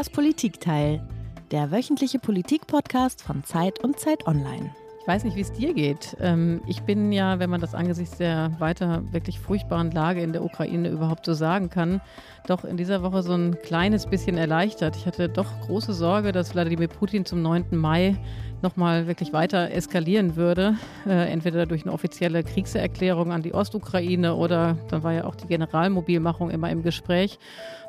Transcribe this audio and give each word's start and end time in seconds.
Das 0.00 0.08
Politikteil, 0.08 1.06
der 1.50 1.70
wöchentliche 1.70 2.18
Politikpodcast 2.18 3.20
von 3.20 3.44
Zeit 3.44 3.84
und 3.84 3.98
Zeit 3.98 4.26
Online. 4.26 4.74
Ich 5.02 5.06
weiß 5.06 5.24
nicht, 5.24 5.36
wie 5.36 5.42
es 5.42 5.52
dir 5.52 5.74
geht. 5.74 6.16
Ähm, 6.20 6.62
ich 6.66 6.80
bin 6.84 7.12
ja, 7.12 7.38
wenn 7.38 7.50
man 7.50 7.60
das 7.60 7.74
angesichts 7.74 8.16
der 8.16 8.50
weiter 8.58 9.02
wirklich 9.12 9.38
furchtbaren 9.38 9.90
Lage 9.90 10.22
in 10.22 10.32
der 10.32 10.42
Ukraine 10.42 10.88
überhaupt 10.88 11.26
so 11.26 11.34
sagen 11.34 11.68
kann, 11.68 12.00
doch 12.46 12.64
in 12.64 12.78
dieser 12.78 13.02
Woche 13.02 13.22
so 13.22 13.34
ein 13.34 13.58
kleines 13.60 14.06
bisschen 14.06 14.38
erleichtert. 14.38 14.96
Ich 14.96 15.04
hatte 15.04 15.28
doch 15.28 15.60
große 15.66 15.92
Sorge, 15.92 16.32
dass 16.32 16.54
Wladimir 16.54 16.88
Putin 16.88 17.26
zum 17.26 17.42
9. 17.42 17.66
Mai 17.72 18.16
nochmal 18.62 19.06
wirklich 19.06 19.32
weiter 19.32 19.70
eskalieren 19.70 20.36
würde. 20.36 20.76
Äh, 21.06 21.30
entweder 21.32 21.66
durch 21.66 21.82
eine 21.82 21.92
offizielle 21.92 22.42
Kriegserklärung 22.42 23.32
an 23.32 23.42
die 23.42 23.54
Ostukraine 23.54 24.34
oder 24.34 24.76
dann 24.88 25.02
war 25.02 25.12
ja 25.12 25.24
auch 25.24 25.34
die 25.34 25.46
Generalmobilmachung 25.46 26.50
immer 26.50 26.70
im 26.70 26.82
Gespräch. 26.82 27.38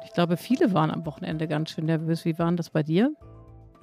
Ich 0.06 0.14
glaube, 0.14 0.38
viele 0.38 0.74
waren 0.74 0.92
am 0.92 1.06
Wochenende 1.06 1.48
ganz 1.48 1.72
schön 1.72 1.86
nervös. 1.86 2.26
Wie 2.26 2.38
waren 2.38 2.58
das 2.58 2.70
bei 2.70 2.84
dir? 2.84 3.14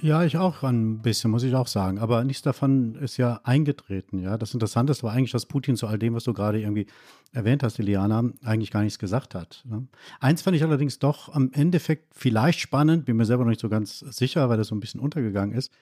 Ja, 0.01 0.23
ich 0.23 0.39
auch 0.39 0.63
ein 0.63 1.03
bisschen, 1.03 1.33
muss 1.33 1.43
ich 1.43 1.57
auch 1.57 1.67
sagen. 1.67 1.99
Aber 1.99 2.23
nichts 2.23 2.43
davon 2.43 2.95
ist 2.97 3.17
ja 3.17 3.41
eingetreten. 3.43 4.21
Ja, 4.21 4.39
das 4.39 4.55
Interessante 4.55 4.95
war 5.03 5.13
eigentlich, 5.13 5.33
dass 5.33 5.47
Putin 5.47 5.75
zu 5.75 5.89
all 5.89 5.99
dem, 5.99 6.15
was 6.15 6.23
du 6.23 6.33
gerade 6.33 6.61
irgendwie 6.61 6.87
erwähnt 7.33 7.65
hast, 7.65 7.81
Iliana, 7.81 8.23
eigentlich 8.45 8.71
gar 8.71 8.83
nichts 8.83 9.01
gesagt 9.01 9.35
hat. 9.35 9.65
Ne? 9.69 9.89
Eins 10.21 10.43
fand 10.43 10.57
ich 10.57 10.63
allerdings 10.63 11.01
doch 11.01 11.35
am 11.35 11.51
Endeffekt 11.53 12.15
vielleicht 12.15 12.61
spannend, 12.61 13.07
bin 13.07 13.17
mir 13.17 13.25
selber 13.25 13.43
noch 13.43 13.51
nicht 13.51 13.61
so 13.61 13.69
ganz 13.69 13.99
sicher, 13.99 14.49
weil 14.49 14.57
das 14.57 14.69
so 14.69 14.77
ein 14.77 14.81
bisschen 14.81 15.01
untergegangen 15.01 15.57
ist. 15.57 15.73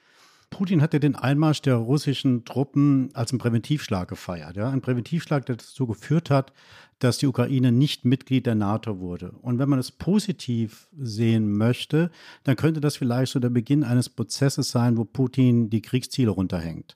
Putin 0.49 0.81
hat 0.81 0.93
ja 0.93 0.99
den 0.99 1.15
Einmarsch 1.15 1.61
der 1.61 1.75
russischen 1.75 2.45
Truppen 2.45 3.09
als 3.13 3.31
einen 3.31 3.39
Präventivschlag 3.39 4.07
gefeiert. 4.07 4.55
Ja? 4.55 4.69
Ein 4.69 4.81
Präventivschlag, 4.81 5.45
der 5.45 5.57
dazu 5.57 5.87
geführt 5.87 6.29
hat, 6.29 6.53
dass 6.99 7.17
die 7.17 7.27
Ukraine 7.27 7.71
nicht 7.71 8.05
Mitglied 8.05 8.45
der 8.45 8.55
NATO 8.55 8.99
wurde. 8.99 9.31
Und 9.41 9.59
wenn 9.59 9.69
man 9.69 9.79
es 9.79 9.91
positiv 9.91 10.87
sehen 10.97 11.55
möchte, 11.55 12.11
dann 12.43 12.55
könnte 12.55 12.81
das 12.81 12.97
vielleicht 12.97 13.33
so 13.33 13.39
der 13.39 13.49
Beginn 13.49 13.83
eines 13.83 14.09
Prozesses 14.09 14.71
sein, 14.71 14.97
wo 14.97 15.05
Putin 15.05 15.69
die 15.69 15.81
Kriegsziele 15.81 16.31
runterhängt. 16.31 16.95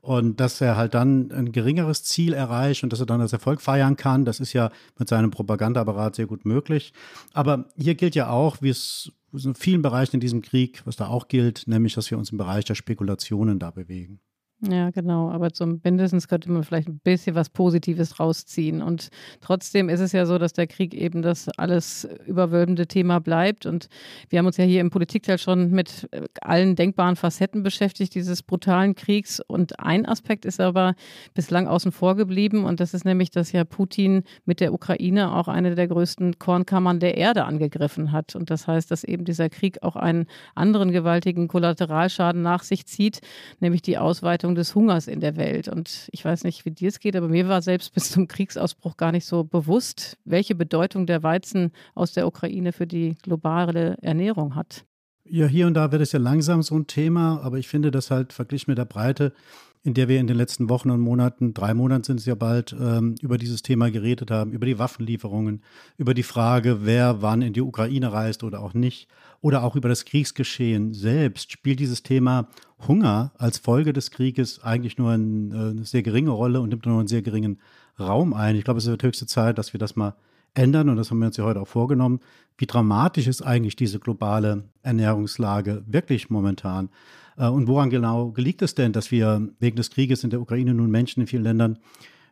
Und 0.00 0.40
dass 0.40 0.60
er 0.60 0.76
halt 0.76 0.94
dann 0.94 1.32
ein 1.32 1.52
geringeres 1.52 2.04
Ziel 2.04 2.32
erreicht 2.32 2.84
und 2.84 2.92
dass 2.92 3.00
er 3.00 3.06
dann 3.06 3.20
als 3.20 3.32
Erfolg 3.32 3.60
feiern 3.60 3.96
kann, 3.96 4.24
das 4.24 4.40
ist 4.40 4.52
ja 4.52 4.70
mit 4.98 5.08
seinem 5.08 5.30
Propagandaapparat 5.30 6.14
sehr 6.14 6.26
gut 6.26 6.44
möglich. 6.44 6.92
Aber 7.32 7.66
hier 7.76 7.94
gilt 7.94 8.14
ja 8.14 8.30
auch, 8.30 8.62
wie 8.62 8.70
es 8.70 9.12
in 9.32 9.54
vielen 9.54 9.82
Bereichen 9.82 10.16
in 10.16 10.20
diesem 10.20 10.40
Krieg, 10.40 10.82
was 10.86 10.96
da 10.96 11.08
auch 11.08 11.28
gilt, 11.28 11.64
nämlich, 11.66 11.94
dass 11.94 12.10
wir 12.10 12.18
uns 12.18 12.30
im 12.30 12.38
Bereich 12.38 12.64
der 12.64 12.74
Spekulationen 12.74 13.58
da 13.58 13.70
bewegen. 13.70 14.20
Ja, 14.60 14.90
genau. 14.90 15.30
Aber 15.30 15.52
zum 15.52 15.80
mindestens 15.84 16.26
könnte 16.26 16.50
man 16.50 16.64
vielleicht 16.64 16.88
ein 16.88 16.98
bisschen 16.98 17.36
was 17.36 17.48
Positives 17.48 18.18
rausziehen. 18.18 18.82
Und 18.82 19.10
trotzdem 19.40 19.88
ist 19.88 20.00
es 20.00 20.10
ja 20.10 20.26
so, 20.26 20.36
dass 20.36 20.52
der 20.52 20.66
Krieg 20.66 20.94
eben 20.94 21.22
das 21.22 21.48
alles 21.50 22.08
überwölbende 22.26 22.88
Thema 22.88 23.20
bleibt. 23.20 23.66
Und 23.66 23.88
wir 24.30 24.40
haben 24.40 24.46
uns 24.46 24.56
ja 24.56 24.64
hier 24.64 24.80
im 24.80 24.90
Politikteil 24.90 25.38
schon 25.38 25.70
mit 25.70 26.08
äh, 26.10 26.22
allen 26.40 26.74
denkbaren 26.74 27.14
Facetten 27.14 27.62
beschäftigt, 27.62 28.16
dieses 28.16 28.42
brutalen 28.42 28.96
Kriegs. 28.96 29.40
Und 29.46 29.78
ein 29.78 30.04
Aspekt 30.06 30.44
ist 30.44 30.60
aber 30.60 30.96
bislang 31.34 31.68
außen 31.68 31.92
vor 31.92 32.16
geblieben. 32.16 32.64
Und 32.64 32.80
das 32.80 32.94
ist 32.94 33.04
nämlich, 33.04 33.30
dass 33.30 33.52
ja 33.52 33.62
Putin 33.62 34.24
mit 34.44 34.58
der 34.58 34.74
Ukraine 34.74 35.36
auch 35.36 35.46
eine 35.46 35.76
der 35.76 35.86
größten 35.86 36.40
Kornkammern 36.40 36.98
der 36.98 37.16
Erde 37.16 37.44
angegriffen 37.44 38.10
hat. 38.10 38.34
Und 38.34 38.50
das 38.50 38.66
heißt, 38.66 38.90
dass 38.90 39.04
eben 39.04 39.24
dieser 39.24 39.50
Krieg 39.50 39.84
auch 39.84 39.94
einen 39.94 40.26
anderen 40.56 40.90
gewaltigen 40.90 41.46
Kollateralschaden 41.46 42.42
nach 42.42 42.64
sich 42.64 42.86
zieht, 42.86 43.20
nämlich 43.60 43.82
die 43.82 43.98
Ausweitung 43.98 44.47
Ausbreitung 44.48 44.54
des 44.54 44.74
Hungers 44.74 45.08
in 45.08 45.20
der 45.20 45.36
Welt. 45.36 45.68
Und 45.68 46.08
ich 46.12 46.24
weiß 46.24 46.44
nicht, 46.44 46.64
wie 46.64 46.70
dir 46.70 46.88
es 46.88 47.00
geht, 47.00 47.16
aber 47.16 47.28
mir 47.28 47.48
war 47.48 47.62
selbst 47.62 47.92
bis 47.94 48.10
zum 48.10 48.26
Kriegsausbruch 48.26 48.96
gar 48.96 49.12
nicht 49.12 49.26
so 49.26 49.44
bewusst, 49.44 50.16
welche 50.24 50.54
Bedeutung 50.54 51.06
der 51.06 51.22
Weizen 51.22 51.72
aus 51.94 52.12
der 52.12 52.26
Ukraine 52.26 52.72
für 52.72 52.86
die 52.86 53.16
globale 53.22 53.96
Ernährung 54.02 54.54
hat. 54.54 54.84
Ja, 55.30 55.46
hier 55.46 55.66
und 55.66 55.74
da 55.74 55.92
wird 55.92 56.00
es 56.00 56.12
ja 56.12 56.18
langsam 56.18 56.62
so 56.62 56.74
ein 56.74 56.86
Thema, 56.86 57.40
aber 57.42 57.58
ich 57.58 57.68
finde 57.68 57.90
das 57.90 58.10
halt 58.10 58.32
verglichen 58.32 58.70
mit 58.70 58.78
der 58.78 58.86
Breite 58.86 59.34
in 59.82 59.94
der 59.94 60.08
wir 60.08 60.20
in 60.20 60.26
den 60.26 60.36
letzten 60.36 60.68
Wochen 60.68 60.90
und 60.90 61.00
Monaten, 61.00 61.54
drei 61.54 61.74
Monaten 61.74 62.04
sind 62.04 62.20
es 62.20 62.26
ja 62.26 62.34
bald, 62.34 62.74
ähm, 62.78 63.14
über 63.20 63.38
dieses 63.38 63.62
Thema 63.62 63.90
geredet 63.90 64.30
haben, 64.30 64.52
über 64.52 64.66
die 64.66 64.78
Waffenlieferungen, 64.78 65.62
über 65.96 66.14
die 66.14 66.22
Frage, 66.22 66.84
wer 66.84 67.22
wann 67.22 67.42
in 67.42 67.52
die 67.52 67.60
Ukraine 67.60 68.12
reist 68.12 68.42
oder 68.42 68.60
auch 68.62 68.74
nicht, 68.74 69.08
oder 69.40 69.62
auch 69.62 69.76
über 69.76 69.88
das 69.88 70.04
Kriegsgeschehen 70.04 70.94
selbst, 70.94 71.52
spielt 71.52 71.80
dieses 71.80 72.02
Thema 72.02 72.48
Hunger 72.86 73.32
als 73.38 73.58
Folge 73.58 73.92
des 73.92 74.10
Krieges 74.10 74.62
eigentlich 74.62 74.98
nur 74.98 75.10
ein, 75.10 75.52
äh, 75.52 75.70
eine 75.70 75.84
sehr 75.84 76.02
geringe 76.02 76.30
Rolle 76.30 76.60
und 76.60 76.70
nimmt 76.70 76.86
nur 76.86 76.98
einen 76.98 77.08
sehr 77.08 77.22
geringen 77.22 77.58
Raum 77.98 78.34
ein. 78.34 78.56
Ich 78.56 78.64
glaube, 78.64 78.78
es 78.78 78.86
wird 78.86 79.02
höchste 79.02 79.26
Zeit, 79.26 79.58
dass 79.58 79.72
wir 79.72 79.78
das 79.78 79.96
mal 79.96 80.14
ändern 80.54 80.88
und 80.88 80.96
das 80.96 81.10
haben 81.10 81.18
wir 81.18 81.26
uns 81.26 81.36
ja 81.36 81.44
heute 81.44 81.60
auch 81.60 81.68
vorgenommen. 81.68 82.20
Wie 82.56 82.66
dramatisch 82.66 83.26
ist 83.26 83.42
eigentlich 83.42 83.76
diese 83.76 84.00
globale 84.00 84.64
Ernährungslage 84.82 85.84
wirklich 85.86 86.30
momentan? 86.30 86.90
Äh, 87.38 87.48
und 87.48 87.66
woran 87.66 87.90
genau 87.90 88.34
liegt 88.36 88.62
es 88.62 88.74
denn, 88.74 88.92
dass 88.92 89.10
wir 89.10 89.48
wegen 89.60 89.76
des 89.76 89.90
Krieges 89.90 90.24
in 90.24 90.30
der 90.30 90.40
Ukraine 90.40 90.74
nun 90.74 90.90
Menschen 90.90 91.20
in 91.20 91.26
vielen 91.26 91.44
Ländern, 91.44 91.78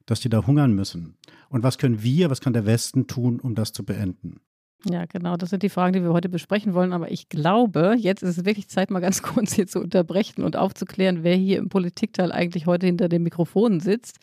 dass 0.05 0.21
die 0.21 0.29
da 0.29 0.47
hungern 0.47 0.75
müssen? 0.75 1.17
Und 1.49 1.63
was 1.63 1.79
können 1.79 2.03
wir, 2.03 2.31
was 2.31 2.41
kann 2.41 2.53
der 2.53 2.67
Westen 2.67 3.07
tun, 3.07 3.41
um 3.41 3.55
das 3.55 3.73
zu 3.73 3.85
beenden? 3.85 4.41
Ja, 4.89 5.05
genau, 5.07 5.37
das 5.37 5.51
sind 5.51 5.63
die 5.63 5.69
Fragen, 5.69 5.95
die 5.95 6.03
wir 6.03 6.13
heute 6.13 6.29
besprechen 6.29 6.75
wollen. 6.75 6.93
Aber 6.93 7.11
ich 7.11 7.29
glaube, 7.29 7.97
jetzt 7.99 8.23
ist 8.23 8.39
es 8.39 8.45
wirklich 8.45 8.69
Zeit, 8.69 8.91
mal 8.91 9.01
ganz 9.01 9.23
kurz 9.23 9.55
hier 9.55 9.67
zu 9.67 9.81
unterbrechen 9.81 10.45
und 10.45 10.57
aufzuklären, 10.57 11.23
wer 11.23 11.35
hier 11.35 11.59
im 11.59 11.69
Politikteil 11.69 12.31
eigentlich 12.31 12.67
heute 12.67 12.87
hinter 12.87 13.09
dem 13.09 13.23
Mikrofon 13.23 13.81
sitzt. 13.81 14.19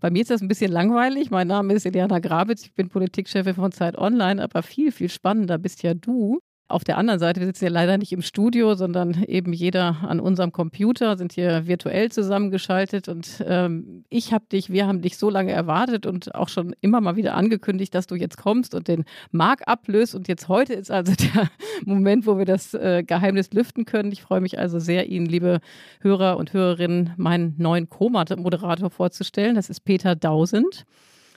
Bei 0.00 0.10
mir 0.10 0.20
ist 0.22 0.30
das 0.30 0.42
ein 0.42 0.48
bisschen 0.48 0.70
langweilig. 0.70 1.30
Mein 1.30 1.48
Name 1.48 1.72
ist 1.72 1.86
Eliana 1.86 2.18
Grabitz, 2.18 2.64
ich 2.64 2.74
bin 2.74 2.90
Politikchefin 2.90 3.54
von 3.54 3.72
Zeit 3.72 3.96
Online, 3.96 4.42
aber 4.42 4.62
viel, 4.62 4.92
viel 4.92 5.08
spannender 5.08 5.56
bist 5.56 5.82
ja 5.82 5.94
du. 5.94 6.40
Auf 6.66 6.82
der 6.82 6.96
anderen 6.96 7.20
Seite, 7.20 7.40
wir 7.40 7.46
sitzen 7.46 7.66
ja 7.66 7.70
leider 7.70 7.98
nicht 7.98 8.10
im 8.12 8.22
Studio, 8.22 8.74
sondern 8.74 9.22
eben 9.24 9.52
jeder 9.52 9.98
an 10.02 10.18
unserem 10.18 10.50
Computer, 10.50 11.18
sind 11.18 11.34
hier 11.34 11.66
virtuell 11.66 12.10
zusammengeschaltet. 12.10 13.06
Und 13.06 13.44
ähm, 13.46 14.04
ich 14.08 14.32
habe 14.32 14.46
dich, 14.50 14.70
wir 14.70 14.86
haben 14.86 15.02
dich 15.02 15.18
so 15.18 15.28
lange 15.28 15.52
erwartet 15.52 16.06
und 16.06 16.34
auch 16.34 16.48
schon 16.48 16.74
immer 16.80 17.02
mal 17.02 17.16
wieder 17.16 17.34
angekündigt, 17.34 17.94
dass 17.94 18.06
du 18.06 18.14
jetzt 18.14 18.38
kommst 18.38 18.74
und 18.74 18.88
den 18.88 19.04
Mark 19.30 19.68
ablöst. 19.68 20.14
Und 20.14 20.26
jetzt 20.26 20.48
heute 20.48 20.72
ist 20.72 20.90
also 20.90 21.12
der 21.34 21.50
Moment, 21.84 22.26
wo 22.26 22.38
wir 22.38 22.46
das 22.46 22.72
äh, 22.72 23.02
Geheimnis 23.06 23.52
lüften 23.52 23.84
können. 23.84 24.10
Ich 24.10 24.22
freue 24.22 24.40
mich 24.40 24.58
also 24.58 24.78
sehr, 24.78 25.06
Ihnen, 25.06 25.26
liebe 25.26 25.60
Hörer 26.00 26.38
und 26.38 26.54
Hörerinnen, 26.54 27.12
meinen 27.18 27.54
neuen 27.58 27.90
Co-Moderator 27.90 28.88
vorzustellen. 28.88 29.54
Das 29.54 29.68
ist 29.68 29.80
Peter 29.80 30.16
Dausend. 30.16 30.86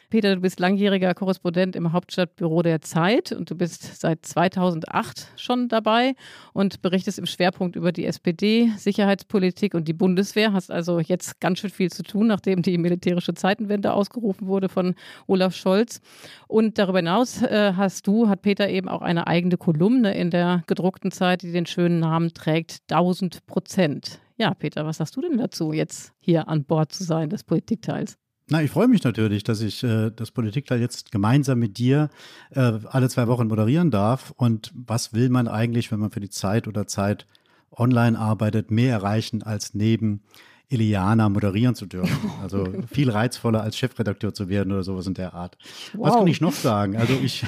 Peter, 0.09 0.35
du 0.35 0.41
bist 0.41 0.61
langjähriger 0.61 1.13
Korrespondent 1.13 1.75
im 1.75 1.91
Hauptstadtbüro 1.91 2.61
der 2.61 2.79
Zeit 2.79 3.33
und 3.33 3.51
du 3.51 3.55
bist 3.55 3.99
seit 3.99 4.25
2008 4.25 5.33
schon 5.35 5.67
dabei 5.67 6.13
und 6.53 6.81
berichtest 6.81 7.19
im 7.19 7.25
Schwerpunkt 7.25 7.75
über 7.75 7.91
die 7.91 8.05
SPD, 8.05 8.71
Sicherheitspolitik 8.77 9.73
und 9.73 9.85
die 9.85 9.93
Bundeswehr. 9.93 10.53
Hast 10.53 10.71
also 10.71 11.01
jetzt 11.01 11.41
ganz 11.41 11.59
schön 11.59 11.71
viel 11.71 11.91
zu 11.91 12.03
tun, 12.03 12.27
nachdem 12.27 12.61
die 12.61 12.77
militärische 12.77 13.33
Zeitenwende 13.33 13.91
ausgerufen 13.91 14.47
wurde 14.47 14.69
von 14.69 14.95
Olaf 15.27 15.53
Scholz. 15.53 15.99
Und 16.47 16.77
darüber 16.77 16.99
hinaus 16.99 17.41
äh, 17.41 17.73
hast 17.75 18.07
du, 18.07 18.29
hat 18.29 18.43
Peter 18.43 18.69
eben 18.69 18.87
auch 18.87 19.01
eine 19.01 19.27
eigene 19.27 19.57
Kolumne 19.57 20.15
in 20.15 20.31
der 20.31 20.63
gedruckten 20.67 21.11
Zeit, 21.11 21.41
die 21.41 21.51
den 21.51 21.65
schönen 21.65 21.99
Namen 21.99 22.33
trägt, 22.33 22.79
1000 22.89 23.45
Prozent. 23.45 24.21
Ja, 24.37 24.53
Peter, 24.53 24.85
was 24.85 24.97
sagst 24.97 25.17
du 25.17 25.21
denn 25.21 25.37
dazu, 25.37 25.73
jetzt 25.73 26.13
hier 26.19 26.47
an 26.47 26.63
Bord 26.63 26.93
zu 26.93 27.03
sein 27.03 27.29
des 27.29 27.43
Politikteils? 27.43 28.17
Na, 28.49 28.63
ich 28.63 28.71
freue 28.71 28.87
mich 28.87 29.03
natürlich, 29.03 29.43
dass 29.43 29.59
ich 29.59 29.83
äh, 29.83 30.09
das 30.09 30.31
Politikteil 30.31 30.79
jetzt 30.79 31.11
gemeinsam 31.11 31.59
mit 31.59 31.77
dir 31.77 32.09
äh, 32.51 32.79
alle 32.85 33.09
zwei 33.09 33.27
Wochen 33.27 33.47
moderieren 33.47 33.91
darf. 33.91 34.33
Und 34.37 34.71
was 34.73 35.13
will 35.13 35.29
man 35.29 35.49
eigentlich, 35.49 35.91
wenn 35.91 35.99
man 35.99 36.11
für 36.11 36.21
die 36.21 36.29
Zeit 36.29 36.67
oder 36.67 36.87
Zeit 36.87 37.27
online 37.71 38.17
arbeitet, 38.17 38.71
mehr 38.71 38.93
erreichen 38.93 39.43
als 39.43 39.73
neben 39.73 40.21
Iliana 40.69 41.27
moderieren 41.29 41.75
zu 41.75 41.85
dürfen. 41.85 42.17
Also 42.41 42.65
viel 42.89 43.09
reizvoller 43.09 43.61
als 43.61 43.77
Chefredakteur 43.77 44.33
zu 44.33 44.47
werden 44.47 44.71
oder 44.71 44.83
sowas 44.83 45.07
in 45.07 45.13
der 45.13 45.33
Art. 45.33 45.57
Wow. 45.93 46.07
Was 46.07 46.15
kann 46.15 46.27
ich 46.27 46.39
noch 46.39 46.53
sagen? 46.53 46.95
Also 46.95 47.13
ich, 47.21 47.43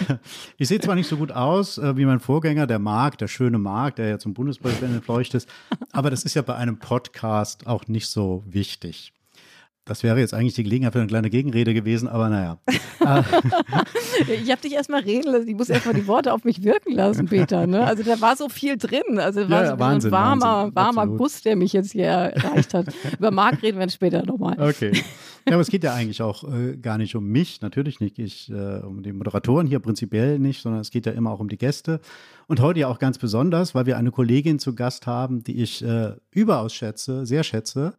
ich 0.57 0.67
sehe 0.67 0.81
zwar 0.81 0.95
nicht 0.95 1.07
so 1.07 1.15
gut 1.15 1.31
aus 1.31 1.77
äh, 1.77 1.95
wie 1.95 2.05
mein 2.05 2.19
Vorgänger, 2.19 2.67
der 2.67 2.79
Marc, 2.79 3.17
der 3.17 3.29
schöne 3.29 3.57
Marc, 3.57 3.95
der 3.95 4.09
ja 4.09 4.19
zum 4.19 4.33
Bundespräsidenten 4.33 4.97
entfleucht 4.97 5.33
ist, 5.33 5.47
aber 5.93 6.09
das 6.09 6.23
ist 6.23 6.33
ja 6.33 6.41
bei 6.41 6.55
einem 6.55 6.79
Podcast 6.79 7.67
auch 7.67 7.87
nicht 7.87 8.07
so 8.07 8.43
wichtig. 8.45 9.13
Das 9.89 10.03
wäre 10.03 10.19
jetzt 10.19 10.35
eigentlich 10.35 10.53
die 10.53 10.61
Gelegenheit 10.61 10.93
für 10.93 10.99
eine 10.99 11.07
kleine 11.07 11.31
Gegenrede 11.31 11.73
gewesen, 11.73 12.07
aber 12.07 12.29
naja. 12.29 12.59
ich 14.43 14.51
habe 14.51 14.61
dich 14.61 14.73
erstmal 14.73 15.01
reden 15.01 15.31
lassen. 15.31 15.47
Ich 15.47 15.55
muss 15.55 15.67
erstmal 15.67 15.95
die 15.95 16.05
Worte 16.05 16.31
auf 16.31 16.43
mich 16.43 16.63
wirken 16.63 16.93
lassen, 16.93 17.25
Peter. 17.25 17.65
Ne? 17.65 17.83
Also 17.83 18.03
da 18.03 18.21
war 18.21 18.35
so 18.35 18.49
viel 18.49 18.77
drin. 18.77 19.17
Also 19.17 19.49
war 19.49 19.63
ja, 19.63 19.71
so 19.71 19.79
Wahnsinn, 19.79 20.09
ein 20.09 20.11
warmer, 20.11 20.45
Wahnsinn, 20.45 20.75
warmer 20.75 21.07
Guss, 21.07 21.41
der 21.41 21.55
mich 21.55 21.73
jetzt 21.73 21.93
hier 21.93 22.05
erreicht 22.05 22.75
hat. 22.75 22.93
Über 23.17 23.31
Marc 23.31 23.63
reden 23.63 23.79
wir 23.79 23.89
später 23.89 24.23
nochmal. 24.23 24.59
Okay. 24.59 24.91
Ja, 25.47 25.55
aber 25.55 25.61
es 25.61 25.69
geht 25.69 25.83
ja 25.83 25.95
eigentlich 25.95 26.21
auch 26.21 26.43
äh, 26.43 26.77
gar 26.77 26.99
nicht 26.99 27.15
um 27.15 27.25
mich, 27.25 27.61
natürlich 27.61 27.99
nicht 28.01 28.19
ich, 28.19 28.51
äh, 28.51 28.81
um 28.81 29.01
die 29.01 29.13
Moderatoren 29.13 29.65
hier 29.65 29.79
prinzipiell 29.79 30.37
nicht, 30.37 30.61
sondern 30.61 30.81
es 30.81 30.91
geht 30.91 31.07
ja 31.07 31.13
immer 31.13 31.31
auch 31.31 31.39
um 31.39 31.49
die 31.49 31.57
Gäste. 31.57 32.01
Und 32.45 32.59
heute 32.59 32.81
ja 32.81 32.87
auch 32.87 32.99
ganz 32.99 33.17
besonders, 33.17 33.73
weil 33.73 33.87
wir 33.87 33.97
eine 33.97 34.11
Kollegin 34.11 34.59
zu 34.59 34.75
Gast 34.75 35.07
haben, 35.07 35.43
die 35.43 35.63
ich 35.63 35.83
äh, 35.83 36.11
überaus 36.29 36.73
schätze, 36.73 37.25
sehr 37.25 37.43
schätze 37.43 37.93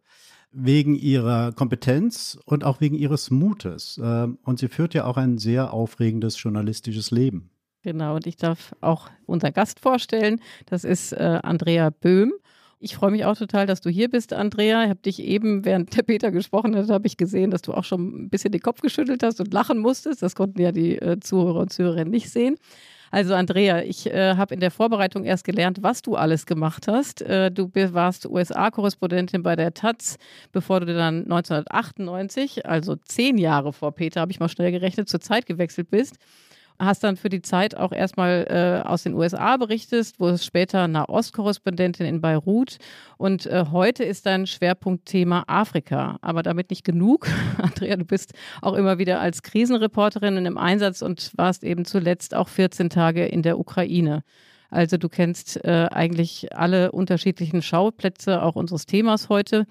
wegen 0.51 0.95
ihrer 0.95 1.53
Kompetenz 1.53 2.37
und 2.45 2.63
auch 2.63 2.81
wegen 2.81 2.95
ihres 2.95 3.31
Mutes. 3.31 3.99
Ähm, 4.03 4.37
und 4.43 4.59
sie 4.59 4.67
führt 4.67 4.93
ja 4.93 5.05
auch 5.05 5.17
ein 5.17 5.37
sehr 5.37 5.73
aufregendes 5.73 6.41
journalistisches 6.41 7.11
Leben. 7.11 7.49
Genau, 7.83 8.15
und 8.15 8.27
ich 8.27 8.37
darf 8.37 8.75
auch 8.81 9.09
unseren 9.25 9.53
Gast 9.53 9.79
vorstellen. 9.79 10.39
Das 10.67 10.83
ist 10.83 11.13
äh, 11.13 11.39
Andrea 11.41 11.89
Böhm. 11.89 12.33
Ich 12.79 12.95
freue 12.95 13.11
mich 13.11 13.25
auch 13.25 13.37
total, 13.37 13.67
dass 13.67 13.81
du 13.81 13.89
hier 13.89 14.09
bist, 14.09 14.33
Andrea. 14.33 14.83
Ich 14.83 14.89
habe 14.89 15.01
dich 15.01 15.19
eben, 15.19 15.65
während 15.65 15.95
der 15.95 16.01
Peter 16.01 16.31
gesprochen 16.31 16.75
hat, 16.75 16.89
habe 16.89 17.07
ich 17.07 17.15
gesehen, 17.15 17.51
dass 17.51 17.61
du 17.61 17.73
auch 17.73 17.83
schon 17.83 18.25
ein 18.25 18.29
bisschen 18.29 18.51
den 18.51 18.61
Kopf 18.61 18.81
geschüttelt 18.81 19.23
hast 19.23 19.39
und 19.39 19.53
lachen 19.53 19.79
musstest. 19.79 20.21
Das 20.21 20.35
konnten 20.35 20.59
ja 20.59 20.71
die 20.71 20.97
äh, 20.97 21.19
Zuhörer 21.19 21.61
und 21.61 21.71
Zuhörerinnen 21.71 22.11
nicht 22.11 22.29
sehen. 22.29 22.57
Also 23.11 23.35
Andrea, 23.35 23.83
ich 23.83 24.09
äh, 24.09 24.35
habe 24.35 24.53
in 24.53 24.61
der 24.61 24.71
Vorbereitung 24.71 25.25
erst 25.25 25.43
gelernt, 25.43 25.83
was 25.83 26.01
du 26.01 26.15
alles 26.15 26.45
gemacht 26.45 26.87
hast. 26.87 27.21
Äh, 27.21 27.51
du 27.51 27.69
warst 27.73 28.25
USA-Korrespondentin 28.25 29.43
bei 29.43 29.57
der 29.57 29.73
Taz, 29.73 30.17
bevor 30.53 30.79
du 30.79 30.87
dann 30.87 31.23
1998, 31.23 32.65
also 32.65 32.95
zehn 32.95 33.37
Jahre 33.37 33.73
vor 33.73 33.91
Peter, 33.91 34.21
habe 34.21 34.31
ich 34.31 34.39
mal 34.39 34.47
schnell 34.47 34.71
gerechnet, 34.71 35.09
zur 35.09 35.19
Zeit 35.19 35.45
gewechselt 35.45 35.89
bist 35.89 36.17
hast 36.79 37.03
dann 37.03 37.17
für 37.17 37.29
die 37.29 37.41
Zeit 37.41 37.75
auch 37.75 37.91
erstmal 37.91 38.45
äh, 38.49 38.87
aus 38.87 39.03
den 39.03 39.13
USA 39.13 39.57
berichtet, 39.57 40.13
wo 40.17 40.29
es 40.29 40.45
später 40.45 40.87
Nahostkorrespondentin 40.87 42.05
in 42.05 42.21
Beirut 42.21 42.77
und 43.17 43.45
äh, 43.45 43.65
heute 43.71 44.03
ist 44.03 44.25
dein 44.25 44.47
Schwerpunktthema 44.47 45.43
Afrika. 45.47 46.17
Aber 46.21 46.43
damit 46.43 46.69
nicht 46.69 46.83
genug. 46.83 47.27
Andrea, 47.57 47.95
du 47.95 48.05
bist 48.05 48.33
auch 48.61 48.73
immer 48.73 48.97
wieder 48.97 49.19
als 49.19 49.43
Krisenreporterin 49.43 50.37
in 50.37 50.45
im 50.45 50.57
Einsatz 50.57 51.01
und 51.01 51.31
warst 51.35 51.63
eben 51.63 51.85
zuletzt 51.85 52.35
auch 52.35 52.47
14 52.47 52.89
Tage 52.89 53.25
in 53.25 53.41
der 53.41 53.59
Ukraine. 53.59 54.23
Also 54.71 54.97
du 54.97 55.09
kennst 55.09 55.63
äh, 55.65 55.87
eigentlich 55.91 56.55
alle 56.55 56.91
unterschiedlichen 56.93 57.61
Schauplätze 57.61 58.41
auch 58.41 58.55
unseres 58.55 58.85
Themas 58.85 59.29
heute 59.29 59.67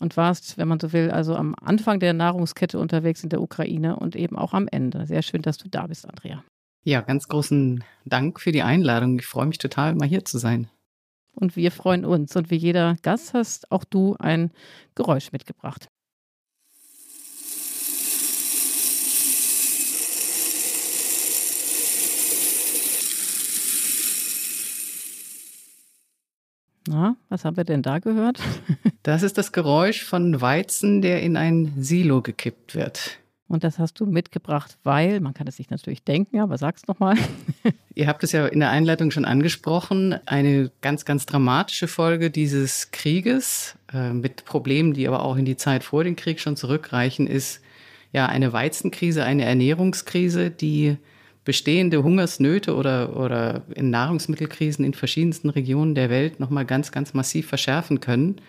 und 0.00 0.16
warst, 0.16 0.56
wenn 0.56 0.68
man 0.68 0.78
so 0.80 0.92
will, 0.92 1.10
also 1.10 1.34
am 1.34 1.54
Anfang 1.60 1.98
der 1.98 2.12
Nahrungskette 2.12 2.78
unterwegs 2.78 3.22
in 3.24 3.30
der 3.30 3.42
Ukraine 3.42 3.96
und 3.96 4.14
eben 4.14 4.36
auch 4.36 4.54
am 4.54 4.68
Ende. 4.68 5.06
Sehr 5.06 5.22
schön, 5.22 5.42
dass 5.42 5.58
du 5.58 5.68
da 5.68 5.88
bist, 5.88 6.08
Andrea. 6.08 6.44
Ja, 6.84 7.00
ganz 7.00 7.28
großen 7.28 7.82
Dank 8.04 8.40
für 8.40 8.52
die 8.52 8.62
Einladung. 8.62 9.18
Ich 9.18 9.26
freue 9.26 9.46
mich 9.46 9.58
total, 9.58 9.94
mal 9.94 10.08
hier 10.08 10.24
zu 10.24 10.38
sein. 10.38 10.68
Und 11.34 11.56
wir 11.56 11.72
freuen 11.72 12.04
uns. 12.04 12.36
Und 12.36 12.50
wie 12.50 12.56
jeder 12.56 12.96
Gast 13.02 13.34
hast 13.34 13.72
auch 13.72 13.84
du 13.84 14.14
ein 14.18 14.52
Geräusch 14.94 15.32
mitgebracht. 15.32 15.88
Na, 26.88 27.16
was 27.28 27.44
haben 27.44 27.56
wir 27.56 27.64
denn 27.64 27.82
da 27.82 27.98
gehört? 27.98 28.40
Das 29.02 29.22
ist 29.22 29.36
das 29.36 29.52
Geräusch 29.52 30.02
von 30.02 30.40
Weizen, 30.40 31.02
der 31.02 31.22
in 31.22 31.36
ein 31.36 31.74
Silo 31.76 32.22
gekippt 32.22 32.74
wird. 32.74 33.18
Und 33.48 33.62
das 33.62 33.78
hast 33.78 34.00
du 34.00 34.06
mitgebracht, 34.06 34.78
weil, 34.82 35.20
man 35.20 35.34
kann 35.34 35.46
es 35.46 35.56
sich 35.56 35.68
natürlich 35.68 36.02
denken, 36.02 36.40
aber 36.40 36.56
sag's 36.56 36.86
nochmal. 36.86 37.16
Ihr 37.94 38.06
habt 38.06 38.24
es 38.24 38.32
ja 38.32 38.46
in 38.46 38.60
der 38.60 38.70
Einleitung 38.70 39.10
schon 39.10 39.26
angesprochen, 39.26 40.18
eine 40.24 40.70
ganz, 40.80 41.04
ganz 41.04 41.26
dramatische 41.26 41.86
Folge 41.86 42.30
dieses 42.30 42.92
Krieges 42.92 43.76
äh, 43.92 44.14
mit 44.14 44.46
Problemen, 44.46 44.94
die 44.94 45.06
aber 45.06 45.22
auch 45.22 45.36
in 45.36 45.44
die 45.44 45.58
Zeit 45.58 45.84
vor 45.84 46.02
dem 46.02 46.16
Krieg 46.16 46.40
schon 46.40 46.56
zurückreichen, 46.56 47.26
ist 47.26 47.60
ja 48.12 48.24
eine 48.24 48.54
Weizenkrise, 48.54 49.22
eine 49.22 49.44
Ernährungskrise, 49.44 50.50
die 50.50 50.96
bestehende 51.44 52.02
Hungersnöte 52.02 52.74
oder, 52.74 53.16
oder 53.16 53.62
in 53.74 53.90
Nahrungsmittelkrisen 53.90 54.84
in 54.84 54.94
verschiedensten 54.94 55.50
Regionen 55.50 55.94
der 55.94 56.10
Welt 56.10 56.40
nochmal 56.40 56.64
ganz, 56.64 56.90
ganz 56.90 57.14
massiv 57.14 57.46
verschärfen 57.48 58.00
können. 58.00 58.40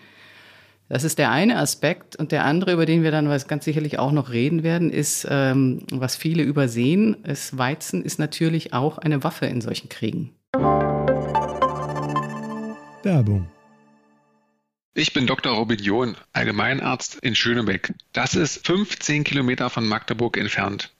Das 0.88 1.04
ist 1.04 1.18
der 1.18 1.30
eine 1.30 1.58
Aspekt. 1.58 2.16
Und 2.16 2.32
der 2.32 2.44
andere, 2.44 2.72
über 2.72 2.86
den 2.86 3.02
wir 3.02 3.10
dann 3.10 3.28
ganz 3.48 3.64
sicherlich 3.64 3.98
auch 3.98 4.12
noch 4.12 4.30
reden 4.30 4.62
werden, 4.62 4.90
ist, 4.90 5.26
ähm, 5.28 5.82
was 5.90 6.16
viele 6.16 6.42
übersehen, 6.42 7.24
ist, 7.24 7.58
Weizen 7.58 8.02
ist 8.02 8.18
natürlich 8.18 8.72
auch 8.72 8.98
eine 8.98 9.24
Waffe 9.24 9.46
in 9.46 9.60
solchen 9.60 9.88
Kriegen. 9.88 10.30
Werbung. 13.02 13.48
Ich 14.94 15.12
bin 15.12 15.26
Dr. 15.26 15.52
Robin 15.52 15.78
John, 15.78 16.16
Allgemeinarzt 16.32 17.18
in 17.20 17.34
Schönebeck. 17.34 17.92
Das 18.14 18.34
ist 18.34 18.66
15 18.66 19.24
Kilometer 19.24 19.68
von 19.68 19.86
Magdeburg 19.86 20.38
entfernt 20.38 20.95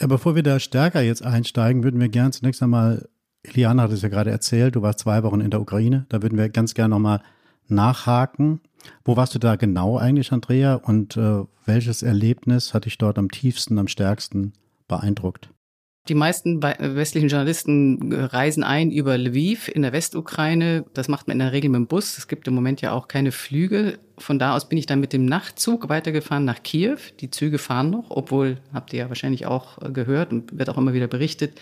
Ja, 0.00 0.06
bevor 0.06 0.34
wir 0.34 0.42
da 0.42 0.58
stärker 0.58 1.02
jetzt 1.02 1.22
einsteigen, 1.22 1.84
würden 1.84 2.00
wir 2.00 2.08
gerne 2.08 2.30
zunächst 2.30 2.62
einmal, 2.62 3.06
Eliana 3.42 3.82
hat 3.82 3.92
es 3.92 4.00
ja 4.00 4.08
gerade 4.08 4.30
erzählt, 4.30 4.74
du 4.74 4.82
warst 4.82 5.00
zwei 5.00 5.22
Wochen 5.22 5.42
in 5.42 5.50
der 5.50 5.60
Ukraine, 5.60 6.06
da 6.08 6.22
würden 6.22 6.38
wir 6.38 6.48
ganz 6.48 6.72
gerne 6.72 6.94
nochmal 6.94 7.20
nachhaken. 7.68 8.60
Wo 9.04 9.18
warst 9.18 9.34
du 9.34 9.38
da 9.38 9.56
genau 9.56 9.98
eigentlich, 9.98 10.32
Andrea? 10.32 10.76
Und 10.76 11.18
äh, 11.18 11.44
welches 11.66 12.02
Erlebnis 12.02 12.72
hat 12.72 12.86
dich 12.86 12.96
dort 12.96 13.18
am 13.18 13.30
tiefsten, 13.30 13.78
am 13.78 13.88
stärksten 13.88 14.54
beeindruckt? 14.88 15.50
Die 16.08 16.14
meisten 16.14 16.62
westlichen 16.62 17.28
Journalisten 17.28 18.10
äh, 18.10 18.22
reisen 18.22 18.64
ein 18.64 18.90
über 18.90 19.18
Lviv 19.18 19.68
in 19.68 19.82
der 19.82 19.92
Westukraine. 19.92 20.84
Das 20.94 21.08
macht 21.08 21.28
man 21.28 21.34
in 21.34 21.40
der 21.40 21.52
Regel 21.52 21.70
mit 21.70 21.78
dem 21.78 21.86
Bus. 21.86 22.16
Es 22.16 22.26
gibt 22.26 22.48
im 22.48 22.54
Moment 22.54 22.80
ja 22.80 22.92
auch 22.92 23.06
keine 23.06 23.32
Flüge. 23.32 23.98
Von 24.18 24.38
da 24.38 24.56
aus 24.56 24.68
bin 24.68 24.78
ich 24.78 24.86
dann 24.86 25.00
mit 25.00 25.12
dem 25.12 25.26
Nachtzug 25.26 25.88
weitergefahren 25.88 26.44
nach 26.44 26.62
Kiew. 26.62 26.96
Die 27.20 27.30
Züge 27.30 27.58
fahren 27.58 27.90
noch, 27.90 28.06
obwohl, 28.10 28.58
habt 28.72 28.92
ihr 28.92 29.00
ja 29.00 29.08
wahrscheinlich 29.08 29.46
auch 29.46 29.80
äh, 29.82 29.90
gehört 29.90 30.32
und 30.32 30.58
wird 30.58 30.70
auch 30.70 30.78
immer 30.78 30.94
wieder 30.94 31.06
berichtet, 31.06 31.60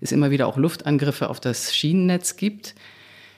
es 0.00 0.12
immer 0.12 0.30
wieder 0.30 0.46
auch 0.46 0.58
Luftangriffe 0.58 1.28
auf 1.28 1.40
das 1.40 1.74
Schienennetz 1.74 2.36
gibt. 2.36 2.74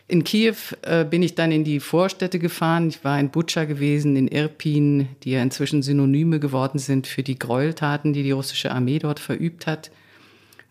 In 0.09 0.25
Kiew 0.25 0.57
äh, 0.83 1.05
bin 1.05 1.23
ich 1.23 1.37
dann 1.37 1.53
in 1.53 1.63
die 1.63 1.79
Vorstädte 1.79 2.41
gefahren. 2.41 2.89
Ich 2.89 3.05
war 3.05 3.21
in 3.21 3.31
Butscha 3.31 3.65
gewesen, 3.65 4.17
in 4.17 4.27
Irpin, 4.27 5.09
die 5.23 5.31
ja 5.31 5.43
inzwischen 5.43 5.83
Synonyme 5.83 6.41
geworden 6.41 6.81
sind 6.81 7.07
für 7.07 7.23
die 7.23 7.39
Gräueltaten, 7.39 8.13
die 8.13 8.25
die 8.25 8.33
russische 8.33 8.73
Armee 8.73 8.99
dort 8.99 9.21
verübt 9.21 9.69
hat 9.69 9.93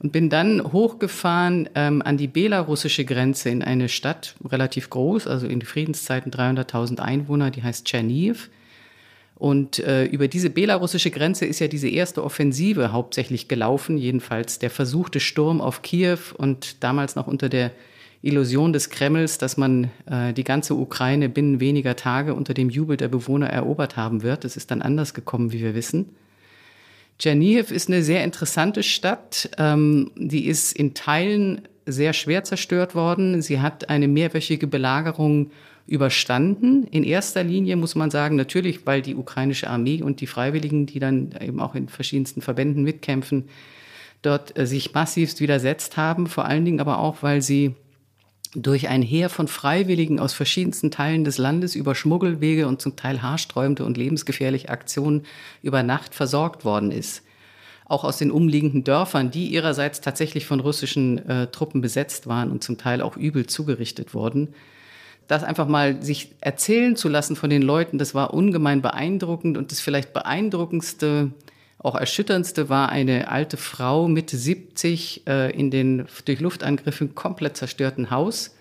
und 0.01 0.11
bin 0.11 0.29
dann 0.29 0.71
hochgefahren 0.71 1.69
ähm, 1.75 2.01
an 2.01 2.17
die 2.17 2.27
belarussische 2.27 3.03
Grenze 3.03 3.49
in 3.49 3.61
eine 3.61 3.89
Stadt, 3.89 4.35
relativ 4.45 4.89
groß, 4.89 5.27
also 5.27 5.45
in 5.45 5.61
Friedenszeiten 5.61 6.31
300.000 6.31 6.99
Einwohner, 6.99 7.51
die 7.51 7.63
heißt 7.63 7.85
Tscherniv. 7.85 8.49
Und 9.35 9.79
äh, 9.79 10.05
über 10.05 10.27
diese 10.27 10.49
belarussische 10.49 11.11
Grenze 11.11 11.45
ist 11.45 11.59
ja 11.59 11.67
diese 11.67 11.89
erste 11.89 12.23
Offensive 12.23 12.91
hauptsächlich 12.91 13.47
gelaufen, 13.47 13.97
jedenfalls 13.97 14.59
der 14.59 14.69
versuchte 14.69 15.19
Sturm 15.19 15.61
auf 15.61 15.81
Kiew 15.81 16.19
und 16.37 16.83
damals 16.83 17.15
noch 17.15 17.27
unter 17.27 17.47
der 17.47 17.71
Illusion 18.21 18.73
des 18.73 18.89
Kremls, 18.89 19.37
dass 19.37 19.55
man 19.55 19.91
äh, 20.05 20.33
die 20.33 20.43
ganze 20.43 20.75
Ukraine 20.75 21.29
binnen 21.29 21.61
weniger 21.61 21.95
Tage 21.95 22.33
unter 22.33 22.53
dem 22.53 22.69
Jubel 22.69 22.97
der 22.97 23.07
Bewohner 23.07 23.47
erobert 23.47 23.95
haben 23.95 24.23
wird. 24.23 24.43
Es 24.43 24.57
ist 24.57 24.71
dann 24.71 24.81
anders 24.81 25.13
gekommen, 25.13 25.53
wie 25.53 25.61
wir 25.61 25.73
wissen. 25.73 26.15
Tschernihiv 27.19 27.71
ist 27.71 27.89
eine 27.89 28.01
sehr 28.01 28.23
interessante 28.23 28.81
Stadt. 28.81 29.49
Ähm, 29.57 30.11
die 30.15 30.47
ist 30.47 30.71
in 30.71 30.93
Teilen 30.93 31.61
sehr 31.85 32.13
schwer 32.13 32.43
zerstört 32.43 32.95
worden. 32.95 33.41
Sie 33.41 33.59
hat 33.59 33.89
eine 33.89 34.07
mehrwöchige 34.07 34.67
Belagerung 34.67 35.51
überstanden. 35.85 36.88
In 36.91 37.03
erster 37.03 37.43
Linie 37.43 37.75
muss 37.75 37.95
man 37.95 38.09
sagen, 38.09 38.35
natürlich, 38.35 38.85
weil 38.85 39.01
die 39.01 39.15
ukrainische 39.15 39.69
Armee 39.69 40.01
und 40.01 40.21
die 40.21 40.27
Freiwilligen, 40.27 40.85
die 40.85 40.99
dann 40.99 41.35
eben 41.41 41.59
auch 41.59 41.75
in 41.75 41.89
verschiedensten 41.89 42.41
Verbänden 42.41 42.83
mitkämpfen, 42.83 43.49
dort 44.21 44.57
äh, 44.57 44.65
sich 44.65 44.93
massivst 44.93 45.41
widersetzt 45.41 45.97
haben. 45.97 46.27
Vor 46.27 46.45
allen 46.45 46.63
Dingen 46.63 46.79
aber 46.79 46.99
auch, 46.99 47.21
weil 47.21 47.41
sie 47.41 47.75
durch 48.55 48.87
ein 48.87 49.01
Heer 49.01 49.29
von 49.29 49.47
Freiwilligen 49.47 50.19
aus 50.19 50.33
verschiedensten 50.33 50.89
Teilen 50.89 51.23
des 51.23 51.37
Landes 51.37 51.75
über 51.75 51.93
Schmuggelwege 51.93 52.67
und 52.67 52.81
zum 52.81 52.95
Teil 52.95 53.21
haarsträubende 53.21 53.85
und 53.85 53.97
lebensgefährliche 53.97 54.69
Aktionen 54.69 55.25
über 55.61 55.83
Nacht 55.83 56.15
versorgt 56.15 56.65
worden 56.65 56.91
ist. 56.91 57.23
Auch 57.85 58.03
aus 58.03 58.17
den 58.17 58.31
umliegenden 58.31 58.83
Dörfern, 58.83 59.31
die 59.31 59.47
ihrerseits 59.47 60.01
tatsächlich 60.01 60.45
von 60.45 60.59
russischen 60.59 61.27
äh, 61.27 61.47
Truppen 61.47 61.81
besetzt 61.81 62.27
waren 62.27 62.51
und 62.51 62.63
zum 62.63 62.77
Teil 62.77 63.01
auch 63.01 63.17
übel 63.17 63.45
zugerichtet 63.45 64.13
wurden. 64.13 64.49
Das 65.27 65.43
einfach 65.43 65.67
mal 65.67 66.01
sich 66.01 66.31
erzählen 66.41 66.95
zu 66.95 67.07
lassen 67.07 67.35
von 67.35 67.51
den 67.51 67.61
Leuten, 67.61 67.99
das 67.99 68.15
war 68.15 68.33
ungemein 68.33 68.81
beeindruckend 68.81 69.57
und 69.57 69.71
das 69.71 69.79
vielleicht 69.79 70.11
beeindruckendste 70.11 71.31
auch 71.81 71.95
erschütterndste 71.95 72.67
war 72.67 72.89
eine 72.89 73.29
alte 73.29 73.55
Frau 73.55 74.09
Mitte 74.09 74.36
70 74.38 75.25
äh, 75.27 75.51
in 75.51 75.71
den 75.71 76.05
durch 76.25 76.41
Luftangriffen 76.41 77.15
komplett 77.15 77.55
zerstörten 77.55 78.12
Haus. 78.12 78.55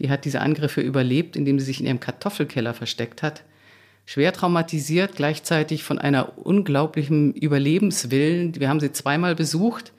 Die 0.00 0.08
hat 0.08 0.24
diese 0.24 0.40
Angriffe 0.40 0.80
überlebt, 0.80 1.36
indem 1.36 1.58
sie 1.58 1.66
sich 1.66 1.80
in 1.80 1.86
ihrem 1.86 2.00
Kartoffelkeller 2.00 2.72
versteckt 2.72 3.22
hat. 3.22 3.44
Schwer 4.06 4.32
traumatisiert, 4.32 5.16
gleichzeitig 5.16 5.84
von 5.84 5.98
einer 5.98 6.38
unglaublichen 6.38 7.34
Überlebenswillen. 7.34 8.58
Wir 8.58 8.70
haben 8.70 8.80
sie 8.80 8.92
zweimal 8.92 9.34
besucht 9.34 9.92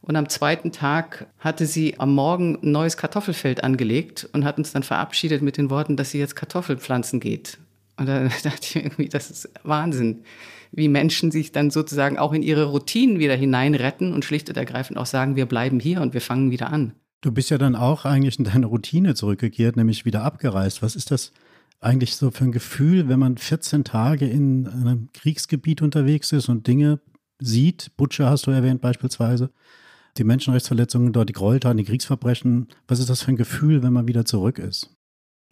Und 0.00 0.16
am 0.16 0.28
zweiten 0.28 0.72
Tag 0.72 1.26
hatte 1.38 1.66
sie 1.66 1.98
am 1.98 2.14
Morgen 2.14 2.58
ein 2.62 2.72
neues 2.72 2.96
Kartoffelfeld 2.96 3.62
angelegt 3.62 4.28
und 4.32 4.44
hat 4.44 4.58
uns 4.58 4.72
dann 4.72 4.82
verabschiedet 4.82 5.42
mit 5.42 5.56
den 5.56 5.70
Worten, 5.70 5.96
dass 5.96 6.10
sie 6.10 6.18
jetzt 6.18 6.36
Kartoffeln 6.36 6.78
pflanzen 6.78 7.20
geht. 7.20 7.58
Und 7.98 8.06
da 8.06 8.20
dachte 8.42 8.60
ich 8.62 8.76
irgendwie, 8.76 9.08
das 9.08 9.30
ist 9.30 9.50
Wahnsinn, 9.62 10.24
wie 10.76 10.88
Menschen 10.88 11.30
sich 11.30 11.52
dann 11.52 11.70
sozusagen 11.70 12.18
auch 12.18 12.32
in 12.32 12.42
ihre 12.42 12.64
Routinen 12.64 13.18
wieder 13.18 13.34
hineinretten 13.34 14.12
und 14.12 14.24
schlicht 14.24 14.48
und 14.48 14.56
ergreifend 14.56 14.98
auch 14.98 15.06
sagen, 15.06 15.36
wir 15.36 15.46
bleiben 15.46 15.80
hier 15.80 16.00
und 16.00 16.14
wir 16.14 16.20
fangen 16.20 16.50
wieder 16.50 16.70
an. 16.70 16.94
Du 17.20 17.32
bist 17.32 17.50
ja 17.50 17.58
dann 17.58 17.74
auch 17.74 18.04
eigentlich 18.04 18.38
in 18.38 18.44
deine 18.44 18.66
Routine 18.66 19.14
zurückgekehrt, 19.14 19.76
nämlich 19.76 20.04
wieder 20.04 20.22
abgereist. 20.22 20.82
Was 20.82 20.96
ist 20.96 21.10
das 21.10 21.32
eigentlich 21.80 22.16
so 22.16 22.30
für 22.30 22.44
ein 22.44 22.52
Gefühl, 22.52 23.08
wenn 23.08 23.18
man 23.18 23.38
14 23.38 23.84
Tage 23.84 24.26
in 24.26 24.66
einem 24.66 25.08
Kriegsgebiet 25.12 25.80
unterwegs 25.80 26.32
ist 26.32 26.48
und 26.48 26.66
Dinge 26.66 27.00
sieht? 27.40 27.92
Butcher 27.96 28.28
hast 28.28 28.46
du 28.46 28.50
erwähnt 28.50 28.80
beispielsweise 28.80 29.50
die 30.16 30.24
Menschenrechtsverletzungen 30.24 31.12
dort, 31.12 31.28
die 31.28 31.32
Gräueltaten, 31.32 31.78
die 31.78 31.84
Kriegsverbrechen. 31.84 32.68
Was 32.86 33.00
ist 33.00 33.10
das 33.10 33.22
für 33.22 33.32
ein 33.32 33.36
Gefühl, 33.36 33.82
wenn 33.82 33.92
man 33.92 34.08
wieder 34.08 34.24
zurück 34.24 34.58
ist? 34.58 34.94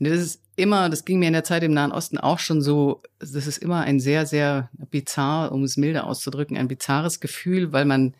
Das 0.04 0.20
ist 0.20 0.42
immer, 0.56 0.88
das 0.88 1.04
ging 1.04 1.18
mir 1.18 1.26
in 1.26 1.32
der 1.32 1.44
Zeit 1.44 1.62
im 1.62 1.72
Nahen 1.72 1.92
Osten 1.92 2.18
auch 2.18 2.38
schon 2.38 2.60
so, 2.60 3.02
das 3.18 3.46
ist 3.46 3.58
immer 3.58 3.82
ein 3.82 4.00
sehr, 4.00 4.26
sehr 4.26 4.68
bizarr, 4.90 5.52
um 5.52 5.64
es 5.64 5.76
milde 5.76 6.04
auszudrücken, 6.04 6.56
ein 6.56 6.68
bizarres 6.68 7.20
Gefühl, 7.20 7.72
weil 7.72 7.84
man, 7.84 8.14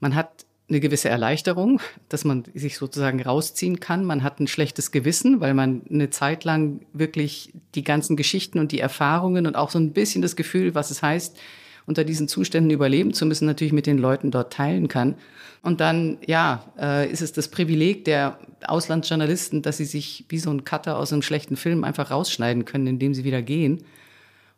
man 0.00 0.14
hat 0.14 0.46
eine 0.68 0.80
gewisse 0.80 1.08
Erleichterung, 1.08 1.80
dass 2.08 2.24
man 2.24 2.44
sich 2.54 2.78
sozusagen 2.78 3.20
rausziehen 3.20 3.80
kann. 3.80 4.04
Man 4.04 4.22
hat 4.22 4.38
ein 4.38 4.46
schlechtes 4.46 4.92
Gewissen, 4.92 5.40
weil 5.40 5.52
man 5.52 5.82
eine 5.90 6.10
Zeit 6.10 6.44
lang 6.44 6.86
wirklich 6.92 7.52
die 7.74 7.82
ganzen 7.82 8.16
Geschichten 8.16 8.60
und 8.60 8.70
die 8.70 8.78
Erfahrungen 8.78 9.48
und 9.48 9.56
auch 9.56 9.70
so 9.70 9.78
ein 9.80 9.92
bisschen 9.92 10.22
das 10.22 10.36
Gefühl, 10.36 10.74
was 10.76 10.92
es 10.92 11.02
heißt, 11.02 11.36
unter 11.90 12.04
diesen 12.04 12.28
Zuständen 12.28 12.70
überleben 12.70 13.12
zu 13.12 13.26
müssen, 13.26 13.46
natürlich 13.46 13.72
mit 13.72 13.86
den 13.86 13.98
Leuten 13.98 14.30
dort 14.30 14.52
teilen 14.52 14.86
kann. 14.86 15.16
Und 15.60 15.80
dann, 15.80 16.18
ja, 16.24 16.64
äh, 16.78 17.10
ist 17.10 17.20
es 17.20 17.32
das 17.32 17.48
Privileg 17.48 18.04
der 18.04 18.38
Auslandsjournalisten, 18.64 19.60
dass 19.60 19.78
sie 19.78 19.84
sich 19.84 20.24
wie 20.28 20.38
so 20.38 20.50
ein 20.50 20.64
Cutter 20.64 20.96
aus 20.96 21.12
einem 21.12 21.22
schlechten 21.22 21.56
Film 21.56 21.82
einfach 21.82 22.12
rausschneiden 22.12 22.64
können, 22.64 22.86
indem 22.86 23.12
sie 23.12 23.24
wieder 23.24 23.42
gehen. 23.42 23.82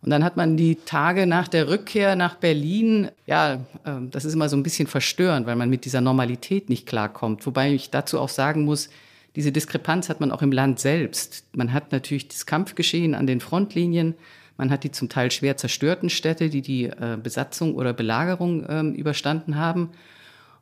Und 0.02 0.10
dann 0.10 0.22
hat 0.24 0.36
man 0.36 0.58
die 0.58 0.74
Tage 0.74 1.26
nach 1.26 1.48
der 1.48 1.70
Rückkehr 1.70 2.16
nach 2.16 2.34
Berlin, 2.34 3.08
ja, 3.26 3.54
äh, 3.84 3.92
das 4.10 4.26
ist 4.26 4.34
immer 4.34 4.50
so 4.50 4.56
ein 4.58 4.62
bisschen 4.62 4.86
verstörend, 4.86 5.46
weil 5.46 5.56
man 5.56 5.70
mit 5.70 5.86
dieser 5.86 6.02
Normalität 6.02 6.68
nicht 6.68 6.86
klarkommt. 6.86 7.46
Wobei 7.46 7.72
ich 7.72 7.88
dazu 7.88 8.20
auch 8.20 8.28
sagen 8.28 8.66
muss, 8.66 8.90
diese 9.36 9.52
Diskrepanz 9.52 10.10
hat 10.10 10.20
man 10.20 10.30
auch 10.30 10.42
im 10.42 10.52
Land 10.52 10.80
selbst. 10.80 11.46
Man 11.56 11.72
hat 11.72 11.92
natürlich 11.92 12.28
das 12.28 12.44
Kampfgeschehen 12.44 13.14
an 13.14 13.26
den 13.26 13.40
Frontlinien, 13.40 14.16
man 14.62 14.70
hat 14.70 14.84
die 14.84 14.92
zum 14.92 15.08
Teil 15.08 15.32
schwer 15.32 15.56
zerstörten 15.56 16.08
Städte, 16.08 16.48
die 16.48 16.62
die 16.62 16.84
äh, 16.84 17.18
Besatzung 17.20 17.74
oder 17.74 17.92
Belagerung 17.92 18.64
ähm, 18.68 18.94
überstanden 18.94 19.56
haben. 19.56 19.90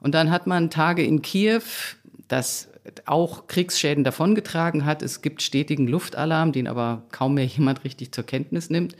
Und 0.01 0.15
dann 0.15 0.31
hat 0.31 0.47
man 0.47 0.71
Tage 0.71 1.05
in 1.05 1.21
Kiew, 1.21 1.61
das 2.27 2.71
auch 3.05 3.47
Kriegsschäden 3.47 4.03
davongetragen 4.03 4.87
hat. 4.87 5.03
Es 5.03 5.21
gibt 5.21 5.43
stetigen 5.43 5.87
Luftalarm, 5.87 6.53
den 6.53 6.67
aber 6.67 7.03
kaum 7.13 7.35
mehr 7.35 7.45
jemand 7.59 7.85
richtig 7.85 8.13
zur 8.13 8.25
Kenntnis 8.25 8.71
nimmt. 8.71 8.97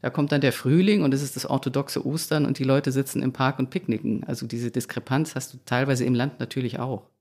Da 0.00 0.10
kommt 0.10 0.32
dann 0.32 0.40
der 0.40 0.52
Frühling 0.52 1.04
und 1.04 1.14
es 1.14 1.22
ist 1.22 1.36
das 1.36 1.46
orthodoxe 1.46 2.04
Ostern 2.04 2.44
und 2.44 2.58
die 2.58 2.64
Leute 2.64 2.90
sitzen 2.90 3.22
im 3.22 3.32
Park 3.32 3.60
und 3.60 3.70
picknicken. 3.70 4.24
Also 4.24 4.48
diese 4.48 4.72
Diskrepanz 4.72 5.36
hast 5.36 5.54
du 5.54 5.58
teilweise 5.66 6.04
im 6.04 6.16
Land 6.16 6.40
natürlich 6.40 6.80
auch. 6.80 7.11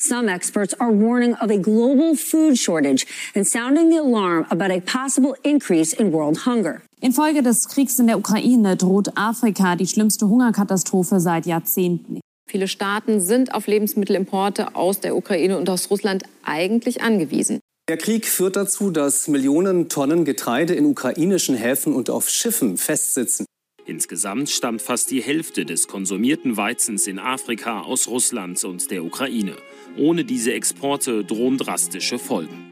Some 0.00 0.28
experts 0.28 0.74
are 0.78 0.92
warning 0.92 1.34
of 1.40 1.50
a 1.50 1.58
global 1.58 2.14
food 2.14 2.56
shortage 2.56 3.04
and 3.34 3.44
sounding 3.44 3.90
the 3.90 3.96
alarm 3.96 4.46
about 4.48 4.70
a 4.70 4.80
possible 4.80 5.34
increase 5.42 5.92
in 5.92 6.12
world 6.12 6.46
hunger. 6.46 6.82
Infolge 7.00 7.42
des 7.42 7.66
Kriegs 7.68 7.98
in 7.98 8.06
der 8.06 8.16
Ukraine 8.16 8.76
droht 8.76 9.08
Afrika 9.16 9.74
die 9.74 9.88
schlimmste 9.88 10.28
Hungerkatastrophe 10.28 11.18
seit 11.18 11.46
Jahrzehnten. 11.46 12.20
Viele 12.48 12.68
Staaten 12.68 13.20
sind 13.20 13.52
auf 13.52 13.66
Lebensmittelimporte 13.66 14.76
aus 14.76 15.00
der 15.00 15.16
Ukraine 15.16 15.58
und 15.58 15.68
aus 15.68 15.90
Russland 15.90 16.22
eigentlich 16.44 17.02
angewiesen. 17.02 17.58
Der 17.88 17.96
Krieg 17.96 18.26
führt 18.26 18.54
dazu, 18.54 18.92
dass 18.92 19.26
Millionen 19.26 19.88
Tonnen 19.88 20.24
Getreide 20.24 20.74
in 20.74 20.86
ukrainischen 20.86 21.56
Häfen 21.56 21.92
und 21.92 22.08
auf 22.08 22.28
Schiffen 22.28 22.76
festsitzen. 22.76 23.46
Insgesamt 23.84 24.50
stammt 24.50 24.82
fast 24.82 25.10
die 25.10 25.22
Hälfte 25.22 25.64
des 25.64 25.88
konsumierten 25.88 26.56
Weizens 26.56 27.06
in 27.06 27.18
Afrika 27.18 27.80
aus 27.80 28.06
Russland 28.06 28.62
und 28.62 28.90
der 28.90 29.02
Ukraine. 29.02 29.56
Ohne 29.98 30.24
diese 30.24 30.52
Exporte 30.52 31.24
drohen 31.24 31.58
drastische 31.58 32.18
Folgen. 32.18 32.68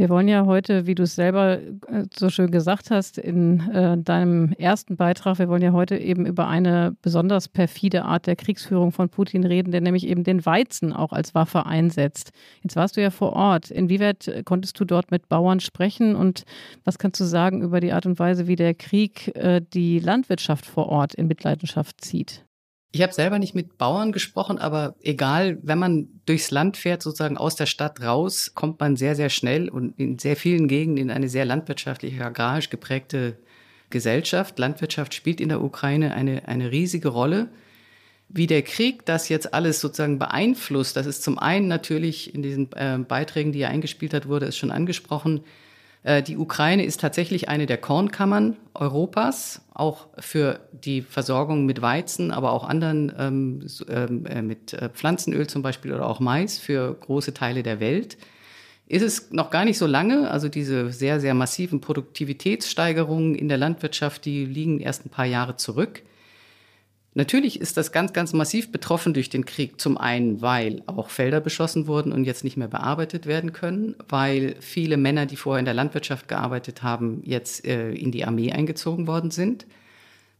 Wir 0.00 0.08
wollen 0.08 0.28
ja 0.28 0.46
heute, 0.46 0.86
wie 0.86 0.94
du 0.94 1.02
es 1.02 1.14
selber 1.14 1.58
äh, 1.58 2.06
so 2.16 2.30
schön 2.30 2.50
gesagt 2.50 2.90
hast, 2.90 3.18
in 3.18 3.68
äh, 3.70 3.98
deinem 3.98 4.52
ersten 4.52 4.96
Beitrag, 4.96 5.38
wir 5.38 5.50
wollen 5.50 5.60
ja 5.60 5.72
heute 5.72 5.98
eben 5.98 6.24
über 6.24 6.48
eine 6.48 6.96
besonders 7.02 7.48
perfide 7.48 8.06
Art 8.06 8.26
der 8.26 8.36
Kriegsführung 8.36 8.92
von 8.92 9.10
Putin 9.10 9.44
reden, 9.44 9.72
der 9.72 9.82
nämlich 9.82 10.06
eben 10.06 10.24
den 10.24 10.46
Weizen 10.46 10.94
auch 10.94 11.12
als 11.12 11.34
Waffe 11.34 11.66
einsetzt. 11.66 12.30
Jetzt 12.62 12.76
warst 12.76 12.96
du 12.96 13.02
ja 13.02 13.10
vor 13.10 13.34
Ort. 13.34 13.70
Inwieweit 13.70 14.42
konntest 14.46 14.80
du 14.80 14.86
dort 14.86 15.10
mit 15.10 15.28
Bauern 15.28 15.60
sprechen 15.60 16.16
und 16.16 16.44
was 16.84 16.98
kannst 16.98 17.20
du 17.20 17.24
sagen 17.24 17.60
über 17.60 17.80
die 17.80 17.92
Art 17.92 18.06
und 18.06 18.18
Weise, 18.18 18.46
wie 18.46 18.56
der 18.56 18.72
Krieg 18.72 19.36
äh, 19.36 19.60
die 19.60 19.98
Landwirtschaft 19.98 20.64
vor 20.64 20.86
Ort 20.86 21.14
in 21.14 21.26
Mitleidenschaft 21.26 22.00
zieht? 22.00 22.46
Ich 22.92 23.02
habe 23.02 23.12
selber 23.12 23.38
nicht 23.38 23.54
mit 23.54 23.78
Bauern 23.78 24.10
gesprochen, 24.10 24.58
aber 24.58 24.96
egal, 25.00 25.58
wenn 25.62 25.78
man 25.78 26.08
durchs 26.26 26.50
Land 26.50 26.76
fährt, 26.76 27.02
sozusagen 27.02 27.38
aus 27.38 27.54
der 27.54 27.66
Stadt 27.66 28.02
raus, 28.02 28.52
kommt 28.54 28.80
man 28.80 28.96
sehr, 28.96 29.14
sehr 29.14 29.30
schnell 29.30 29.68
und 29.68 29.96
in 29.96 30.18
sehr 30.18 30.34
vielen 30.34 30.66
Gegenden 30.66 31.04
in 31.04 31.10
eine 31.12 31.28
sehr 31.28 31.44
landwirtschaftlich, 31.44 32.20
agrarisch 32.20 32.68
geprägte 32.68 33.38
Gesellschaft. 33.90 34.58
Landwirtschaft 34.58 35.14
spielt 35.14 35.40
in 35.40 35.50
der 35.50 35.62
Ukraine 35.62 36.14
eine, 36.14 36.48
eine 36.48 36.72
riesige 36.72 37.08
Rolle. 37.08 37.48
Wie 38.28 38.48
der 38.48 38.62
Krieg 38.62 39.06
das 39.06 39.28
jetzt 39.28 39.54
alles 39.54 39.80
sozusagen 39.80 40.18
beeinflusst, 40.18 40.96
das 40.96 41.06
ist 41.06 41.22
zum 41.22 41.38
einen 41.38 41.68
natürlich 41.68 42.34
in 42.34 42.42
diesen 42.42 42.72
äh, 42.72 42.98
Beiträgen, 42.98 43.52
die 43.52 43.60
er 43.60 43.70
eingespielt 43.70 44.14
hat, 44.14 44.28
wurde 44.28 44.46
es 44.46 44.56
schon 44.56 44.70
angesprochen, 44.72 45.42
die 46.02 46.38
Ukraine 46.38 46.84
ist 46.84 47.00
tatsächlich 47.00 47.50
eine 47.50 47.66
der 47.66 47.76
Kornkammern 47.76 48.56
Europas, 48.72 49.60
auch 49.74 50.08
für 50.18 50.60
die 50.72 51.02
Versorgung 51.02 51.66
mit 51.66 51.82
Weizen, 51.82 52.30
aber 52.30 52.52
auch 52.52 52.64
anderen 52.64 53.12
ähm, 53.18 53.66
ähm, 53.88 54.26
äh, 54.26 54.40
mit 54.40 54.72
äh, 54.72 54.88
Pflanzenöl 54.88 55.46
zum 55.46 55.62
Beispiel 55.62 55.92
oder 55.92 56.06
auch 56.06 56.20
Mais 56.20 56.58
für 56.58 56.94
große 56.94 57.34
Teile 57.34 57.62
der 57.62 57.80
Welt. 57.80 58.16
Ist 58.86 59.02
es 59.02 59.30
noch 59.30 59.50
gar 59.50 59.64
nicht 59.64 59.78
so 59.78 59.86
lange, 59.86 60.30
also 60.30 60.48
diese 60.48 60.90
sehr, 60.90 61.20
sehr 61.20 61.34
massiven 61.34 61.80
Produktivitätssteigerungen 61.80 63.34
in 63.34 63.48
der 63.48 63.58
Landwirtschaft, 63.58 64.24
die 64.24 64.46
liegen 64.46 64.80
erst 64.80 65.06
ein 65.06 65.10
paar 65.10 65.26
Jahre 65.26 65.56
zurück. 65.56 66.02
Natürlich 67.20 67.60
ist 67.60 67.76
das 67.76 67.92
ganz, 67.92 68.14
ganz 68.14 68.32
massiv 68.32 68.72
betroffen 68.72 69.12
durch 69.12 69.28
den 69.28 69.44
Krieg. 69.44 69.78
Zum 69.78 69.98
einen, 69.98 70.40
weil 70.40 70.82
auch 70.86 71.10
Felder 71.10 71.42
beschossen 71.42 71.86
wurden 71.86 72.12
und 72.12 72.24
jetzt 72.24 72.44
nicht 72.44 72.56
mehr 72.56 72.66
bearbeitet 72.66 73.26
werden 73.26 73.52
können, 73.52 73.94
weil 74.08 74.56
viele 74.60 74.96
Männer, 74.96 75.26
die 75.26 75.36
vorher 75.36 75.58
in 75.58 75.66
der 75.66 75.74
Landwirtschaft 75.74 76.28
gearbeitet 76.28 76.82
haben, 76.82 77.20
jetzt 77.26 77.66
äh, 77.66 77.92
in 77.92 78.10
die 78.10 78.24
Armee 78.24 78.52
eingezogen 78.52 79.06
worden 79.06 79.30
sind, 79.30 79.66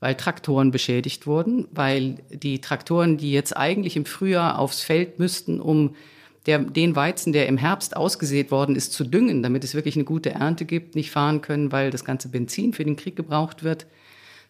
weil 0.01 0.15
Traktoren 0.15 0.71
beschädigt 0.71 1.27
wurden, 1.27 1.69
weil 1.71 2.17
die 2.31 2.63
Traktoren, 2.63 3.19
die 3.19 3.31
jetzt 3.31 3.55
eigentlich 3.55 3.95
im 3.95 4.07
Frühjahr 4.07 4.59
aufs 4.59 4.81
Feld 4.81 5.19
müssten, 5.19 5.61
um 5.61 5.97
der, 6.47 6.61
den 6.61 6.97
Weizen, 6.97 7.35
der 7.35 7.47
im 7.47 7.59
Herbst 7.59 7.95
ausgesät 7.95 8.51
worden 8.51 8.75
ist, 8.75 8.95
zu 8.95 9.05
düngen, 9.05 9.43
damit 9.43 9.65
es 9.65 9.75
wirklich 9.75 9.97
eine 9.97 10.05
gute 10.05 10.31
Ernte 10.31 10.65
gibt, 10.65 10.95
nicht 10.95 11.11
fahren 11.11 11.43
können, 11.43 11.73
weil 11.73 11.91
das 11.91 12.07
ganze 12.07 12.31
Benzin 12.31 12.73
für 12.73 12.85
den 12.85 12.97
Krieg 12.97 13.17
gebraucht 13.17 13.65
wird. 13.65 13.85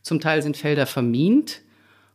Zum 0.03 0.21
Teil 0.21 0.43
sind 0.43 0.57
Felder 0.57 0.87
vermint 0.87 1.63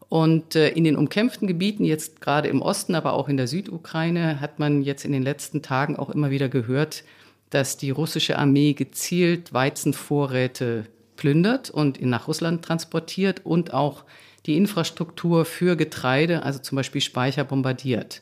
und 0.09 0.55
äh, 0.55 0.69
in 0.69 0.83
den 0.83 0.95
umkämpften 0.95 1.47
Gebieten, 1.47 1.83
jetzt 1.83 2.21
gerade 2.21 2.47
im 2.47 2.61
Osten, 2.61 2.95
aber 2.95 3.13
auch 3.13 3.27
in 3.27 3.37
der 3.37 3.47
Südukraine, 3.47 4.39
hat 4.39 4.59
man 4.59 4.81
jetzt 4.81 5.05
in 5.05 5.11
den 5.11 5.23
letzten 5.23 5.61
Tagen 5.61 5.95
auch 5.97 6.09
immer 6.09 6.29
wieder 6.29 6.49
gehört, 6.49 7.03
dass 7.49 7.77
die 7.77 7.89
russische 7.89 8.37
Armee 8.37 8.73
gezielt 8.73 9.53
Weizenvorräte 9.53 10.85
plündert 11.15 11.69
und 11.69 12.01
nach 12.01 12.27
Russland 12.27 12.63
transportiert 12.63 13.41
und 13.45 13.73
auch 13.73 14.03
die 14.45 14.57
Infrastruktur 14.57 15.45
für 15.45 15.75
Getreide, 15.75 16.43
also 16.43 16.59
zum 16.59 16.75
Beispiel 16.75 17.01
Speicher, 17.01 17.43
bombardiert. 17.43 18.21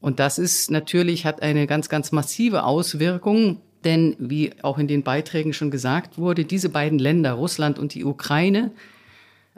Und 0.00 0.20
das 0.20 0.38
ist 0.38 0.70
natürlich, 0.70 1.24
hat 1.24 1.42
eine 1.42 1.66
ganz, 1.66 1.88
ganz 1.88 2.12
massive 2.12 2.64
Auswirkung, 2.64 3.60
denn 3.84 4.16
wie 4.18 4.52
auch 4.62 4.78
in 4.78 4.88
den 4.88 5.02
Beiträgen 5.02 5.52
schon 5.52 5.70
gesagt 5.70 6.18
wurde, 6.18 6.44
diese 6.44 6.68
beiden 6.68 6.98
Länder, 6.98 7.32
Russland 7.32 7.78
und 7.78 7.94
die 7.94 8.04
Ukraine, 8.04 8.72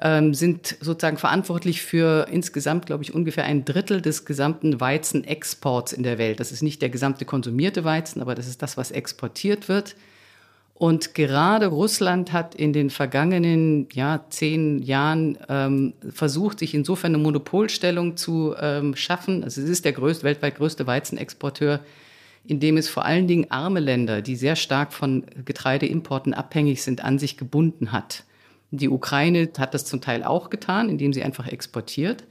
ähm, 0.00 0.32
sind 0.34 0.76
sozusagen 0.80 1.16
verantwortlich 1.16 1.82
für 1.82 2.28
insgesamt, 2.30 2.86
glaube 2.86 3.02
ich, 3.02 3.14
ungefähr 3.14 3.44
ein 3.44 3.64
Drittel 3.64 4.00
des 4.00 4.24
gesamten 4.24 4.80
Weizenexports 4.80 5.92
in 5.92 6.02
der 6.02 6.18
Welt. 6.18 6.40
Das 6.40 6.52
ist 6.52 6.62
nicht 6.62 6.82
der 6.82 6.88
gesamte 6.88 7.24
konsumierte 7.24 7.84
Weizen, 7.84 8.22
aber 8.22 8.34
das 8.34 8.46
ist 8.46 8.62
das, 8.62 8.76
was 8.76 8.90
exportiert 8.90 9.68
wird. 9.68 9.96
Und 10.74 11.14
gerade 11.14 11.66
Russland 11.66 12.32
hat 12.32 12.54
in 12.54 12.72
den 12.72 12.90
vergangenen 12.90 13.88
ja, 13.92 14.24
zehn 14.30 14.80
Jahren 14.80 15.36
ähm, 15.48 15.94
versucht, 16.08 16.60
sich 16.60 16.72
insofern 16.72 17.14
eine 17.14 17.22
Monopolstellung 17.22 18.16
zu 18.16 18.54
ähm, 18.60 18.94
schaffen. 18.94 19.42
Also 19.42 19.60
es 19.60 19.68
ist 19.68 19.84
der 19.84 19.92
größte, 19.92 20.22
weltweit 20.22 20.54
größte 20.54 20.86
Weizenexporteur, 20.86 21.80
indem 22.46 22.76
es 22.76 22.88
vor 22.88 23.04
allen 23.04 23.26
Dingen 23.26 23.50
arme 23.50 23.80
Länder, 23.80 24.22
die 24.22 24.36
sehr 24.36 24.54
stark 24.54 24.92
von 24.92 25.24
Getreideimporten 25.44 26.32
abhängig 26.32 26.84
sind, 26.84 27.02
an 27.02 27.18
sich 27.18 27.36
gebunden 27.36 27.90
hat. 27.90 28.22
Die 28.70 28.88
Ukraine 28.88 29.48
hat 29.58 29.74
das 29.74 29.84
zum 29.84 30.00
Teil 30.00 30.22
auch 30.22 30.50
getan, 30.50 30.88
indem 30.88 31.12
sie 31.12 31.22
einfach 31.22 31.46
exportiert. 31.46 32.24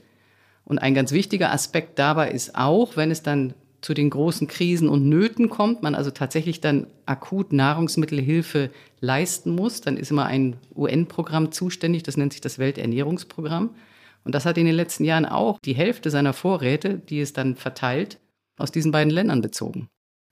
Und 0.66 0.80
ein 0.80 0.94
ganz 0.94 1.12
wichtiger 1.12 1.52
Aspekt 1.52 1.98
dabei 1.98 2.30
ist 2.32 2.56
auch, 2.56 2.98
wenn 2.98 3.10
es 3.10 3.24
dann 3.24 3.54
zu 3.82 3.94
den 3.94 4.10
großen 4.10 4.48
Krisen 4.48 4.90
und 4.90 5.08
Nöten 5.08 5.50
kommt, 5.50 5.84
man 5.84 5.96
also 5.96 6.12
tatsächlich 6.12 6.62
dann 6.62 6.88
akut 7.06 7.54
Nahrungsmittelhilfe 7.54 8.72
leisten 9.00 9.52
muss, 9.52 9.82
dann 9.82 9.98
ist 9.98 10.12
immer 10.12 10.26
ein 10.26 10.58
UN-Programm 10.76 11.52
zuständig, 11.52 12.04
das 12.04 12.18
nennt 12.18 12.34
sich 12.34 12.42
das 12.42 12.60
Welternährungsprogramm. 12.60 13.76
Und 14.24 14.36
das 14.36 14.46
hat 14.46 14.58
in 14.58 14.66
den 14.66 14.76
letzten 14.76 15.06
Jahren 15.06 15.26
auch 15.26 15.60
die 15.60 15.76
Hälfte 15.76 16.10
seiner 16.10 16.34
Vorräte, 16.34 16.96
die 16.96 17.22
es 17.22 17.34
dann 17.34 17.56
verteilt, 17.56 18.20
aus 18.58 18.72
diesen 18.72 18.92
beiden 18.92 19.14
Ländern 19.14 19.42
bezogen. 19.42 19.90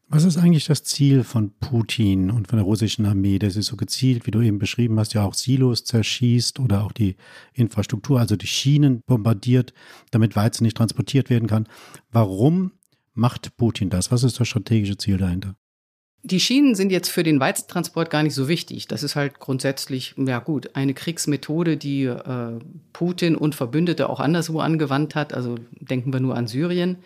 Was 0.07 0.24
ist 0.24 0.38
eigentlich 0.38 0.65
das 0.65 0.83
Ziel 0.83 1.24
von 1.24 1.51
Putin 1.59 2.29
und 2.29 2.47
von 2.47 2.57
der 2.57 2.65
russischen 2.65 3.05
Armee, 3.07 3.39
der 3.39 3.50
sich 3.50 3.65
so 3.65 3.75
gezielt, 3.75 4.27
wie 4.27 4.31
du 4.31 4.41
eben 4.41 4.59
beschrieben 4.59 5.00
hast, 5.00 5.13
ja 5.13 5.24
auch 5.24 5.33
Silos 5.33 5.83
zerschießt 5.83 6.59
oder 6.59 6.83
auch 6.83 6.91
die 6.91 7.15
Infrastruktur, 7.53 8.19
also 8.19 8.35
die 8.35 8.47
Schienen 8.47 9.01
bombardiert, 9.07 9.74
damit 10.12 10.35
Weizen 10.35 10.63
nicht 10.63 10.77
transportiert 10.77 11.31
werden 11.31 11.47
kann? 11.47 11.67
Warum 12.12 12.74
macht 13.13 13.57
Putin 13.57 13.89
das? 13.89 14.12
Was 14.12 14.24
ist 14.24 14.39
das 14.39 14.47
strategische 14.47 14.97
Ziel 14.97 15.17
dahinter? 15.17 15.55
Die 16.21 16.39
Schienen 16.39 16.75
sind 16.75 16.91
jetzt 16.91 17.09
für 17.09 17.24
den 17.24 17.39
Weizentransport 17.39 18.09
gar 18.09 18.24
nicht 18.24 18.33
so 18.33 18.47
wichtig. 18.47 18.88
Das 18.88 19.03
ist 19.03 19.15
halt 19.15 19.39
grundsätzlich, 19.39 20.15
ja 20.17 20.39
gut, 20.39 20.75
eine 20.75 20.93
Kriegsmethode, 20.93 21.77
die 21.77 22.05
äh, 22.05 22.59
Putin 22.93 23.35
und 23.35 23.53
Verbündete 23.53 24.09
auch 24.09 24.19
anderswo 24.19 24.59
angewandt 24.59 25.13
hat. 25.15 25.33
Also 25.33 25.55
denken 25.79 26.13
wir 26.13 26.19
nur 26.19 26.35
an 26.35 26.47
Syrien. 26.47 26.97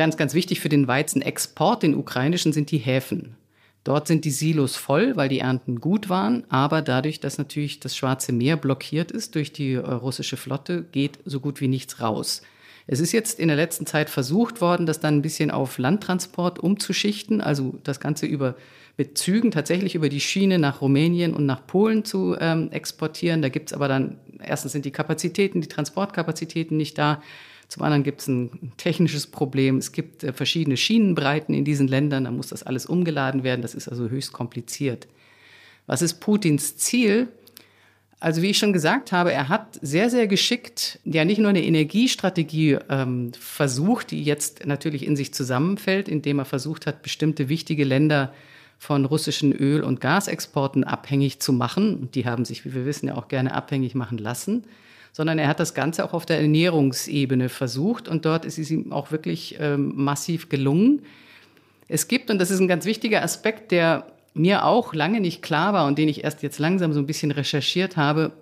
Ganz, 0.00 0.16
ganz 0.16 0.32
wichtig 0.32 0.60
für 0.60 0.70
den 0.70 0.88
Weizenexport, 0.88 1.82
den 1.82 1.94
ukrainischen, 1.94 2.54
sind 2.54 2.70
die 2.70 2.78
Häfen. 2.78 3.36
Dort 3.84 4.06
sind 4.06 4.24
die 4.24 4.30
Silos 4.30 4.74
voll, 4.74 5.14
weil 5.14 5.28
die 5.28 5.40
Ernten 5.40 5.78
gut 5.78 6.08
waren, 6.08 6.44
aber 6.48 6.80
dadurch, 6.80 7.20
dass 7.20 7.36
natürlich 7.36 7.80
das 7.80 7.94
Schwarze 7.94 8.32
Meer 8.32 8.56
blockiert 8.56 9.12
ist 9.12 9.34
durch 9.34 9.52
die 9.52 9.74
äh, 9.74 9.80
russische 9.80 10.38
Flotte, 10.38 10.86
geht 10.90 11.18
so 11.26 11.38
gut 11.38 11.60
wie 11.60 11.68
nichts 11.68 12.00
raus. 12.00 12.40
Es 12.86 12.98
ist 12.98 13.12
jetzt 13.12 13.38
in 13.38 13.48
der 13.48 13.58
letzten 13.58 13.84
Zeit 13.84 14.08
versucht 14.08 14.62
worden, 14.62 14.86
das 14.86 15.00
dann 15.00 15.16
ein 15.16 15.22
bisschen 15.22 15.50
auf 15.50 15.76
Landtransport 15.76 16.58
umzuschichten, 16.58 17.42
also 17.42 17.78
das 17.84 18.00
Ganze 18.00 18.24
über 18.24 18.54
mit 18.96 19.18
Zügen 19.18 19.50
tatsächlich 19.50 19.94
über 19.96 20.08
die 20.08 20.20
Schiene 20.20 20.58
nach 20.58 20.80
Rumänien 20.80 21.34
und 21.34 21.44
nach 21.44 21.66
Polen 21.66 22.06
zu 22.06 22.38
ähm, 22.40 22.70
exportieren. 22.72 23.42
Da 23.42 23.50
gibt 23.50 23.68
es 23.68 23.74
aber 23.74 23.86
dann, 23.86 24.16
erstens 24.42 24.72
sind 24.72 24.86
die 24.86 24.92
Kapazitäten, 24.92 25.60
die 25.60 25.68
Transportkapazitäten 25.68 26.78
nicht 26.78 26.96
da. 26.96 27.22
Zum 27.70 27.84
anderen 27.84 28.02
gibt 28.02 28.20
es 28.20 28.26
ein 28.26 28.72
technisches 28.78 29.28
Problem. 29.28 29.78
Es 29.78 29.92
gibt 29.92 30.24
äh, 30.24 30.32
verschiedene 30.32 30.76
Schienenbreiten 30.76 31.54
in 31.54 31.64
diesen 31.64 31.86
Ländern. 31.86 32.24
Da 32.24 32.32
muss 32.32 32.48
das 32.48 32.64
alles 32.64 32.84
umgeladen 32.84 33.44
werden. 33.44 33.62
Das 33.62 33.74
ist 33.74 33.88
also 33.88 34.08
höchst 34.08 34.32
kompliziert. 34.32 35.06
Was 35.86 36.02
ist 36.02 36.14
Putins 36.14 36.76
Ziel? 36.76 37.28
Also 38.18 38.42
wie 38.42 38.50
ich 38.50 38.58
schon 38.58 38.72
gesagt 38.72 39.12
habe, 39.12 39.32
er 39.32 39.48
hat 39.48 39.78
sehr, 39.80 40.10
sehr 40.10 40.26
geschickt 40.26 40.98
ja 41.04 41.24
nicht 41.24 41.38
nur 41.38 41.50
eine 41.50 41.62
Energiestrategie 41.62 42.78
ähm, 42.88 43.30
versucht, 43.38 44.10
die 44.10 44.24
jetzt 44.24 44.66
natürlich 44.66 45.06
in 45.06 45.14
sich 45.14 45.32
zusammenfällt, 45.32 46.08
indem 46.08 46.40
er 46.40 46.46
versucht 46.46 46.88
hat, 46.88 47.02
bestimmte 47.02 47.48
wichtige 47.48 47.84
Länder 47.84 48.34
von 48.78 49.04
russischen 49.04 49.52
Öl- 49.52 49.84
und 49.84 50.00
Gasexporten 50.00 50.82
abhängig 50.82 51.38
zu 51.38 51.52
machen. 51.52 51.94
Und 51.94 52.16
die 52.16 52.24
haben 52.26 52.44
sich, 52.44 52.64
wie 52.64 52.74
wir 52.74 52.84
wissen, 52.84 53.06
ja 53.06 53.14
auch 53.14 53.28
gerne 53.28 53.54
abhängig 53.54 53.94
machen 53.94 54.18
lassen 54.18 54.64
sondern 55.12 55.38
er 55.38 55.48
hat 55.48 55.60
das 55.60 55.74
Ganze 55.74 56.04
auch 56.04 56.12
auf 56.12 56.26
der 56.26 56.40
Ernährungsebene 56.40 57.48
versucht 57.48 58.08
und 58.08 58.24
dort 58.24 58.44
ist 58.44 58.58
es 58.58 58.70
ihm 58.70 58.92
auch 58.92 59.10
wirklich 59.10 59.56
ähm, 59.60 59.92
massiv 59.96 60.48
gelungen. 60.48 61.02
Es 61.88 62.08
gibt, 62.08 62.30
und 62.30 62.38
das 62.38 62.50
ist 62.50 62.60
ein 62.60 62.68
ganz 62.68 62.84
wichtiger 62.84 63.22
Aspekt, 63.22 63.72
der 63.72 64.06
mir 64.34 64.64
auch 64.64 64.94
lange 64.94 65.20
nicht 65.20 65.42
klar 65.42 65.72
war 65.72 65.86
und 65.86 65.98
den 65.98 66.08
ich 66.08 66.24
erst 66.24 66.42
jetzt 66.42 66.58
langsam 66.58 66.92
so 66.92 67.00
ein 67.00 67.06
bisschen 67.06 67.32
recherchiert 67.32 67.96
habe, 67.96 68.32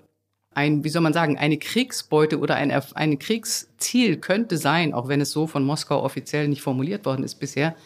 ein, 0.55 0.85
wie 0.85 0.89
soll 0.89 1.03
man 1.03 1.13
sagen, 1.13 1.39
eine 1.39 1.57
Kriegsbeute 1.57 2.39
oder 2.39 2.57
ein, 2.57 2.71
ein 2.71 3.19
Kriegsziel 3.19 4.17
könnte 4.17 4.57
sein, 4.57 4.93
auch 4.93 5.09
wenn 5.09 5.21
es 5.21 5.31
so 5.31 5.47
von 5.47 5.64
Moskau 5.64 6.03
offiziell 6.03 6.49
nicht 6.49 6.62
formuliert 6.62 7.07
worden 7.07 7.25
ist 7.25 7.37
bisher, 7.37 7.77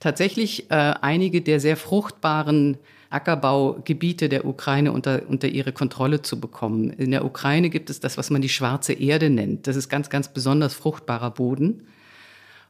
tatsächlich 0.00 0.70
äh, 0.70 0.94
einige 1.00 1.42
der 1.42 1.60
sehr 1.60 1.76
fruchtbaren 1.76 2.76
Ackerbaugebiete 3.10 4.28
der 4.28 4.44
Ukraine 4.44 4.92
unter, 4.92 5.22
unter 5.28 5.48
ihre 5.48 5.72
Kontrolle 5.72 6.22
zu 6.22 6.40
bekommen. 6.40 6.90
In 6.90 7.10
der 7.10 7.24
Ukraine 7.24 7.70
gibt 7.70 7.88
es 7.90 8.00
das, 8.00 8.18
was 8.18 8.30
man 8.30 8.42
die 8.42 8.48
schwarze 8.48 8.92
Erde 8.92 9.30
nennt. 9.30 9.66
Das 9.66 9.76
ist 9.76 9.88
ganz, 9.88 10.10
ganz 10.10 10.28
besonders 10.28 10.74
fruchtbarer 10.74 11.30
Boden. 11.30 11.86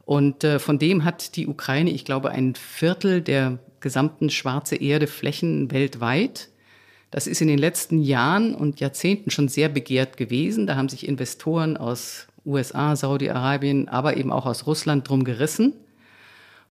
Und 0.05 0.45
äh, 0.45 0.59
von 0.59 0.79
dem 0.79 1.05
hat 1.05 1.37
die 1.37 1.49
Ukraine, 1.49 1.91
ich 1.91 2.05
glaube, 2.05 2.31
ein 2.31 2.55
Viertel 2.55 3.21
der 3.21 3.59
gesamten 3.81 4.31
schwarze 4.31 4.77
Erde 4.77 5.07
Flächen 5.07 5.71
weltweit. 5.71 6.49
Das 7.11 7.27
ist 7.27 7.41
in 7.41 7.49
den 7.49 7.59
letzten 7.59 8.01
Jahren 8.01 8.55
und 8.55 8.81
Jahrzehnten 8.81 9.31
schon 9.31 9.49
sehr 9.49 9.69
begehrt 9.69 10.17
gewesen. 10.17 10.67
Da 10.67 10.77
haben 10.77 10.89
sich 10.89 11.07
Investoren 11.07 11.77
aus 11.77 12.27
USA, 12.47 12.97
Saudi-Arabien, 12.97 13.89
aber 13.89 14.17
eben 14.17 14.33
auch 14.33 14.47
aus 14.47 14.67
Russland 14.67 15.09
drum 15.09 15.25
gerissen. 15.25 15.75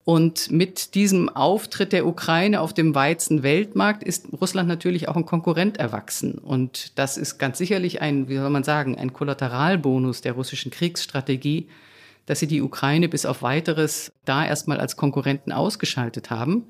Und 0.05 0.51
mit 0.51 0.93
diesem 0.93 1.29
Auftritt 1.29 1.91
der 1.91 2.05
Ukraine 2.05 2.61
auf 2.61 2.73
dem 2.73 2.93
Weizen-Weltmarkt 2.93 4.03
ist 4.03 4.27
Russland 4.39 4.69
natürlich 4.69 5.09
auch 5.09 5.15
ein 5.15 5.25
Konkurrent 5.25 5.77
erwachsen. 5.77 6.35
Und 6.35 6.97
das 6.99 7.17
ist 7.17 7.39
ganz 7.39 7.57
sicherlich 7.57 8.01
ein, 8.01 8.29
wie 8.29 8.37
soll 8.37 8.51
man 8.51 8.63
sagen, 8.63 8.95
ein 8.99 9.13
Kollateralbonus 9.13 10.21
der 10.21 10.33
russischen 10.33 10.69
Kriegsstrategie, 10.69 11.69
dass 12.27 12.39
sie 12.39 12.45
die 12.45 12.61
Ukraine 12.61 13.09
bis 13.09 13.25
auf 13.25 13.41
weiteres 13.41 14.11
da 14.25 14.45
erstmal 14.45 14.79
als 14.79 14.95
Konkurrenten 14.95 15.51
ausgeschaltet 15.51 16.29
haben. 16.29 16.65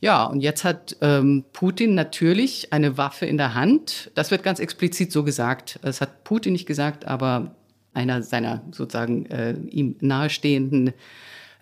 Ja, 0.00 0.24
und 0.24 0.40
jetzt 0.40 0.64
hat 0.64 0.96
ähm, 1.02 1.44
Putin 1.52 1.94
natürlich 1.94 2.72
eine 2.72 2.96
Waffe 2.96 3.26
in 3.26 3.36
der 3.36 3.52
Hand. 3.52 4.10
Das 4.14 4.30
wird 4.30 4.42
ganz 4.42 4.60
explizit 4.60 5.12
so 5.12 5.24
gesagt. 5.24 5.78
Das 5.82 6.00
hat 6.00 6.24
Putin 6.24 6.54
nicht 6.54 6.66
gesagt, 6.66 7.06
aber 7.06 7.54
einer 7.92 8.22
seiner 8.22 8.62
sozusagen 8.72 9.26
äh, 9.26 9.52
ihm 9.68 9.96
nahestehenden 10.00 10.94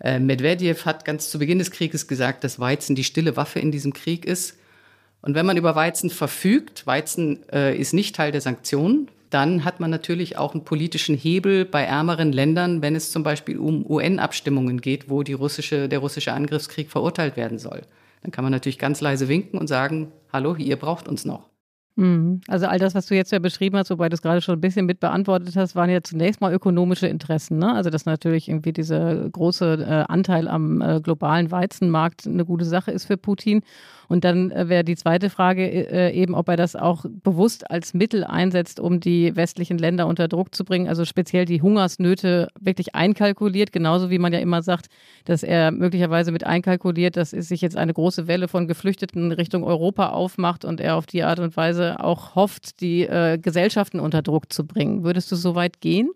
äh, 0.01 0.19
Medvedev 0.19 0.85
hat 0.85 1.05
ganz 1.05 1.29
zu 1.29 1.39
Beginn 1.39 1.59
des 1.59 1.71
Krieges 1.71 2.07
gesagt, 2.07 2.43
dass 2.43 2.59
Weizen 2.59 2.95
die 2.95 3.03
stille 3.03 3.37
Waffe 3.37 3.59
in 3.59 3.71
diesem 3.71 3.93
Krieg 3.93 4.25
ist. 4.25 4.57
Und 5.21 5.35
wenn 5.35 5.45
man 5.45 5.57
über 5.57 5.75
Weizen 5.75 6.09
verfügt, 6.09 6.85
Weizen 6.85 7.47
äh, 7.49 7.75
ist 7.75 7.93
nicht 7.93 8.15
Teil 8.15 8.31
der 8.31 8.41
Sanktionen, 8.41 9.09
dann 9.29 9.65
hat 9.65 9.79
man 9.79 9.89
natürlich 9.89 10.37
auch 10.37 10.53
einen 10.53 10.63
politischen 10.63 11.17
Hebel 11.17 11.65
bei 11.65 11.83
ärmeren 11.83 12.31
Ländern, 12.31 12.81
wenn 12.81 12.95
es 12.95 13.11
zum 13.11 13.23
Beispiel 13.23 13.57
um 13.57 13.85
UN-Abstimmungen 13.89 14.81
geht, 14.81 15.09
wo 15.09 15.21
russische, 15.21 15.89
der 15.89 15.99
russische 15.99 16.33
Angriffskrieg 16.33 16.89
verurteilt 16.89 17.35
werden 17.35 17.57
soll. 17.57 17.81
Dann 18.21 18.31
kann 18.31 18.43
man 18.43 18.51
natürlich 18.51 18.79
ganz 18.79 19.01
leise 19.01 19.27
winken 19.27 19.59
und 19.59 19.67
sagen, 19.67 20.11
hallo, 20.31 20.55
ihr 20.55 20.77
braucht 20.77 21.07
uns 21.07 21.25
noch. 21.25 21.49
Mhm. 21.97 22.41
Also 22.47 22.67
all 22.67 22.77
das, 22.77 22.93
was 22.93 23.05
du 23.05 23.15
jetzt 23.15 23.31
ja 23.31 23.39
beschrieben 23.39 23.77
hast, 23.77 23.89
wobei 23.89 24.09
du 24.09 24.15
es 24.15 24.21
gerade 24.21 24.41
schon 24.41 24.57
ein 24.57 24.61
bisschen 24.61 24.85
mit 24.85 24.99
beantwortet 24.99 25.55
hast, 25.55 25.75
waren 25.75 25.89
ja 25.89 26.01
zunächst 26.03 26.41
mal 26.41 26.53
ökonomische 26.53 27.07
Interessen. 27.07 27.57
Ne? 27.57 27.73
Also 27.73 27.89
dass 27.89 28.05
natürlich 28.05 28.49
irgendwie 28.49 28.73
dieser 28.73 29.29
große 29.29 29.85
äh, 29.87 30.11
Anteil 30.11 30.49
am 30.49 30.81
äh, 30.81 30.99
globalen 30.99 31.51
Weizenmarkt 31.51 32.27
eine 32.27 32.43
gute 32.43 32.65
Sache 32.65 32.91
ist 32.91 33.05
für 33.05 33.15
Putin. 33.15 33.61
Und 34.07 34.23
dann 34.23 34.51
äh, 34.51 34.69
wäre 34.69 34.83
die 34.83 34.95
zweite 34.95 35.29
Frage 35.29 35.65
äh, 35.65 36.11
eben, 36.11 36.35
ob 36.35 36.49
er 36.49 36.57
das 36.57 36.75
auch 36.75 37.05
bewusst 37.23 37.69
als 37.69 37.93
Mittel 37.93 38.23
einsetzt, 38.23 38.79
um 38.79 38.99
die 38.99 39.35
westlichen 39.35 39.77
Länder 39.77 40.07
unter 40.07 40.27
Druck 40.27 40.53
zu 40.53 40.65
bringen, 40.65 40.87
also 40.87 41.05
speziell 41.05 41.45
die 41.45 41.61
Hungersnöte 41.61 42.49
wirklich 42.59 42.95
einkalkuliert, 42.95 43.71
genauso 43.71 44.09
wie 44.09 44.19
man 44.19 44.33
ja 44.33 44.39
immer 44.39 44.61
sagt, 44.61 44.87
dass 45.25 45.43
er 45.43 45.71
möglicherweise 45.71 46.31
mit 46.31 46.45
einkalkuliert, 46.45 47.17
dass 47.17 47.33
es 47.33 47.47
sich 47.47 47.61
jetzt 47.61 47.77
eine 47.77 47.93
große 47.93 48.27
Welle 48.27 48.47
von 48.47 48.67
Geflüchteten 48.67 49.31
Richtung 49.31 49.63
Europa 49.63 50.09
aufmacht 50.09 50.65
und 50.65 50.81
er 50.81 50.95
auf 50.95 51.05
die 51.05 51.23
Art 51.23 51.39
und 51.39 51.55
Weise 51.57 52.03
auch 52.03 52.35
hofft, 52.35 52.81
die 52.81 53.03
äh, 53.03 53.37
Gesellschaften 53.37 53.99
unter 53.99 54.21
Druck 54.21 54.51
zu 54.51 54.65
bringen. 54.65 55.03
Würdest 55.03 55.31
du 55.31 55.35
so 55.35 55.55
weit 55.55 55.81
gehen? 55.81 56.09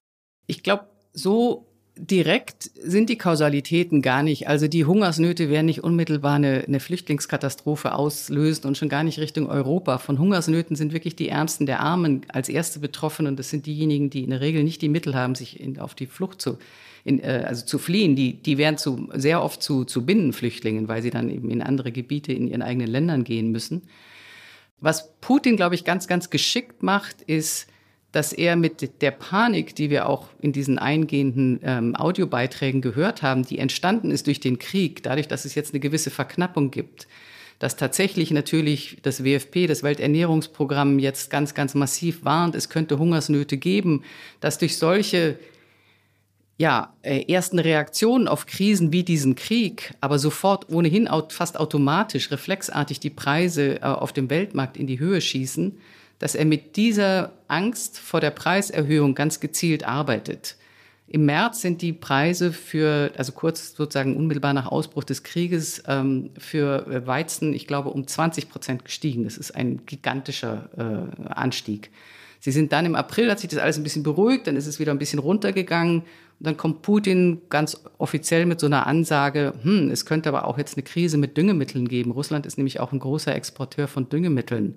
Ich 0.47 0.63
glaube, 0.63 0.86
so 1.13 1.68
direkt 2.01 2.71
sind 2.81 3.09
die 3.09 3.17
Kausalitäten 3.17 4.01
gar 4.01 4.23
nicht. 4.23 4.47
Also 4.47 4.67
die 4.67 4.85
Hungersnöte 4.85 5.49
werden 5.49 5.65
nicht 5.65 5.83
unmittelbar 5.83 6.35
eine, 6.35 6.63
eine, 6.65 6.79
Flüchtlingskatastrophe 6.79 7.93
auslösen 7.93 8.65
und 8.67 8.77
schon 8.77 8.88
gar 8.88 9.03
nicht 9.03 9.19
Richtung 9.19 9.49
Europa. 9.49 9.97
Von 9.97 10.17
Hungersnöten 10.17 10.75
sind 10.75 10.93
wirklich 10.93 11.15
die 11.17 11.27
Ärmsten 11.27 11.65
der 11.65 11.81
Armen 11.81 12.21
als 12.29 12.47
erste 12.47 12.79
betroffen 12.79 13.27
und 13.27 13.38
das 13.38 13.49
sind 13.49 13.65
diejenigen, 13.65 14.09
die 14.09 14.23
in 14.23 14.29
der 14.29 14.39
Regel 14.39 14.63
nicht 14.63 14.81
die 14.81 14.89
Mittel 14.89 15.13
haben, 15.13 15.35
sich 15.35 15.59
in, 15.59 15.77
auf 15.79 15.93
die 15.93 16.05
Flucht 16.05 16.41
zu, 16.41 16.57
in, 17.03 17.19
äh, 17.19 17.43
also 17.45 17.65
zu 17.65 17.77
fliehen. 17.77 18.15
Die, 18.15 18.33
die 18.33 18.57
werden 18.57 18.77
zu, 18.77 19.09
sehr 19.13 19.43
oft 19.43 19.62
zu, 19.62 19.83
zu 19.83 20.05
Binnenflüchtlingen, 20.05 20.88
weil 20.88 21.01
sie 21.01 21.12
dann 21.12 21.29
eben 21.29 21.49
in 21.49 21.62
andere 21.62 21.91
Gebiete 21.91 22.31
in 22.31 22.47
ihren 22.47 22.62
eigenen 22.62 22.88
Ländern 22.88 23.25
gehen 23.25 23.51
müssen. 23.51 23.83
Was 24.79 25.12
Putin, 25.19 25.57
glaube 25.57 25.75
ich, 25.75 25.83
ganz, 25.83 26.07
ganz 26.07 26.29
geschickt 26.29 26.81
macht, 26.81 27.21
ist, 27.23 27.67
dass 28.11 28.33
er 28.33 28.55
mit 28.55 29.01
der 29.01 29.11
Panik, 29.11 29.75
die 29.75 29.89
wir 29.89 30.09
auch 30.09 30.27
in 30.41 30.51
diesen 30.51 30.79
eingehenden 30.79 31.59
ähm, 31.63 31.95
Audiobeiträgen 31.95 32.81
gehört 32.81 33.21
haben, 33.21 33.43
die 33.43 33.59
entstanden 33.59 34.09
ist 34.09 34.25
durch 34.27 34.39
den 34.39 34.57
Krieg, 34.57 35.03
dadurch, 35.03 35.27
dass 35.27 35.45
es 35.45 35.53
jetzt 35.53 35.73
eine 35.73 35.79
gewisse 35.79 36.09
Verknappung 36.09 36.71
gibt, 36.71 37.07
dass 37.59 37.75
tatsächlich 37.75 38.31
natürlich 38.31 38.97
das 39.03 39.23
WFP, 39.23 39.67
das 39.67 39.83
Welternährungsprogramm, 39.83 40.97
jetzt 40.97 41.29
ganz, 41.29 41.53
ganz 41.53 41.75
massiv 41.75 42.25
warnt, 42.25 42.55
es 42.55 42.69
könnte 42.69 42.97
Hungersnöte 42.97 43.57
geben, 43.57 44.03
dass 44.39 44.57
durch 44.57 44.77
solche 44.77 45.37
ja, 46.57 46.93
äh, 47.03 47.31
ersten 47.31 47.59
Reaktionen 47.59 48.27
auf 48.27 48.45
Krisen 48.45 48.91
wie 48.91 49.03
diesen 49.03 49.35
Krieg, 49.35 49.93
aber 50.01 50.19
sofort 50.19 50.69
ohnehin 50.69 51.07
fast 51.29 51.57
automatisch, 51.59 52.31
reflexartig 52.31 52.99
die 52.99 53.09
Preise 53.09 53.77
äh, 53.77 53.85
auf 53.85 54.13
dem 54.13 54.29
Weltmarkt 54.29 54.75
in 54.75 54.87
die 54.87 54.99
Höhe 54.99 55.21
schießen, 55.21 55.77
dass 56.19 56.36
er 56.36 56.45
mit 56.45 56.75
dieser 56.75 57.32
Angst 57.47 57.97
vor 57.97 58.21
der 58.21 58.32
Preiserhöhung 58.32 59.15
ganz 59.15 59.39
gezielt 59.39 59.86
arbeitet. 59.86 60.58
Im 61.12 61.25
März 61.25 61.62
sind 61.62 61.82
die 61.82 61.91
Preise 61.91 62.53
für, 62.53 63.12
also 63.17 63.32
kurz 63.32 63.73
sozusagen 63.75 64.15
unmittelbar 64.15 64.53
nach 64.53 64.67
Ausbruch 64.67 65.03
des 65.03 65.23
Krieges, 65.23 65.82
ähm, 65.88 66.29
für 66.38 66.86
äh, 66.86 67.08
Weizen, 67.08 67.53
ich 67.53 67.65
glaube, 67.65 67.89
um 67.89 68.05
20 68.05 68.47
Prozent 68.47 68.86
gestiegen. 68.86 69.23
Das 69.23 69.36
ist 69.36 69.55
ein 69.55 69.88
gigantischer 69.88 70.69
äh, 70.77 71.29
Anstieg. 71.29 71.89
Sie 72.39 72.51
sind 72.51 72.71
dann 72.71 72.86
im 72.86 72.95
April, 72.95 73.32
hat 73.32 73.39
sich 73.39 73.49
das 73.49 73.60
alles 73.60 73.77
ein 73.77 73.84
bisschen 73.84 74.03
beruhigt, 74.03 74.45
dann 74.45 74.55
ist 74.55 74.67
es 74.67 74.79
wieder 74.79 74.91
ein 74.91 74.99
bisschen 74.99 75.17
runtergegangen. 75.17 76.01
Und 76.01 76.45
dann 76.45 76.58
kommt 76.58 76.84
Putin 76.84 77.41
ganz 77.49 77.82
offiziell 77.97 78.45
mit 78.45 78.60
so 78.60 78.67
einer 78.67 78.86
Ansage, 78.86 79.53
hm, 79.63 79.89
es 79.89 80.05
könnte 80.05 80.29
aber 80.29 80.45
auch 80.45 80.60
jetzt 80.60 80.77
eine 80.77 80.84
Krise 80.84 81.17
mit 81.17 81.36
Düngemitteln 81.38 81.88
geben. 81.88 82.12
Russland 82.12 82.45
ist 82.45 82.58
nämlich 82.58 82.79
auch 82.79 82.91
ein 82.91 82.99
großer 82.99 83.36
Exporteur 83.36 83.88
von 83.88 84.10
Düngemitteln. 84.10 84.75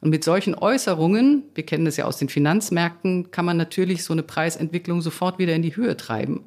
Und 0.00 0.10
mit 0.10 0.24
solchen 0.24 0.54
Äußerungen, 0.54 1.44
wir 1.54 1.64
kennen 1.64 1.84
das 1.84 1.96
ja 1.96 2.04
aus 2.04 2.18
den 2.18 2.28
Finanzmärkten, 2.28 3.30
kann 3.30 3.44
man 3.44 3.56
natürlich 3.56 4.04
so 4.04 4.12
eine 4.12 4.22
Preisentwicklung 4.22 5.00
sofort 5.00 5.38
wieder 5.38 5.54
in 5.54 5.62
die 5.62 5.76
Höhe 5.76 5.96
treiben. 5.96 6.44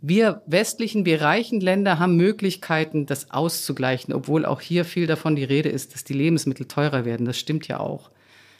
Wir 0.00 0.42
westlichen, 0.46 1.06
wir 1.06 1.22
reichen 1.22 1.60
Länder 1.60 1.98
haben 1.98 2.16
Möglichkeiten, 2.16 3.06
das 3.06 3.30
auszugleichen, 3.30 4.12
obwohl 4.12 4.44
auch 4.44 4.60
hier 4.60 4.84
viel 4.84 5.06
davon 5.06 5.34
die 5.34 5.44
Rede 5.44 5.70
ist, 5.70 5.94
dass 5.94 6.04
die 6.04 6.12
Lebensmittel 6.12 6.66
teurer 6.66 7.06
werden. 7.06 7.24
Das 7.24 7.38
stimmt 7.38 7.66
ja 7.68 7.80
auch. 7.80 8.10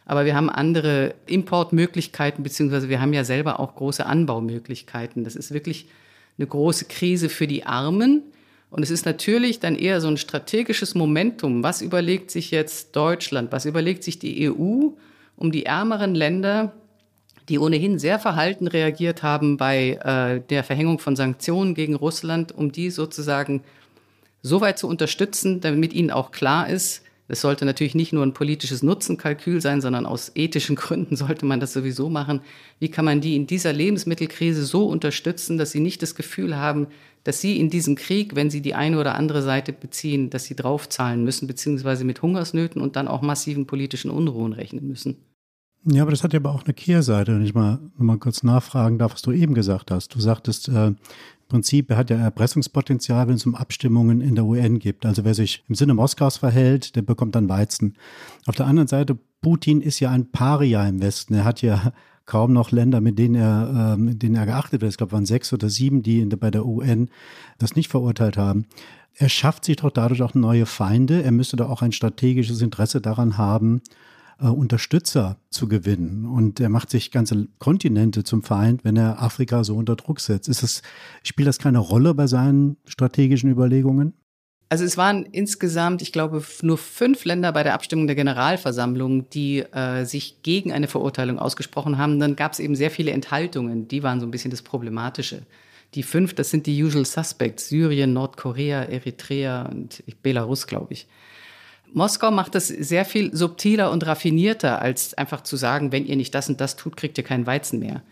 Aber 0.06 0.24
wir 0.24 0.34
haben 0.34 0.48
andere 0.48 1.14
Importmöglichkeiten, 1.26 2.42
beziehungsweise 2.42 2.88
wir 2.88 3.00
haben 3.00 3.12
ja 3.12 3.24
selber 3.24 3.60
auch 3.60 3.74
große 3.74 4.06
Anbaumöglichkeiten. 4.06 5.24
Das 5.24 5.36
ist 5.36 5.52
wirklich 5.52 5.86
eine 6.38 6.46
große 6.46 6.86
Krise 6.86 7.28
für 7.28 7.46
die 7.46 7.64
Armen. 7.64 8.22
Und 8.74 8.82
es 8.82 8.90
ist 8.90 9.06
natürlich 9.06 9.60
dann 9.60 9.76
eher 9.76 10.00
so 10.00 10.08
ein 10.08 10.16
strategisches 10.16 10.96
Momentum. 10.96 11.62
Was 11.62 11.80
überlegt 11.80 12.32
sich 12.32 12.50
jetzt 12.50 12.96
Deutschland? 12.96 13.52
Was 13.52 13.66
überlegt 13.66 14.02
sich 14.02 14.18
die 14.18 14.50
EU, 14.50 14.88
um 15.36 15.52
die 15.52 15.64
ärmeren 15.64 16.16
Länder, 16.16 16.72
die 17.48 17.60
ohnehin 17.60 18.00
sehr 18.00 18.18
verhalten 18.18 18.66
reagiert 18.66 19.22
haben 19.22 19.58
bei 19.58 19.90
äh, 20.02 20.40
der 20.50 20.64
Verhängung 20.64 20.98
von 20.98 21.14
Sanktionen 21.14 21.76
gegen 21.76 21.94
Russland, 21.94 22.50
um 22.50 22.72
die 22.72 22.90
sozusagen 22.90 23.62
so 24.42 24.60
weit 24.60 24.76
zu 24.76 24.88
unterstützen, 24.88 25.60
damit 25.60 25.92
ihnen 25.92 26.10
auch 26.10 26.32
klar 26.32 26.68
ist, 26.68 27.04
es 27.28 27.40
sollte 27.40 27.64
natürlich 27.64 27.94
nicht 27.94 28.12
nur 28.12 28.26
ein 28.26 28.34
politisches 28.34 28.82
Nutzenkalkül 28.82 29.60
sein, 29.60 29.80
sondern 29.80 30.04
aus 30.04 30.32
ethischen 30.34 30.74
Gründen 30.76 31.14
sollte 31.14 31.46
man 31.46 31.60
das 31.60 31.72
sowieso 31.72 32.10
machen. 32.10 32.40
Wie 32.80 32.90
kann 32.90 33.04
man 33.04 33.20
die 33.20 33.36
in 33.36 33.46
dieser 33.46 33.72
Lebensmittelkrise 33.72 34.64
so 34.64 34.86
unterstützen, 34.86 35.58
dass 35.58 35.70
sie 35.70 35.80
nicht 35.80 36.02
das 36.02 36.16
Gefühl 36.16 36.56
haben, 36.56 36.88
dass 37.24 37.40
sie 37.40 37.58
in 37.58 37.70
diesem 37.70 37.96
Krieg, 37.96 38.36
wenn 38.36 38.50
sie 38.50 38.60
die 38.60 38.74
eine 38.74 38.98
oder 39.00 39.14
andere 39.14 39.42
Seite 39.42 39.72
beziehen, 39.72 40.30
dass 40.30 40.44
sie 40.44 40.54
draufzahlen 40.54 41.24
müssen, 41.24 41.46
beziehungsweise 41.46 42.04
mit 42.04 42.22
Hungersnöten 42.22 42.80
und 42.80 42.96
dann 42.96 43.08
auch 43.08 43.22
massiven 43.22 43.66
politischen 43.66 44.10
Unruhen 44.10 44.52
rechnen 44.52 44.86
müssen. 44.86 45.16
Ja, 45.86 46.02
aber 46.02 46.12
das 46.12 46.22
hat 46.24 46.32
ja 46.32 46.38
aber 46.38 46.54
auch 46.54 46.64
eine 46.64 46.72
Kehrseite, 46.72 47.34
wenn 47.34 47.44
ich 47.44 47.54
mal, 47.54 47.78
mal 47.98 48.18
kurz 48.18 48.42
nachfragen 48.42 48.98
darf, 48.98 49.14
was 49.14 49.22
du 49.22 49.32
eben 49.32 49.54
gesagt 49.54 49.90
hast. 49.90 50.14
Du 50.14 50.20
sagtest, 50.20 50.68
äh, 50.68 50.88
im 50.88 50.96
Prinzip 51.48 51.90
hat 51.90 52.08
ja 52.08 52.16
Erpressungspotenzial, 52.16 53.28
wenn 53.28 53.34
es 53.34 53.44
um 53.44 53.54
Abstimmungen 53.54 54.22
in 54.22 54.34
der 54.34 54.46
UN 54.46 54.78
gibt. 54.78 55.04
Also 55.04 55.24
wer 55.24 55.34
sich 55.34 55.62
im 55.68 55.74
Sinne 55.74 55.92
Moskaus 55.92 56.38
verhält, 56.38 56.96
der 56.96 57.02
bekommt 57.02 57.34
dann 57.34 57.50
Weizen. 57.50 57.96
Auf 58.46 58.56
der 58.56 58.66
anderen 58.66 58.88
Seite, 58.88 59.18
Putin 59.42 59.82
ist 59.82 60.00
ja 60.00 60.10
ein 60.10 60.30
Paria 60.30 60.88
im 60.88 61.02
Westen. 61.02 61.34
Er 61.34 61.44
hat 61.44 61.60
ja 61.60 61.92
kaum 62.26 62.52
noch 62.52 62.70
Länder, 62.70 63.00
mit 63.00 63.18
denen 63.18 63.34
er, 63.34 63.94
äh, 63.94 63.96
mit 63.96 64.22
denen 64.22 64.36
er 64.36 64.46
geachtet 64.46 64.80
wird. 64.80 64.92
Ich 64.92 64.96
glaube, 64.98 65.12
waren 65.12 65.26
sechs 65.26 65.52
oder 65.52 65.68
sieben, 65.68 66.02
die 66.02 66.20
in, 66.20 66.28
bei 66.30 66.50
der 66.50 66.66
UN 66.66 67.10
das 67.58 67.76
nicht 67.76 67.90
verurteilt 67.90 68.36
haben. 68.36 68.66
Er 69.16 69.28
schafft 69.28 69.64
sich 69.64 69.76
doch 69.76 69.90
dadurch 69.90 70.22
auch 70.22 70.34
neue 70.34 70.66
Feinde. 70.66 71.22
Er 71.22 71.32
müsste 71.32 71.56
doch 71.56 71.70
auch 71.70 71.82
ein 71.82 71.92
strategisches 71.92 72.62
Interesse 72.62 73.00
daran 73.00 73.38
haben, 73.38 73.82
äh, 74.40 74.46
Unterstützer 74.46 75.38
zu 75.50 75.68
gewinnen. 75.68 76.26
Und 76.26 76.60
er 76.60 76.68
macht 76.68 76.90
sich 76.90 77.10
ganze 77.10 77.48
Kontinente 77.58 78.24
zum 78.24 78.42
Feind, 78.42 78.84
wenn 78.84 78.96
er 78.96 79.22
Afrika 79.22 79.62
so 79.62 79.76
unter 79.76 79.96
Druck 79.96 80.20
setzt. 80.20 80.48
Ist 80.48 80.62
es, 80.62 80.82
spielt 81.22 81.48
das 81.48 81.58
keine 81.58 81.78
Rolle 81.78 82.14
bei 82.14 82.26
seinen 82.26 82.76
strategischen 82.86 83.50
Überlegungen? 83.50 84.14
Also 84.68 84.84
es 84.84 84.96
waren 84.96 85.24
insgesamt, 85.26 86.02
ich 86.02 86.12
glaube, 86.12 86.42
nur 86.62 86.78
fünf 86.78 87.24
Länder 87.24 87.52
bei 87.52 87.62
der 87.62 87.74
Abstimmung 87.74 88.06
der 88.06 88.16
Generalversammlung, 88.16 89.28
die 89.30 89.60
äh, 89.60 90.04
sich 90.04 90.42
gegen 90.42 90.72
eine 90.72 90.88
Verurteilung 90.88 91.38
ausgesprochen 91.38 91.98
haben. 91.98 92.18
Dann 92.18 92.34
gab 92.34 92.52
es 92.52 92.60
eben 92.60 92.74
sehr 92.74 92.90
viele 92.90 93.12
Enthaltungen. 93.12 93.88
Die 93.88 94.02
waren 94.02 94.20
so 94.20 94.26
ein 94.26 94.30
bisschen 94.30 94.50
das 94.50 94.62
Problematische. 94.62 95.42
Die 95.94 96.02
fünf, 96.02 96.34
das 96.34 96.50
sind 96.50 96.66
die 96.66 96.82
Usual 96.82 97.04
Suspects. 97.04 97.68
Syrien, 97.68 98.12
Nordkorea, 98.14 98.84
Eritrea 98.84 99.66
und 99.66 100.02
Belarus, 100.22 100.66
glaube 100.66 100.94
ich. 100.94 101.06
Moskau 101.92 102.32
macht 102.32 102.56
das 102.56 102.66
sehr 102.66 103.04
viel 103.04 103.34
subtiler 103.36 103.92
und 103.92 104.04
raffinierter, 104.04 104.82
als 104.82 105.14
einfach 105.14 105.42
zu 105.42 105.56
sagen, 105.56 105.92
wenn 105.92 106.04
ihr 106.04 106.16
nicht 106.16 106.34
das 106.34 106.48
und 106.48 106.60
das 106.60 106.74
tut, 106.74 106.96
kriegt 106.96 107.16
ihr 107.18 107.24
keinen 107.24 107.46
Weizen 107.46 107.78
mehr. 107.78 108.02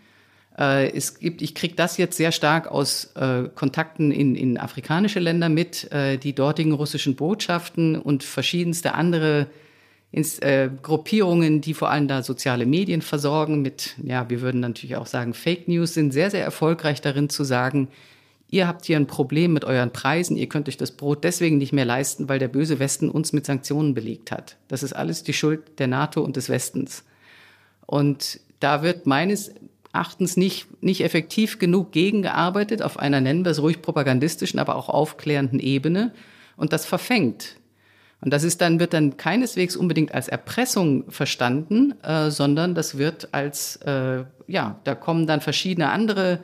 Äh, 0.58 0.90
es 0.90 1.18
gibt, 1.18 1.42
ich 1.42 1.54
kriege 1.54 1.74
das 1.74 1.96
jetzt 1.96 2.16
sehr 2.16 2.32
stark 2.32 2.68
aus 2.68 3.12
äh, 3.14 3.48
Kontakten 3.54 4.10
in, 4.10 4.34
in 4.34 4.58
afrikanische 4.58 5.20
Länder 5.20 5.48
mit, 5.48 5.90
äh, 5.92 6.18
die 6.18 6.34
dortigen 6.34 6.72
russischen 6.72 7.16
Botschaften 7.16 7.96
und 7.96 8.22
verschiedenste 8.22 8.94
andere 8.94 9.46
ins, 10.10 10.38
äh, 10.40 10.68
Gruppierungen, 10.82 11.62
die 11.62 11.72
vor 11.72 11.90
allem 11.90 12.06
da 12.06 12.22
soziale 12.22 12.66
Medien 12.66 13.00
versorgen 13.00 13.62
mit, 13.62 13.96
ja, 14.04 14.28
wir 14.28 14.42
würden 14.42 14.60
natürlich 14.60 14.96
auch 14.96 15.06
sagen, 15.06 15.32
Fake 15.32 15.68
News, 15.68 15.94
sind 15.94 16.12
sehr, 16.12 16.30
sehr 16.30 16.44
erfolgreich 16.44 17.00
darin 17.00 17.30
zu 17.30 17.44
sagen, 17.44 17.88
ihr 18.50 18.68
habt 18.68 18.84
hier 18.84 18.98
ein 18.98 19.06
Problem 19.06 19.54
mit 19.54 19.64
euren 19.64 19.90
Preisen, 19.90 20.36
ihr 20.36 20.50
könnt 20.50 20.68
euch 20.68 20.76
das 20.76 20.92
Brot 20.92 21.24
deswegen 21.24 21.56
nicht 21.56 21.72
mehr 21.72 21.86
leisten, 21.86 22.28
weil 22.28 22.38
der 22.38 22.48
böse 22.48 22.78
Westen 22.78 23.08
uns 23.08 23.32
mit 23.32 23.46
Sanktionen 23.46 23.94
belegt 23.94 24.30
hat. 24.30 24.58
Das 24.68 24.82
ist 24.82 24.92
alles 24.92 25.22
die 25.22 25.32
Schuld 25.32 25.78
der 25.78 25.86
NATO 25.86 26.20
und 26.20 26.36
des 26.36 26.50
Westens. 26.50 27.04
Und 27.86 28.40
da 28.60 28.82
wird 28.82 29.06
meines 29.06 29.54
Erachtens 29.92 30.36
nicht, 30.36 30.82
nicht 30.82 31.04
effektiv 31.04 31.58
genug 31.58 31.92
gegengearbeitet 31.92 32.82
auf 32.82 32.98
einer, 32.98 33.20
nennen 33.20 33.44
wir 33.44 33.50
es 33.50 33.60
ruhig 33.60 33.82
propagandistischen, 33.82 34.58
aber 34.58 34.76
auch 34.76 34.88
aufklärenden 34.88 35.60
Ebene. 35.60 36.12
Und 36.56 36.72
das 36.72 36.86
verfängt. 36.86 37.56
Und 38.22 38.32
das 38.32 38.44
ist 38.44 38.60
dann, 38.60 38.78
wird 38.78 38.94
dann 38.94 39.16
keineswegs 39.16 39.76
unbedingt 39.76 40.14
als 40.14 40.28
Erpressung 40.28 41.10
verstanden, 41.10 41.94
äh, 42.02 42.30
sondern 42.30 42.74
das 42.74 42.96
wird 42.96 43.28
als, 43.32 43.76
äh, 43.84 44.24
ja, 44.46 44.80
da 44.84 44.94
kommen 44.94 45.26
dann 45.26 45.40
verschiedene 45.40 45.90
andere 45.90 46.38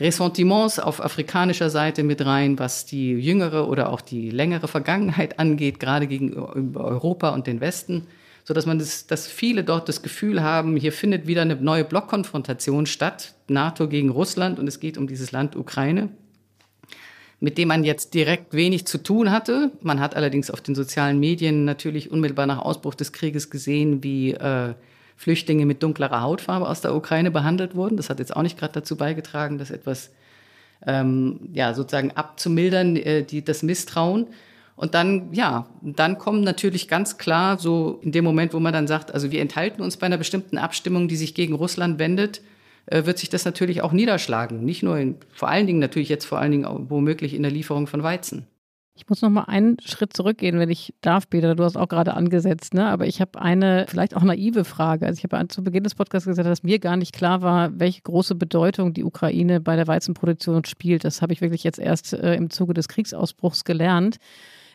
Ressentiments 0.00 0.78
auf 0.78 1.02
afrikanischer 1.02 1.70
Seite 1.70 2.02
mit 2.02 2.24
rein, 2.24 2.58
was 2.58 2.84
die 2.84 3.12
jüngere 3.12 3.68
oder 3.68 3.90
auch 3.90 4.00
die 4.00 4.30
längere 4.30 4.68
Vergangenheit 4.68 5.38
angeht, 5.38 5.80
gerade 5.80 6.06
gegenüber 6.06 6.84
Europa 6.84 7.30
und 7.30 7.46
den 7.46 7.60
Westen, 7.60 8.08
so 8.48 8.54
dass 8.54 8.64
man 8.64 8.78
das, 8.78 9.06
dass 9.06 9.26
viele 9.26 9.62
dort 9.62 9.90
das 9.90 10.00
Gefühl 10.00 10.42
haben, 10.42 10.74
hier 10.74 10.90
findet 10.90 11.26
wieder 11.26 11.42
eine 11.42 11.56
neue 11.56 11.84
Blockkonfrontation 11.84 12.86
statt, 12.86 13.34
NATO 13.46 13.90
gegen 13.90 14.08
Russland 14.08 14.58
und 14.58 14.66
es 14.66 14.80
geht 14.80 14.96
um 14.96 15.06
dieses 15.06 15.32
Land 15.32 15.54
Ukraine, 15.54 16.08
mit 17.40 17.58
dem 17.58 17.68
man 17.68 17.84
jetzt 17.84 18.14
direkt 18.14 18.54
wenig 18.54 18.86
zu 18.86 19.02
tun 19.02 19.30
hatte. 19.30 19.70
Man 19.82 20.00
hat 20.00 20.16
allerdings 20.16 20.50
auf 20.50 20.62
den 20.62 20.74
sozialen 20.74 21.20
Medien 21.20 21.66
natürlich 21.66 22.10
unmittelbar 22.10 22.46
nach 22.46 22.60
Ausbruch 22.60 22.94
des 22.94 23.12
Krieges 23.12 23.50
gesehen, 23.50 24.02
wie 24.02 24.32
äh, 24.32 24.72
Flüchtlinge 25.14 25.66
mit 25.66 25.82
dunklerer 25.82 26.22
Hautfarbe 26.22 26.70
aus 26.70 26.80
der 26.80 26.94
Ukraine 26.94 27.30
behandelt 27.30 27.74
wurden. 27.74 27.98
Das 27.98 28.08
hat 28.08 28.18
jetzt 28.18 28.34
auch 28.34 28.42
nicht 28.42 28.58
gerade 28.58 28.72
dazu 28.72 28.96
beigetragen, 28.96 29.58
das 29.58 29.70
etwas 29.70 30.10
ähm, 30.86 31.50
ja, 31.52 31.74
sozusagen 31.74 32.12
abzumildern, 32.12 32.96
äh, 32.96 33.24
die, 33.24 33.44
das 33.44 33.62
Misstrauen. 33.62 34.28
Und 34.78 34.94
dann, 34.94 35.32
ja, 35.32 35.66
dann 35.82 36.18
kommen 36.18 36.42
natürlich 36.42 36.86
ganz 36.86 37.18
klar 37.18 37.58
so 37.58 37.98
in 38.00 38.12
dem 38.12 38.24
Moment, 38.24 38.54
wo 38.54 38.60
man 38.60 38.72
dann 38.72 38.86
sagt, 38.86 39.12
also 39.12 39.32
wir 39.32 39.40
enthalten 39.40 39.82
uns 39.82 39.96
bei 39.96 40.06
einer 40.06 40.18
bestimmten 40.18 40.56
Abstimmung, 40.56 41.08
die 41.08 41.16
sich 41.16 41.34
gegen 41.34 41.54
Russland 41.54 41.98
wendet, 41.98 42.42
äh, 42.86 43.04
wird 43.04 43.18
sich 43.18 43.28
das 43.28 43.44
natürlich 43.44 43.82
auch 43.82 43.90
niederschlagen. 43.90 44.64
Nicht 44.64 44.84
nur 44.84 44.96
in, 44.96 45.16
vor 45.32 45.48
allen 45.48 45.66
Dingen 45.66 45.80
natürlich 45.80 46.08
jetzt 46.08 46.26
vor 46.26 46.38
allen 46.38 46.52
Dingen 46.52 46.86
womöglich 46.88 47.34
in 47.34 47.42
der 47.42 47.50
Lieferung 47.50 47.88
von 47.88 48.04
Weizen. 48.04 48.46
Ich 48.94 49.08
muss 49.08 49.20
noch 49.20 49.30
mal 49.30 49.44
einen 49.44 49.78
Schritt 49.84 50.12
zurückgehen, 50.12 50.60
wenn 50.60 50.70
ich 50.70 50.94
darf, 51.00 51.28
Peter. 51.28 51.56
Du 51.56 51.64
hast 51.64 51.76
auch 51.76 51.88
gerade 51.88 52.14
angesetzt, 52.14 52.72
ne? 52.72 52.86
Aber 52.86 53.06
ich 53.06 53.20
habe 53.20 53.40
eine 53.40 53.86
vielleicht 53.88 54.14
auch 54.14 54.22
naive 54.22 54.64
Frage. 54.64 55.06
Also 55.06 55.18
ich 55.18 55.24
habe 55.28 55.48
zu 55.48 55.64
Beginn 55.64 55.82
des 55.82 55.96
Podcasts 55.96 56.26
gesagt, 56.26 56.48
dass 56.48 56.62
mir 56.62 56.78
gar 56.78 56.96
nicht 56.96 57.12
klar 57.12 57.42
war, 57.42 57.70
welche 57.80 58.02
große 58.02 58.36
Bedeutung 58.36 58.94
die 58.94 59.02
Ukraine 59.02 59.60
bei 59.60 59.74
der 59.74 59.88
Weizenproduktion 59.88 60.64
spielt. 60.66 61.02
Das 61.02 61.20
habe 61.20 61.32
ich 61.32 61.40
wirklich 61.40 61.64
jetzt 61.64 61.80
erst 61.80 62.12
äh, 62.12 62.36
im 62.36 62.50
Zuge 62.50 62.74
des 62.74 62.86
Kriegsausbruchs 62.86 63.64
gelernt. 63.64 64.18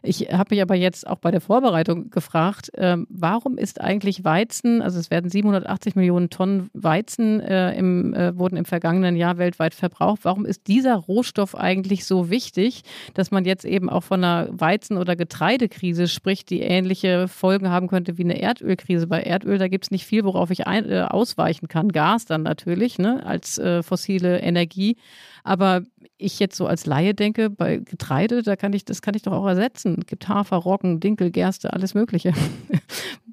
Ich 0.06 0.28
habe 0.34 0.54
mich 0.54 0.62
aber 0.62 0.76
jetzt 0.76 1.08
auch 1.08 1.20
bei 1.20 1.32
der 1.32 1.40
Vorbereitung 1.40 2.10
gefragt, 2.10 2.70
ähm, 2.76 3.08
warum 3.10 3.58
ist 3.58 3.80
eigentlich 3.80 4.26
Weizen, 4.26 4.82
also 4.82 5.00
es 5.00 5.10
werden 5.10 5.30
780 5.30 5.96
Millionen 5.96 6.30
Tonnen 6.30 6.70
Weizen 6.74 7.40
äh, 7.40 7.74
im, 7.78 8.14
äh, 8.14 8.38
wurden 8.38 8.58
im 8.58 8.66
vergangenen 8.66 9.16
Jahr 9.16 9.38
weltweit 9.38 9.74
verbraucht, 9.74 10.20
warum 10.24 10.46
ist 10.46 10.68
dieser 10.68 10.96
Rohstoff 10.96 11.56
eigentlich 11.56 12.04
so 12.04 12.30
wichtig, 12.30 12.82
dass 13.14 13.32
man 13.32 13.46
jetzt 13.46 13.64
eben 13.64 13.90
auch 13.90 14.04
von 14.04 14.22
einer 14.22 14.50
Weizen- 14.52 14.98
oder 14.98 15.16
Getreidekrise 15.16 16.10
spricht, 16.10 16.50
die 16.50 16.60
ähnliche 16.60 17.30
Folgen 17.30 17.70
haben 17.70 17.88
könnte 17.88 18.18
wie 18.18 18.26
eine 18.26 18.42
Erdölkrise. 18.42 19.08
Bei 19.08 19.22
Erdöl, 19.22 19.58
da 19.58 19.70
gibt 19.70 19.86
es 19.86 19.92
nicht 19.92 20.06
viel, 20.06 20.26
worauf 20.26 20.52
ich 20.52 20.68
ein, 20.68 20.90
äh, 20.90 21.08
ausweichen 21.10 21.70
kann. 21.70 21.94
Gas 21.94 22.26
dann 22.26 22.44
natürlich, 22.44 23.00
ne, 23.00 23.26
als 23.26 23.58
äh, 23.58 23.82
fossile 23.84 24.42
Energie. 24.42 24.98
Aber 25.44 25.84
ich 26.18 26.40
jetzt 26.40 26.56
so 26.56 26.68
als 26.68 26.86
Laie 26.86 27.14
denke, 27.14 27.50
bei 27.50 27.78
Getreide, 27.78 28.44
da 28.44 28.56
kann 28.56 28.74
ich, 28.74 28.86
das 28.86 29.02
kann 29.02 29.14
ich 29.16 29.24
doch 29.24 29.34
auch 29.34 29.46
ersetzen. 29.46 29.98
Es 30.00 30.06
gibt 30.06 30.28
Hafer, 30.30 30.58
Roggen, 30.58 31.00
Dinkel, 31.00 31.32
Gerste, 31.32 31.74
alles 31.74 31.94
Mögliche. 31.94 32.34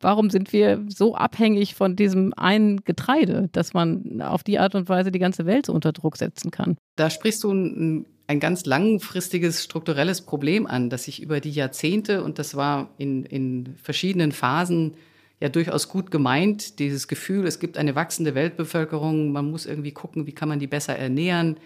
warum 0.00 0.30
sind 0.30 0.52
wir 0.52 0.84
so 0.88 1.14
abhängig 1.14 1.74
von 1.74 1.96
diesem 1.96 2.32
einen 2.36 2.84
Getreide, 2.84 3.48
dass 3.52 3.74
man 3.74 4.22
auf 4.22 4.42
die 4.42 4.58
Art 4.58 4.74
und 4.74 4.88
Weise 4.88 5.10
die 5.10 5.18
ganze 5.18 5.46
Welt 5.46 5.66
so 5.66 5.72
unter 5.72 5.92
Druck 5.92 6.16
setzen 6.16 6.50
kann? 6.50 6.76
Da 6.96 7.10
sprichst 7.10 7.44
du 7.44 7.52
ein, 7.52 8.06
ein 8.26 8.40
ganz 8.40 8.64
langfristiges 8.66 9.64
strukturelles 9.64 10.22
Problem 10.22 10.66
an, 10.66 10.90
das 10.90 11.04
sich 11.04 11.22
über 11.22 11.40
die 11.40 11.50
Jahrzehnte, 11.50 12.22
und 12.22 12.38
das 12.38 12.54
war 12.54 12.90
in, 12.98 13.24
in 13.24 13.74
verschiedenen 13.82 14.32
Phasen 14.32 14.94
ja 15.40 15.48
durchaus 15.48 15.88
gut 15.88 16.10
gemeint, 16.10 16.78
dieses 16.78 17.08
Gefühl, 17.08 17.46
es 17.46 17.58
gibt 17.58 17.78
eine 17.78 17.94
wachsende 17.94 18.34
Weltbevölkerung, 18.34 19.32
man 19.32 19.50
muss 19.50 19.66
irgendwie 19.66 19.92
gucken, 19.92 20.26
wie 20.26 20.32
kann 20.32 20.48
man 20.48 20.58
die 20.58 20.66
besser 20.66 20.96
ernähren. 20.96 21.58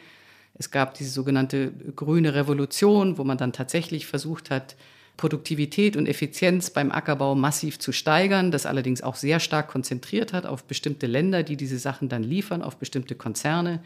Es 0.55 0.71
gab 0.71 0.95
diese 0.95 1.11
sogenannte 1.11 1.73
grüne 1.97 2.35
Revolution, 2.35 3.17
wo 3.17 3.25
man 3.25 3.39
dann 3.39 3.53
tatsächlich 3.53 4.07
versucht 4.07 4.51
hat, 4.51 4.77
Produktivität 5.17 5.97
und 5.97 6.07
Effizienz 6.07 6.71
beim 6.71 6.91
Ackerbau 6.91 7.35
massiv 7.35 7.79
zu 7.79 7.93
steigern, 7.93 8.51
das 8.51 8.67
allerdings 8.67 9.03
auch 9.03 9.15
sehr 9.15 9.41
stark 9.41 9.69
konzentriert 9.69 10.33
hat 10.33 10.47
auf 10.47 10.65
bestimmte 10.65 11.07
Länder, 11.07 11.43
die 11.43 11.57
diese 11.57 11.79
Sachen 11.79 12.09
dann 12.09 12.23
liefern, 12.23 12.63
auf 12.63 12.77
bestimmte 12.77 13.15
Konzerne. 13.15 13.83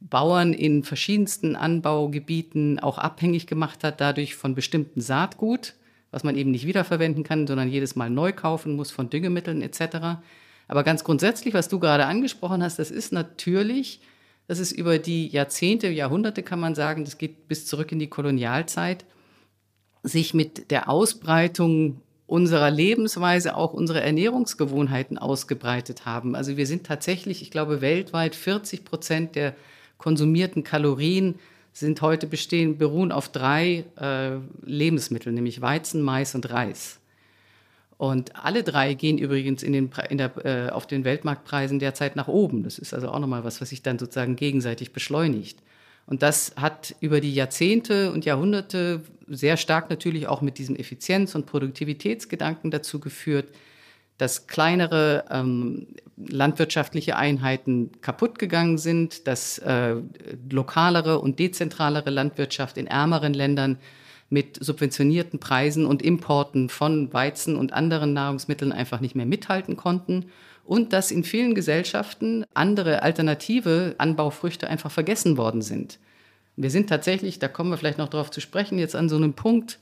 Bauern 0.00 0.52
in 0.52 0.82
verschiedensten 0.82 1.56
Anbaugebieten 1.56 2.78
auch 2.78 2.98
abhängig 2.98 3.46
gemacht 3.46 3.84
hat, 3.84 4.00
dadurch 4.00 4.34
von 4.34 4.54
bestimmten 4.54 5.00
Saatgut, 5.00 5.74
was 6.14 6.22
man 6.22 6.36
eben 6.36 6.52
nicht 6.52 6.64
wiederverwenden 6.64 7.24
kann, 7.24 7.48
sondern 7.48 7.68
jedes 7.68 7.96
Mal 7.96 8.08
neu 8.08 8.32
kaufen 8.32 8.76
muss 8.76 8.92
von 8.92 9.10
Düngemitteln 9.10 9.62
etc. 9.62 10.20
Aber 10.68 10.84
ganz 10.84 11.02
grundsätzlich, 11.02 11.54
was 11.54 11.68
du 11.68 11.80
gerade 11.80 12.06
angesprochen 12.06 12.62
hast, 12.62 12.78
das 12.78 12.92
ist 12.92 13.12
natürlich, 13.12 14.00
das 14.46 14.60
ist 14.60 14.70
über 14.70 15.00
die 15.00 15.26
Jahrzehnte, 15.26 15.88
Jahrhunderte 15.88 16.44
kann 16.44 16.60
man 16.60 16.76
sagen, 16.76 17.04
das 17.04 17.18
geht 17.18 17.48
bis 17.48 17.66
zurück 17.66 17.90
in 17.90 17.98
die 17.98 18.06
Kolonialzeit, 18.06 19.04
sich 20.04 20.34
mit 20.34 20.70
der 20.70 20.88
Ausbreitung 20.88 22.00
unserer 22.28 22.70
Lebensweise 22.70 23.56
auch 23.56 23.72
unsere 23.72 24.00
Ernährungsgewohnheiten 24.00 25.18
ausgebreitet 25.18 26.06
haben. 26.06 26.36
Also 26.36 26.56
wir 26.56 26.68
sind 26.68 26.86
tatsächlich, 26.86 27.42
ich 27.42 27.50
glaube, 27.50 27.80
weltweit 27.80 28.36
40 28.36 28.84
Prozent 28.84 29.34
der 29.34 29.56
konsumierten 29.98 30.62
Kalorien 30.62 31.40
sind 31.74 32.00
heute 32.00 32.28
bestehen, 32.28 32.78
beruhen 32.78 33.12
auf 33.12 33.28
drei 33.28 33.84
äh, 34.00 34.36
Lebensmitteln, 34.64 35.34
nämlich 35.34 35.60
Weizen, 35.60 36.00
Mais 36.02 36.34
und 36.34 36.48
Reis. 36.48 37.00
Und 37.98 38.36
alle 38.36 38.62
drei 38.62 38.94
gehen 38.94 39.18
übrigens 39.18 39.62
in 39.62 39.72
den, 39.72 39.90
in 40.08 40.18
der, 40.18 40.46
äh, 40.46 40.70
auf 40.70 40.86
den 40.86 41.04
Weltmarktpreisen 41.04 41.80
derzeit 41.80 42.14
nach 42.16 42.28
oben. 42.28 42.62
Das 42.62 42.78
ist 42.78 42.94
also 42.94 43.08
auch 43.08 43.18
nochmal 43.18 43.44
was, 43.44 43.60
was 43.60 43.70
sich 43.70 43.82
dann 43.82 43.98
sozusagen 43.98 44.36
gegenseitig 44.36 44.92
beschleunigt. 44.92 45.58
Und 46.06 46.22
das 46.22 46.54
hat 46.56 46.94
über 47.00 47.20
die 47.20 47.34
Jahrzehnte 47.34 48.12
und 48.12 48.24
Jahrhunderte 48.24 49.02
sehr 49.26 49.56
stark 49.56 49.90
natürlich 49.90 50.28
auch 50.28 50.42
mit 50.42 50.58
diesem 50.58 50.76
Effizienz- 50.76 51.34
und 51.34 51.46
Produktivitätsgedanken 51.46 52.70
dazu 52.70 53.00
geführt, 53.00 53.48
dass 54.18 54.46
kleinere 54.46 55.24
ähm, 55.30 55.88
landwirtschaftliche 56.16 57.16
Einheiten 57.16 57.90
kaputt 58.00 58.38
gegangen 58.38 58.78
sind, 58.78 59.26
dass 59.26 59.58
äh, 59.58 59.96
lokalere 60.50 61.18
und 61.18 61.38
dezentralere 61.38 62.10
Landwirtschaft 62.10 62.76
in 62.76 62.86
ärmeren 62.86 63.34
Ländern 63.34 63.78
mit 64.30 64.62
subventionierten 64.62 65.38
Preisen 65.38 65.86
und 65.86 66.02
Importen 66.02 66.68
von 66.68 67.12
Weizen 67.12 67.56
und 67.56 67.72
anderen 67.72 68.12
Nahrungsmitteln 68.12 68.72
einfach 68.72 69.00
nicht 69.00 69.14
mehr 69.14 69.26
mithalten 69.26 69.76
konnten 69.76 70.26
und 70.64 70.92
dass 70.92 71.10
in 71.10 71.24
vielen 71.24 71.54
Gesellschaften 71.54 72.44
andere 72.54 73.02
alternative 73.02 73.94
Anbaufrüchte 73.98 74.68
einfach 74.68 74.90
vergessen 74.90 75.36
worden 75.36 75.62
sind. 75.62 75.98
Wir 76.56 76.70
sind 76.70 76.88
tatsächlich, 76.88 77.38
da 77.38 77.48
kommen 77.48 77.70
wir 77.70 77.76
vielleicht 77.76 77.98
noch 77.98 78.08
darauf 78.08 78.30
zu 78.30 78.40
sprechen, 78.40 78.78
jetzt 78.78 78.96
an 78.96 79.08
so 79.08 79.16
einem 79.16 79.34
Punkt, 79.34 79.78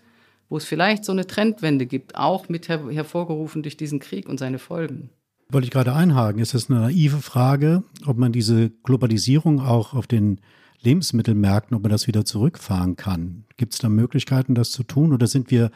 wo 0.53 0.59
es 0.59 0.67
vielleicht 0.67 1.07
so 1.07 1.12
eine 1.12 1.27
Trendwende 1.27 1.87
gibt, 1.87 2.15
auch 2.15 2.51
mit 2.51 2.69
her 2.69 2.87
hervorgerufen 2.91 3.62
durch 3.62 3.79
diesen 3.79 4.01
Krieg 4.01 4.29
und 4.29 4.38
seine 4.38 4.59
Folgen. 4.59 5.09
Wollte 5.49 5.65
ich 5.65 5.71
gerade 5.71 5.95
einhaken, 5.95 6.43
ist 6.43 6.53
das 6.53 6.69
eine 6.69 6.81
naive 6.81 7.23
Frage, 7.23 7.85
ob 8.05 8.19
man 8.19 8.33
diese 8.33 8.69
Globalisierung 8.85 9.61
auch 9.61 9.95
auf 9.95 10.07
den 10.07 10.43
Lebensmittelmärkten, 10.83 11.75
ob 11.75 11.83
man 11.83 11.91
das 11.91 12.07
wieder 12.07 12.27
zurückfahren 12.27 12.97
kann? 12.97 13.47
Gibt 13.57 13.73
es 13.73 13.79
da 13.79 13.88
Möglichkeiten, 13.88 14.55
das 14.55 14.73
zu 14.73 14.83
tun? 14.83 15.15
Oder 15.15 15.27
sind 15.27 15.51
wir 15.51 15.71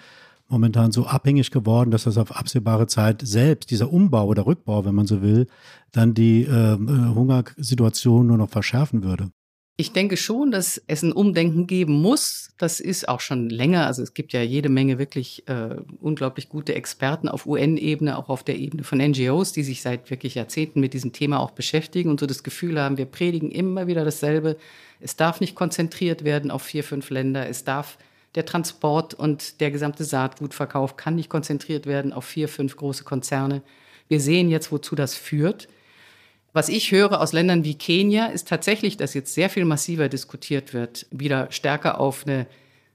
momentan 0.47 0.93
so 0.93 1.07
abhängig 1.07 1.51
geworden, 1.51 1.91
dass 1.91 2.05
das 2.05 2.19
auf 2.19 2.37
absehbare 2.37 2.87
Zeit 2.87 3.23
selbst, 3.27 3.71
dieser 3.71 3.91
Umbau 3.91 4.27
oder 4.27 4.45
Rückbau, 4.45 4.85
wenn 4.85 4.95
man 4.95 5.07
so 5.07 5.23
will, 5.23 5.47
dann 5.93 6.13
die 6.13 6.43
äh, 6.43 6.77
Hungersituation 6.77 8.27
nur 8.27 8.37
noch 8.37 8.51
verschärfen 8.51 9.03
würde? 9.03 9.31
Ich 9.79 9.93
denke 9.93 10.17
schon, 10.17 10.51
dass 10.51 10.81
es 10.87 11.03
ein 11.03 11.13
Umdenken 11.13 11.67
geben 11.67 12.01
muss. 12.01 12.49
Das 12.57 12.81
ist 12.81 13.11
auch 13.11 13.21
schon 13.21 13.51
länger. 13.51 13.87
Also 13.87 14.03
es 14.03 14.15
gibt 14.15 14.33
ja 14.33 14.41
jede 14.41 14.71
Menge 14.71 14.99
wirklich 14.99 15.47
äh, 15.49 15.77
unglaublich 16.01 16.49
gute 16.49 16.75
Experten 16.75 17.29
auf 17.29 17.45
UN-Ebene, 17.45 18.17
auch 18.17 18.31
auf 18.31 18.43
der 18.43 18.57
Ebene 18.57 18.85
von 18.85 18.99
NGOs, 18.99 19.53
die 19.53 19.63
sich 19.63 19.83
seit 19.83 20.09
wirklich 20.09 20.35
Jahrzehnten 20.35 20.81
mit 20.81 20.95
diesem 20.95 21.13
Thema 21.13 21.41
auch 21.41 21.51
beschäftigen 21.51 22.09
und 22.09 22.21
so 22.21 22.25
das 22.25 22.43
Gefühl 22.43 22.81
haben, 22.81 22.97
wir 22.97 23.05
predigen 23.05 23.51
immer 23.51 23.87
wieder 23.87 24.03
dasselbe. 24.03 24.57
Es 24.99 25.17
darf 25.17 25.41
nicht 25.43 25.55
konzentriert 25.55 26.25
werden 26.25 26.51
auf 26.51 26.63
vier, 26.63 26.83
fünf 26.83 27.11
Länder. 27.11 27.47
Es 27.47 27.65
darf 27.65 27.99
der 28.35 28.47
Transport 28.47 29.13
und 29.13 29.61
der 29.61 29.71
gesamte 29.71 30.05
Saatgutverkauf 30.05 30.97
kann 30.97 31.17
nicht 31.17 31.29
konzentriert 31.29 31.85
werden 31.85 32.15
auf 32.15 32.25
vier, 32.25 32.49
fünf 32.49 32.77
große 32.77 33.05
Konzerne. 33.05 33.61
Wir 34.09 34.21
sehen 34.21 34.49
jetzt, 34.49 34.73
wozu 34.73 34.95
das 34.95 35.15
führt. 35.15 35.69
Was 36.57 36.71
ich 36.71 36.91
höre 36.91 37.21
aus 37.21 37.35
Ländern 37.35 37.65
wie 37.65 37.75
Kenia, 37.75 38.29
ist 38.29 38.49
tatsächlich, 38.49 38.97
dass 38.97 39.13
jetzt 39.13 39.35
sehr 39.35 39.51
viel 39.51 39.67
massiver 39.67 40.09
diskutiert 40.09 40.73
wird, 40.73 41.05
wieder 41.11 41.53
stärker 41.53 42.01
auf 42.01 42.27
eine, 42.27 42.47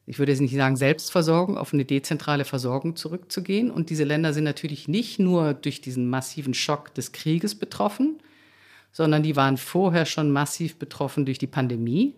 ich 0.07 0.17
würde 0.17 0.31
jetzt 0.31 0.41
nicht 0.41 0.55
sagen 0.55 0.75
Selbstversorgung, 0.75 1.59
auf 1.59 1.71
eine 1.71 1.85
dezentrale 1.85 2.43
Versorgung 2.43 2.95
zurückzugehen. 2.95 3.69
Und 3.69 3.91
diese 3.91 4.03
Länder 4.03 4.33
sind 4.33 4.45
natürlich 4.45 4.87
nicht 4.87 5.19
nur 5.19 5.53
durch 5.53 5.79
diesen 5.79 6.09
massiven 6.09 6.55
Schock 6.55 6.95
des 6.95 7.11
Krieges 7.11 7.53
betroffen, 7.53 8.17
sondern 8.91 9.21
die 9.21 9.35
waren 9.35 9.57
vorher 9.57 10.07
schon 10.07 10.31
massiv 10.31 10.79
betroffen 10.79 11.27
durch 11.27 11.37
die 11.37 11.45
Pandemie 11.45 12.15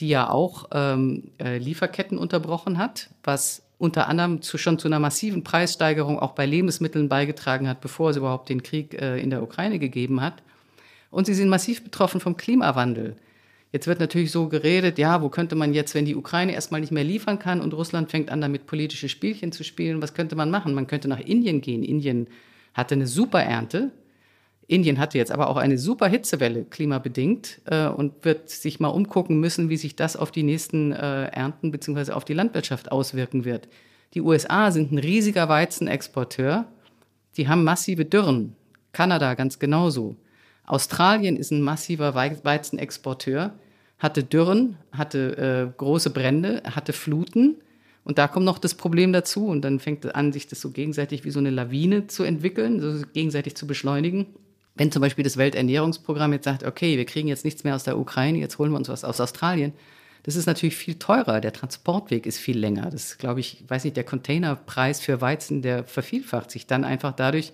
die 0.00 0.08
ja 0.08 0.28
auch 0.28 0.70
ähm, 0.72 1.30
äh, 1.38 1.58
Lieferketten 1.58 2.18
unterbrochen 2.18 2.78
hat, 2.78 3.10
was 3.22 3.62
unter 3.78 4.08
anderem 4.08 4.42
zu, 4.42 4.58
schon 4.58 4.76
zu 4.76 4.88
einer 4.88 4.98
massiven 4.98 5.44
Preissteigerung 5.44 6.18
auch 6.18 6.32
bei 6.32 6.46
Lebensmitteln 6.46 7.08
beigetragen 7.08 7.68
hat, 7.68 7.80
bevor 7.80 8.10
es 8.10 8.16
überhaupt 8.16 8.48
den 8.48 8.64
Krieg 8.64 9.00
äh, 9.00 9.20
in 9.20 9.30
der 9.30 9.40
Ukraine 9.40 9.78
gegeben 9.78 10.20
hat. 10.20 10.42
Und 11.14 11.26
sie 11.26 11.34
sind 11.34 11.48
massiv 11.48 11.84
betroffen 11.84 12.20
vom 12.20 12.36
Klimawandel. 12.36 13.14
Jetzt 13.70 13.86
wird 13.86 14.00
natürlich 14.00 14.32
so 14.32 14.48
geredet, 14.48 14.98
ja, 14.98 15.22
wo 15.22 15.28
könnte 15.28 15.54
man 15.54 15.72
jetzt, 15.72 15.94
wenn 15.94 16.04
die 16.04 16.16
Ukraine 16.16 16.52
erstmal 16.52 16.80
nicht 16.80 16.92
mehr 16.92 17.04
liefern 17.04 17.38
kann 17.38 17.60
und 17.60 17.72
Russland 17.72 18.10
fängt 18.10 18.30
an, 18.30 18.40
damit 18.40 18.66
politische 18.66 19.08
Spielchen 19.08 19.52
zu 19.52 19.62
spielen, 19.62 20.02
was 20.02 20.14
könnte 20.14 20.34
man 20.34 20.50
machen? 20.50 20.74
Man 20.74 20.88
könnte 20.88 21.06
nach 21.08 21.20
Indien 21.20 21.60
gehen. 21.60 21.84
Indien 21.84 22.28
hatte 22.72 22.96
eine 22.96 23.06
super 23.06 23.40
Ernte, 23.40 23.92
Indien 24.66 24.98
hatte 24.98 25.18
jetzt 25.18 25.30
aber 25.30 25.48
auch 25.48 25.56
eine 25.56 25.78
super 25.78 26.08
Hitzewelle 26.08 26.64
klimabedingt 26.64 27.60
äh, 27.66 27.86
und 27.86 28.24
wird 28.24 28.50
sich 28.50 28.80
mal 28.80 28.88
umgucken 28.88 29.38
müssen, 29.38 29.68
wie 29.68 29.76
sich 29.76 29.94
das 29.94 30.16
auf 30.16 30.32
die 30.32 30.42
nächsten 30.42 30.90
äh, 30.90 31.26
Ernten 31.26 31.70
bzw. 31.70 32.12
auf 32.12 32.24
die 32.24 32.34
Landwirtschaft 32.34 32.90
auswirken 32.90 33.44
wird. 33.44 33.68
Die 34.14 34.20
USA 34.20 34.72
sind 34.72 34.90
ein 34.90 34.98
riesiger 34.98 35.48
Weizenexporteur. 35.48 36.66
Die 37.36 37.46
haben 37.46 37.62
massive 37.62 38.04
Dürren. 38.04 38.56
Kanada 38.92 39.34
ganz 39.34 39.58
genauso. 39.58 40.16
Australien 40.66 41.36
ist 41.36 41.50
ein 41.50 41.62
massiver 41.62 42.14
Weizenexporteur, 42.14 43.52
hatte 43.98 44.24
Dürren, 44.24 44.76
hatte 44.92 45.70
äh, 45.72 45.76
große 45.76 46.10
Brände, 46.10 46.62
hatte 46.64 46.92
Fluten. 46.92 47.56
Und 48.04 48.18
da 48.18 48.28
kommt 48.28 48.44
noch 48.44 48.58
das 48.58 48.74
Problem 48.74 49.12
dazu. 49.12 49.46
Und 49.46 49.62
dann 49.62 49.80
fängt 49.80 50.14
an, 50.14 50.32
sich 50.32 50.46
das 50.46 50.60
so 50.60 50.70
gegenseitig 50.70 51.24
wie 51.24 51.30
so 51.30 51.38
eine 51.38 51.50
Lawine 51.50 52.06
zu 52.06 52.22
entwickeln, 52.22 52.80
so 52.80 53.06
gegenseitig 53.12 53.56
zu 53.56 53.66
beschleunigen. 53.66 54.26
Wenn 54.74 54.90
zum 54.90 55.00
Beispiel 55.00 55.24
das 55.24 55.36
Welternährungsprogramm 55.36 56.32
jetzt 56.32 56.44
sagt, 56.44 56.64
okay, 56.64 56.96
wir 56.96 57.04
kriegen 57.04 57.28
jetzt 57.28 57.44
nichts 57.44 57.64
mehr 57.64 57.76
aus 57.76 57.84
der 57.84 57.98
Ukraine, 57.98 58.38
jetzt 58.38 58.58
holen 58.58 58.72
wir 58.72 58.76
uns 58.78 58.88
was 58.88 59.04
aus 59.04 59.20
Australien, 59.20 59.72
das 60.24 60.36
ist 60.36 60.46
natürlich 60.46 60.74
viel 60.74 60.98
teurer. 60.98 61.40
Der 61.40 61.52
Transportweg 61.52 62.26
ist 62.26 62.38
viel 62.38 62.58
länger. 62.58 62.90
Das 62.90 63.18
glaube 63.18 63.40
ich, 63.40 63.62
weiß 63.68 63.84
nicht, 63.84 63.96
der 63.96 64.04
Containerpreis 64.04 65.00
für 65.00 65.20
Weizen, 65.20 65.62
der 65.62 65.84
vervielfacht 65.84 66.50
sich 66.50 66.66
dann 66.66 66.82
einfach 66.82 67.12
dadurch, 67.12 67.52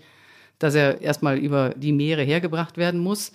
dass 0.61 0.77
er 0.77 1.01
erstmal 1.01 1.38
über 1.38 1.70
die 1.70 1.92
Meere 1.92 2.23
hergebracht 2.23 2.77
werden 2.77 3.01
muss. 3.01 3.33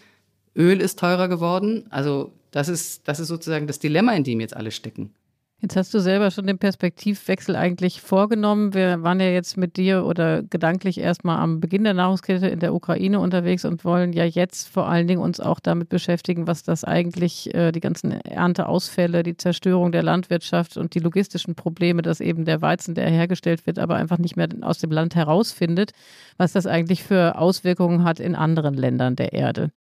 Öl 0.56 0.80
ist 0.80 0.98
teurer 0.98 1.28
geworden. 1.28 1.86
Also 1.90 2.32
das 2.52 2.70
ist, 2.70 3.08
das 3.08 3.20
ist 3.20 3.28
sozusagen 3.28 3.68
das 3.68 3.80
Dilemma, 3.80 4.14
in 4.14 4.24
dem 4.24 4.40
jetzt 4.40 4.56
alle 4.56 4.72
stecken. 4.72 5.14
Jetzt 5.62 5.78
hast 5.78 5.94
du 5.94 6.00
selber 6.00 6.32
schon 6.32 6.48
den 6.48 6.60
Perspektivwechsel 6.60 7.56
eigentlich 7.56 8.02
vorgenommen. 8.02 8.74
Wir 8.74 9.02
waren 9.04 9.22
ja 9.22 9.30
jetzt 9.30 9.56
mit 9.56 9.78
dir 9.78 10.06
oder 10.06 10.44
gedanklich 10.44 11.00
erstmal 11.00 11.40
am 11.40 11.62
Beginn 11.62 11.86
der 11.86 11.94
Nahrungskette 11.94 12.48
in 12.48 12.60
der 12.60 12.74
Ukraine 12.74 13.22
unterwegs 13.22 13.64
und 13.64 13.86
wollen 13.86 14.12
ja 14.12 14.26
jetzt 14.26 14.68
vor 14.68 14.90
allen 14.90 15.08
Dingen 15.08 15.22
uns 15.22 15.40
auch 15.40 15.62
damit 15.62 15.88
beschäftigen, 15.88 16.46
was 16.46 16.64
das 16.64 16.84
eigentlich, 16.84 17.56
äh, 17.56 17.72
die 17.72 17.80
ganzen 17.80 18.12
Ernteausfälle, 18.12 19.24
die 19.24 19.38
Zerstörung 19.38 19.94
der 19.94 20.04
Landwirtschaft 20.04 20.76
und 20.76 20.94
die 20.94 21.00
logistischen 21.00 21.56
Probleme, 21.56 22.02
dass 22.02 22.20
eben 22.20 22.44
der 22.44 22.62
Weizen, 22.62 22.94
der 22.94 23.10
hergestellt 23.10 23.66
wird, 23.66 23.80
aber 23.80 23.96
einfach 23.96 24.18
nicht 24.18 24.36
mehr 24.36 24.50
aus 24.62 24.80
dem 24.80 24.92
Land 24.92 25.16
herausfindet, 25.16 25.94
was 26.38 26.52
das 26.52 26.68
eigentlich 26.68 27.02
für 27.02 27.38
Auswirkungen 27.38 28.04
hat 28.04 28.20
in 28.20 28.36
anderen 28.36 28.74
Ländern 28.74 29.16
der 29.16 29.32
Erde. 29.32 29.72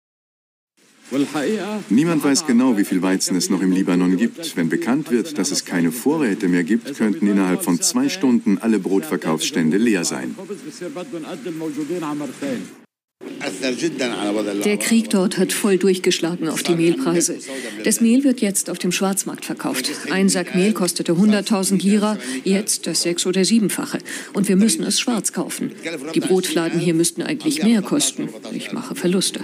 Niemand 1.91 2.25
weiß 2.25 2.47
genau, 2.47 2.77
wie 2.77 2.85
viel 2.85 3.03
Weizen 3.03 3.37
es 3.37 3.51
noch 3.51 3.61
im 3.61 3.73
Libanon 3.73 4.17
gibt. 4.17 4.57
Wenn 4.57 4.69
bekannt 4.69 5.11
wird, 5.11 5.39
dass 5.39 5.51
es 5.51 5.65
keine 5.65 5.93
Vorräte 5.93 6.49
mehr 6.49 6.65
gibt, 6.65 6.95
könnten 6.97 7.27
innerhalb 7.27 7.63
von 7.63 7.81
zwei 7.81 8.09
Stunden 8.09 8.59
alle 8.59 8.79
Brotverkaufsstände 8.79 9.77
leer 9.77 10.05
sein. 10.05 10.35
Der 14.65 14.77
Krieg 14.79 15.11
dort 15.11 15.39
hat 15.39 15.53
voll 15.53 15.79
durchgeschlagen 15.79 16.49
auf 16.49 16.63
die 16.63 16.75
Mehlpreise. 16.75 17.39
Das 17.85 18.01
Mehl 18.01 18.25
wird 18.25 18.41
jetzt 18.41 18.71
auf 18.71 18.79
dem 18.79 18.93
Schwarzmarkt 18.93 19.45
verkauft. 19.45 19.91
Ein 20.11 20.29
Sack 20.29 20.55
Mehl 20.55 20.73
kostete 20.73 21.13
100.000 21.13 21.83
Lira, 21.83 22.19
jetzt 22.45 22.87
das 22.87 23.03
sechs- 23.03 23.27
oder 23.27 23.45
siebenfache. 23.45 23.99
Und 24.33 24.49
wir 24.49 24.57
müssen 24.57 24.83
es 24.85 25.01
schwarz 25.01 25.33
kaufen. 25.33 25.73
Die 26.15 26.21
Brotfladen 26.21 26.81
hier 26.81 26.95
müssten 26.95 27.23
eigentlich 27.23 27.63
mehr 27.63 27.83
kosten. 27.83 28.29
Ich 28.53 28.73
mache 28.73 28.95
Verluste. 28.95 29.41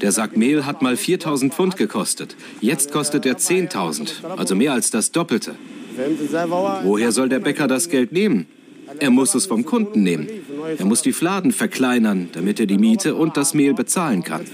Der 0.00 0.12
Sack 0.12 0.36
Mehl 0.36 0.64
hat 0.64 0.80
mal 0.80 0.96
4000 0.96 1.52
Pfund 1.52 1.76
gekostet. 1.76 2.36
Jetzt 2.60 2.90
kostet 2.90 3.26
er 3.26 3.36
10.000, 3.36 4.24
also 4.24 4.54
mehr 4.54 4.72
als 4.72 4.90
das 4.90 5.12
Doppelte. 5.12 5.54
Woher 6.84 7.12
soll 7.12 7.28
der 7.28 7.40
Bäcker 7.40 7.68
das 7.68 7.88
Geld 7.88 8.12
nehmen? 8.12 8.46
Er 8.98 9.10
muss 9.10 9.34
es 9.34 9.46
vom 9.46 9.64
Kunden 9.64 10.02
nehmen. 10.02 10.28
Er 10.78 10.84
muss 10.84 11.02
die 11.02 11.12
Fladen 11.12 11.52
verkleinern, 11.52 12.30
damit 12.32 12.60
er 12.60 12.66
die 12.66 12.78
Miete 12.78 13.14
und 13.14 13.36
das 13.36 13.54
Mehl 13.54 13.74
bezahlen 13.74 14.22
kann. 14.22 14.46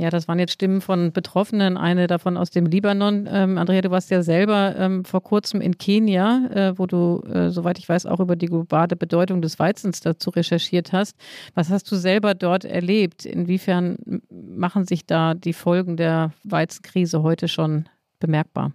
Ja, 0.00 0.08
das 0.08 0.28
waren 0.28 0.38
jetzt 0.38 0.52
Stimmen 0.52 0.80
von 0.80 1.12
Betroffenen, 1.12 1.76
eine 1.76 2.06
davon 2.06 2.38
aus 2.38 2.48
dem 2.48 2.64
Libanon. 2.64 3.28
Ähm, 3.30 3.58
Andrea, 3.58 3.82
du 3.82 3.90
warst 3.90 4.10
ja 4.10 4.22
selber 4.22 4.74
ähm, 4.78 5.04
vor 5.04 5.22
kurzem 5.22 5.60
in 5.60 5.76
Kenia, 5.76 6.46
äh, 6.54 6.78
wo 6.78 6.86
du, 6.86 7.20
äh, 7.30 7.50
soweit 7.50 7.78
ich 7.78 7.86
weiß, 7.86 8.06
auch 8.06 8.18
über 8.18 8.34
die 8.34 8.46
globale 8.46 8.96
Bedeutung 8.96 9.42
des 9.42 9.58
Weizens 9.58 10.00
dazu 10.00 10.30
recherchiert 10.30 10.94
hast. 10.94 11.18
Was 11.52 11.68
hast 11.68 11.92
du 11.92 11.96
selber 11.96 12.32
dort 12.32 12.64
erlebt? 12.64 13.26
Inwiefern 13.26 13.98
machen 14.30 14.86
sich 14.86 15.04
da 15.04 15.34
die 15.34 15.52
Folgen 15.52 15.98
der 15.98 16.32
Weizenkrise 16.44 17.22
heute 17.22 17.46
schon 17.46 17.86
bemerkbar? 18.20 18.72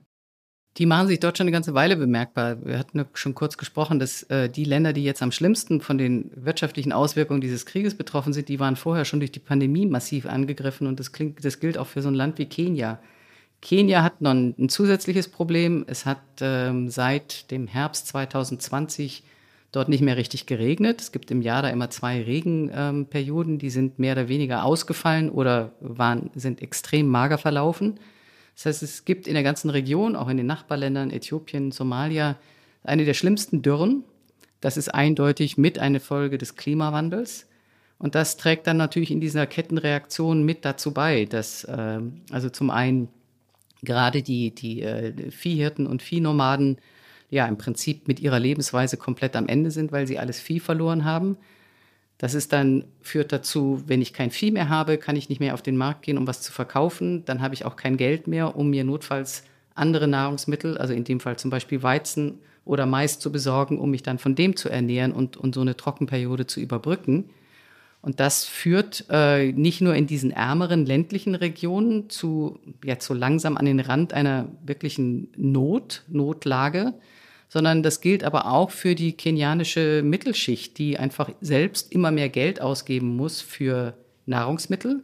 Die 0.78 0.86
machen 0.86 1.08
sich 1.08 1.22
dort 1.22 1.38
schon 1.38 1.46
eine 1.46 1.54
ganze 1.54 1.74
Weile 1.74 1.96
bemerkbar. 1.96 2.58
Wir 2.66 2.78
hatten 2.78 3.06
schon 3.14 3.34
kurz 3.34 3.58
gesprochen, 3.58 3.98
dass 3.98 4.24
äh, 4.24 4.50
die 4.50 4.66
Länder, 4.66 4.92
die 4.92 5.06
jetzt 5.06 5.22
am 5.22 5.32
schlimmsten 5.32 5.80
von 5.80 5.98
den 5.98 6.30
wirtschaftlichen 6.36 6.92
Auswirkungen 6.92 7.40
dieses 7.40 7.66
Krieges 7.66 7.96
betroffen 7.96 8.34
sind, 8.34 8.50
die 8.50 8.60
waren 8.60 8.76
vorher 8.76 9.06
schon 9.06 9.20
durch 9.22 9.32
die 9.32 9.40
Pandemie 9.40 9.86
massiv 9.86 10.26
angegriffen. 10.26 10.88
Und 10.88 11.00
das, 11.00 11.14
klingt, 11.14 11.46
das 11.46 11.62
gilt 11.62 11.78
auch 11.78 11.88
für 11.88 12.02
so 12.02 12.10
ein 12.10 12.14
Land 12.14 12.38
wie 12.40 12.46
Kenia. 12.46 13.00
Kenia 13.62 14.04
hat 14.04 14.20
noch 14.22 14.32
ein, 14.32 14.54
ein 14.60 14.68
zusätzliches 14.68 15.30
Problem. 15.30 15.86
Es 15.88 16.06
hat 16.06 16.20
ähm, 16.42 16.90
seit 16.90 17.50
dem 17.52 17.68
Herbst 17.68 18.08
2020 18.08 19.24
dort 19.72 19.88
nicht 19.88 20.02
mehr 20.02 20.18
richtig 20.18 20.46
geregnet. 20.46 21.00
Es 21.00 21.14
gibt 21.14 21.32
im 21.32 21.42
Jahr 21.42 21.62
da 21.62 21.70
immer 21.70 21.90
zwei 21.90 22.22
Regenperioden, 22.22 23.54
ähm, 23.54 23.60
die 23.60 23.70
sind 23.70 23.98
mehr 23.98 24.14
oder 24.14 24.28
weniger 24.28 24.66
ausgefallen 24.66 25.30
oder 25.30 25.72
waren, 25.80 26.32
sind 26.36 26.62
extrem 26.62 27.08
mager 27.08 27.38
verlaufen. 27.38 27.98
Das 28.56 28.66
heißt, 28.66 28.84
es 28.84 29.06
gibt 29.06 29.28
in 29.28 29.34
der 29.34 29.44
ganzen 29.44 29.70
Region, 29.70 30.16
auch 30.16 30.30
in 30.30 30.38
den 30.38 30.46
Nachbarländern, 30.46 31.12
Äthiopien, 31.12 31.72
Somalia, 31.72 32.38
eine 32.84 33.06
der 33.06 33.14
schlimmsten 33.14 33.62
Dürren. 33.62 34.04
Das 34.62 34.78
ist 34.78 34.90
eindeutig 34.90 35.58
mit 35.58 35.78
eine 35.78 36.00
Folge 36.00 36.38
des 36.38 36.56
Klimawandels. 36.56 37.48
Und 37.98 38.16
das 38.16 38.38
trägt 38.38 38.68
dann 38.68 38.78
natürlich 38.78 39.12
in 39.12 39.22
dieser 39.22 39.46
Kettenreaktion 39.46 40.44
mit 40.44 40.66
dazu 40.66 40.94
bei, 40.94 41.26
dass 41.26 41.64
äh, 41.66 42.00
also 42.32 42.50
zum 42.50 42.70
einen 42.70 43.10
gerade 43.84 44.22
die, 44.22 44.54
die 44.54 44.82
äh, 44.82 45.32
Viehhirten 45.32 45.88
und 45.88 46.02
Viehnomaden 46.02 46.78
ja 47.30 47.48
im 47.48 47.58
Prinzip 47.58 48.08
mit 48.08 48.20
ihrer 48.20 48.40
Lebensweise 48.40 48.98
komplett 48.98 49.36
am 49.36 49.48
Ende 49.48 49.72
sind, 49.72 49.92
weil 49.92 50.08
sie 50.08 50.20
alles 50.20 50.40
Vieh 50.40 50.60
verloren 50.60 51.06
haben. 51.06 51.38
Das 52.18 52.34
ist 52.34 52.54
dann, 52.54 52.86
führt 53.02 53.32
dazu, 53.32 53.84
wenn 53.88 54.02
ich 54.02 54.14
kein 54.14 54.32
Vieh 54.32 54.52
mehr 54.52 54.70
habe, 54.70 54.98
kann 54.98 55.16
ich 55.16 55.30
nicht 55.30 55.40
mehr 55.40 55.54
auf 55.54 55.62
den 55.62 55.76
Markt 55.76 56.04
gehen, 56.04 56.18
um 56.18 56.28
was 56.28 56.42
zu 56.42 56.52
verkaufen. 56.54 57.26
Dann 57.26 57.42
habe 57.42 57.54
ich 57.54 57.66
auch 57.66 57.76
kein 57.76 57.98
Geld 57.98 58.28
mehr, 58.28 58.56
um 58.56 58.70
mir 58.70 58.84
notfalls 58.84 59.44
andere 59.74 60.08
Nahrungsmittel, 60.08 60.78
also 60.78 60.94
in 60.94 61.04
dem 61.04 61.20
Fall 61.20 61.38
zum 61.38 61.52
Beispiel 61.52 61.84
Weizen 61.84 62.40
oder 62.64 62.86
Mais 62.86 63.20
zu 63.20 63.32
besorgen, 63.32 63.80
um 63.80 63.92
mich 63.92 64.02
dann 64.02 64.18
von 64.18 64.34
dem 64.34 64.56
zu 64.56 64.70
ernähren 64.70 65.12
und, 65.12 65.38
und 65.38 65.54
so 65.54 65.62
eine 65.62 65.76
Trockenperiode 65.76 66.48
zu 66.48 66.62
überbrücken. 66.62 67.30
Und 68.02 68.20
das 68.20 68.46
führt 68.46 69.06
äh, 69.10 69.52
nicht 69.52 69.82
nur 69.82 69.96
in 69.96 70.08
diesen 70.08 70.32
ärmeren 70.32 70.86
ländlichen 70.86 71.36
Regionen 71.36 72.10
zu 72.10 72.60
jetzt 72.84 73.08
so 73.08 73.14
langsam 73.14 73.58
an 73.58 73.66
den 73.66 73.80
Rand 73.80 74.14
einer 74.14 74.48
wirklichen 74.64 75.30
Not, 75.36 76.04
Notlage, 76.08 76.94
sondern 77.48 77.84
das 77.84 78.02
gilt 78.02 78.24
aber 78.24 78.52
auch 78.52 78.72
für 78.72 78.96
die 78.96 79.14
kenianische 79.14 80.02
Mittelschicht, 80.04 80.78
die 80.78 80.98
einfach 80.98 81.30
selbst 81.42 81.92
immer 81.92 82.12
mehr 82.12 82.30
Geld 82.30 82.62
ausgeben 82.62 83.16
muss 83.16 83.42
für 83.42 83.94
Nahrungsmittel. 84.26 85.04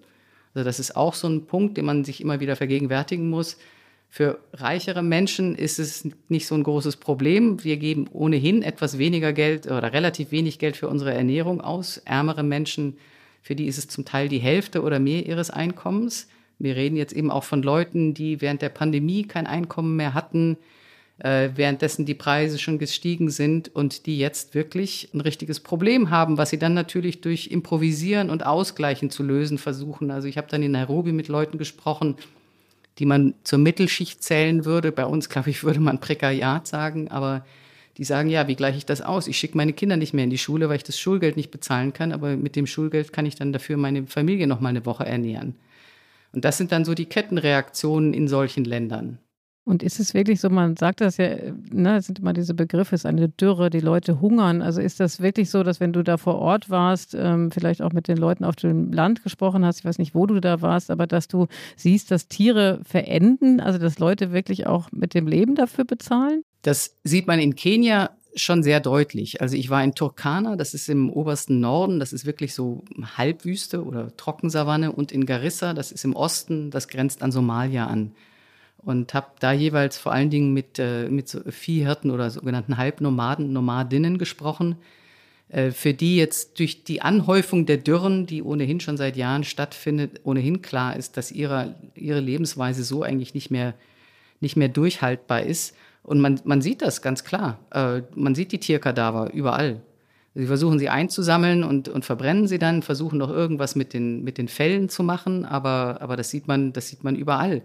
Also 0.54 0.66
das 0.66 0.80
ist 0.80 0.96
auch 0.96 1.14
so 1.14 1.28
ein 1.28 1.46
Punkt, 1.46 1.78
den 1.78 1.86
man 1.86 2.04
sich 2.04 2.22
immer 2.22 2.40
wieder 2.40 2.56
vergegenwärtigen 2.56 3.30
muss. 3.30 3.58
Für 4.10 4.40
reichere 4.52 5.04
Menschen 5.04 5.56
ist 5.56 5.80
es 5.80 6.06
nicht 6.28 6.46
so 6.46 6.56
ein 6.56 6.64
großes 6.64 6.98
Problem. 6.98 7.64
Wir 7.64 7.78
geben 7.78 8.10
ohnehin 8.12 8.62
etwas 8.62 8.98
weniger 8.98 9.32
Geld 9.32 9.68
oder 9.68 9.94
relativ 9.94 10.32
wenig 10.32 10.60
Geld 10.60 10.76
für 10.76 10.90
unsere 10.90 11.14
Ernährung 11.14 11.62
aus. 11.62 11.98
Ärmere 11.98 12.44
Menschen, 12.44 12.98
für 13.42 13.56
die 13.56 13.68
ist 13.68 13.78
es 13.78 13.88
zum 13.88 14.04
Teil 14.04 14.28
die 14.28 14.40
Hälfte 14.40 14.82
oder 14.82 15.00
mehr 15.00 15.26
ihres 15.26 15.50
Einkommens. 15.50 16.28
Wir 16.60 16.76
reden 16.76 16.98
jetzt 16.98 17.14
eben 17.14 17.32
auch 17.32 17.46
von 17.46 17.64
Leuten, 17.64 18.14
die 18.14 18.42
während 18.42 18.62
der 18.62 18.70
Pandemie 18.70 19.24
kein 19.24 19.48
Einkommen 19.48 19.96
mehr 19.96 20.14
hatten, 20.14 20.58
äh, 21.24 21.50
währenddessen 21.56 22.06
die 22.06 22.16
Preise 22.16 22.58
schon 22.58 22.80
gestiegen 22.80 23.30
sind 23.30 23.74
und 23.76 24.08
die 24.08 24.18
jetzt 24.18 24.56
wirklich 24.56 25.10
ein 25.14 25.22
richtiges 25.22 25.60
Problem 25.60 26.10
haben, 26.10 26.38
was 26.38 26.50
sie 26.50 26.58
dann 26.58 26.74
natürlich 26.74 27.22
durch 27.22 27.48
Improvisieren 27.48 28.30
und 28.30 28.46
Ausgleichen 28.46 29.12
zu 29.12 29.22
lösen 29.22 29.60
versuchen. 29.60 30.10
Also 30.10 30.28
ich 30.28 30.38
habe 30.38 30.48
dann 30.50 30.64
in 30.64 30.72
Nairobi 30.72 31.12
mit 31.12 31.28
Leuten 31.28 31.60
gesprochen, 31.60 32.16
die 32.98 33.06
man 33.06 33.36
zur 33.44 33.60
Mittelschicht 33.60 34.24
zählen 34.24 34.66
würde. 34.66 34.92
Bei 34.92 35.06
uns, 35.06 35.30
glaube 35.30 35.52
ich, 35.52 35.64
würde 35.64 35.80
man 35.80 36.00
Prekariat 36.00 36.68
sagen, 36.68 37.10
aber 37.10 37.46
die 37.98 38.04
sagen, 38.04 38.30
ja, 38.30 38.48
wie 38.48 38.56
gleiche 38.56 38.78
ich 38.78 38.86
das 38.86 39.02
aus? 39.02 39.28
Ich 39.28 39.38
schicke 39.38 39.58
meine 39.58 39.74
Kinder 39.74 39.98
nicht 39.98 40.14
mehr 40.14 40.24
in 40.24 40.30
die 40.32 40.38
Schule, 40.40 40.70
weil 40.70 40.78
ich 40.78 40.84
das 40.84 41.00
Schulgeld 41.00 41.38
nicht 41.38 41.52
bezahlen 41.52 41.94
kann, 41.94 42.14
aber 42.14 42.36
mit 42.36 42.56
dem 42.56 42.66
Schulgeld 42.66 43.14
kann 43.14 43.28
ich 43.28 43.36
dann 43.36 43.54
dafür 43.54 43.78
meine 43.78 44.08
Familie 44.08 44.48
noch 44.48 44.60
mal 44.60 44.70
eine 44.70 44.86
Woche 44.88 45.06
ernähren. 45.06 45.56
Und 46.34 46.46
das 46.46 46.58
sind 46.58 46.72
dann 46.72 46.86
so 46.86 46.96
die 46.96 47.06
Kettenreaktionen 47.06 48.14
in 48.14 48.28
solchen 48.28 48.64
Ländern. 48.64 49.20
Und 49.64 49.84
ist 49.84 50.00
es 50.00 50.16
wirklich 50.16 50.42
so, 50.42 50.50
man 50.50 50.76
sagt 50.76 51.02
das 51.02 51.18
ja, 51.18 51.36
ne, 51.72 51.98
es 51.98 52.08
sind 52.08 52.20
immer 52.20 52.34
diese 52.34 52.56
Begriffe, 52.56 52.96
es 52.96 53.02
ist 53.02 53.06
eine 53.06 53.30
Dürre, 53.30 53.70
die 53.70 53.80
Leute 53.80 54.20
hungern. 54.20 54.62
Also 54.64 54.82
ist 54.82 55.00
das 55.00 55.22
wirklich 55.22 55.52
so, 55.52 55.62
dass 55.62 55.80
wenn 55.80 55.94
du 55.94 56.04
da 56.04 56.18
vor 56.18 56.40
Ort 56.40 56.72
warst, 56.72 57.14
ähm, 57.14 57.52
vielleicht 57.52 57.82
auch 57.84 57.94
mit 57.94 58.08
den 58.08 58.18
Leuten 58.18 58.44
auf 58.44 58.56
dem 58.56 58.92
Land 58.92 59.24
gesprochen 59.24 59.64
hast, 59.64 59.80
ich 59.80 59.86
weiß 59.86 60.00
nicht, 60.00 60.16
wo 60.16 60.26
du 60.26 60.40
da 60.40 60.62
warst, 60.62 60.90
aber 60.90 61.06
dass 61.06 61.28
du 61.28 61.48
siehst, 61.76 62.10
dass 62.10 62.28
Tiere 62.28 62.80
verenden, 62.84 63.60
also 63.60 63.78
dass 63.78 64.00
Leute 64.00 64.32
wirklich 64.32 64.66
auch 64.66 64.92
mit 64.92 65.14
dem 65.14 65.28
Leben 65.28 65.54
dafür 65.54 65.86
bezahlen? 65.86 66.44
Das 66.64 66.98
sieht 67.04 67.28
man 67.28 67.40
in 67.40 67.56
Kenia 67.56 68.10
schon 68.36 68.64
sehr 68.64 68.80
deutlich. 68.80 69.42
Also 69.42 69.56
ich 69.56 69.70
war 69.70 69.84
in 69.84 69.94
Turkana, 69.94 70.56
das 70.56 70.74
ist 70.74 70.90
im 70.90 71.10
obersten 71.12 71.60
Norden, 71.60 72.00
das 72.00 72.14
ist 72.14 72.26
wirklich 72.26 72.54
so 72.54 72.84
Halbwüste 73.18 73.84
oder 73.84 74.16
Trockensavanne 74.16 74.92
und 74.92 75.12
in 75.12 75.26
Garissa, 75.26 75.74
das 75.74 75.92
ist 75.92 76.06
im 76.06 76.16
Osten, 76.16 76.72
das 76.72 76.88
grenzt 76.88 77.22
an 77.22 77.32
Somalia 77.32 77.88
an 77.88 78.14
und 78.84 79.14
habe 79.14 79.28
da 79.40 79.52
jeweils 79.52 79.98
vor 79.98 80.12
allen 80.12 80.30
Dingen 80.30 80.54
mit, 80.54 80.80
äh, 80.80 81.08
mit 81.10 81.30
so 81.30 81.40
Viehhirten 81.50 82.12
oder 82.12 82.30
sogenannten 82.30 82.78
Halbnomaden, 82.78 83.54
Nomadinnen 83.54 84.18
gesprochen, 84.18 84.78
äh, 85.50 85.72
für 85.72 85.94
die 85.94 86.18
jetzt 86.18 86.60
durch 86.60 86.84
die 86.84 87.02
Anhäufung 87.02 87.66
der 87.66 87.78
Dürren, 87.78 88.26
die 88.26 88.42
ohnehin 88.42 88.80
schon 88.80 88.98
seit 88.98 89.18
Jahren 89.18 89.44
stattfindet, 89.44 90.22
ohnehin 90.24 90.62
klar 90.62 90.96
ist, 90.96 91.18
dass 91.18 91.32
ihre, 91.32 91.76
ihre 91.96 92.20
Lebensweise 92.20 92.84
so 92.84 93.04
eigentlich 93.04 93.34
nicht 93.34 93.52
mehr, 93.52 93.76
nicht 94.40 94.56
mehr 94.56 94.70
durchhaltbar 94.70 95.44
ist. 95.44 95.76
Und 96.04 96.20
man, 96.20 96.40
man 96.46 96.62
sieht 96.62 96.82
das 96.82 97.04
ganz 97.04 97.24
klar. 97.24 97.60
Äh, 97.72 98.02
man 98.16 98.34
sieht 98.34 98.52
die 98.52 98.60
Tierkadaver 98.60 99.32
überall. 99.34 99.82
Sie 100.34 100.48
versuchen 100.48 100.80
sie 100.80 100.90
einzusammeln 100.90 101.64
und, 101.64 101.90
und 101.90 102.06
verbrennen 102.06 102.48
sie 102.48 102.58
dann, 102.58 102.82
versuchen 102.82 103.18
noch 103.20 103.30
irgendwas 103.30 103.76
mit 103.76 103.94
den, 103.94 104.24
mit 104.24 104.38
den 104.38 104.48
Fellen 104.48 104.88
zu 104.88 105.04
machen, 105.04 105.44
aber, 105.44 105.98
aber 106.00 106.16
das, 106.16 106.30
sieht 106.30 106.48
man, 106.48 106.72
das 106.72 106.88
sieht 106.88 107.04
man 107.04 107.16
überall 107.16 107.62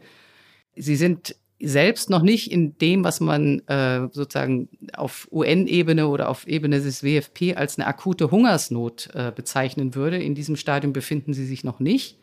sie 0.76 0.96
sind 0.96 1.36
selbst 1.60 2.10
noch 2.10 2.22
nicht 2.22 2.52
in 2.52 2.76
dem, 2.78 3.02
was 3.02 3.20
man 3.20 3.60
äh, 3.66 4.08
sozusagen 4.12 4.68
auf 4.94 5.26
UN-Ebene 5.32 6.06
oder 6.06 6.28
auf 6.28 6.46
Ebene 6.46 6.80
des 6.80 7.02
WFP 7.02 7.54
als 7.56 7.78
eine 7.78 7.86
akute 7.86 8.30
Hungersnot 8.30 9.08
äh, 9.14 9.32
bezeichnen 9.34 9.94
würde. 9.94 10.18
In 10.18 10.34
diesem 10.34 10.56
Stadium 10.56 10.92
befinden 10.92 11.32
sie 11.32 11.46
sich 11.46 11.64
noch 11.64 11.80
nicht. 11.80 12.18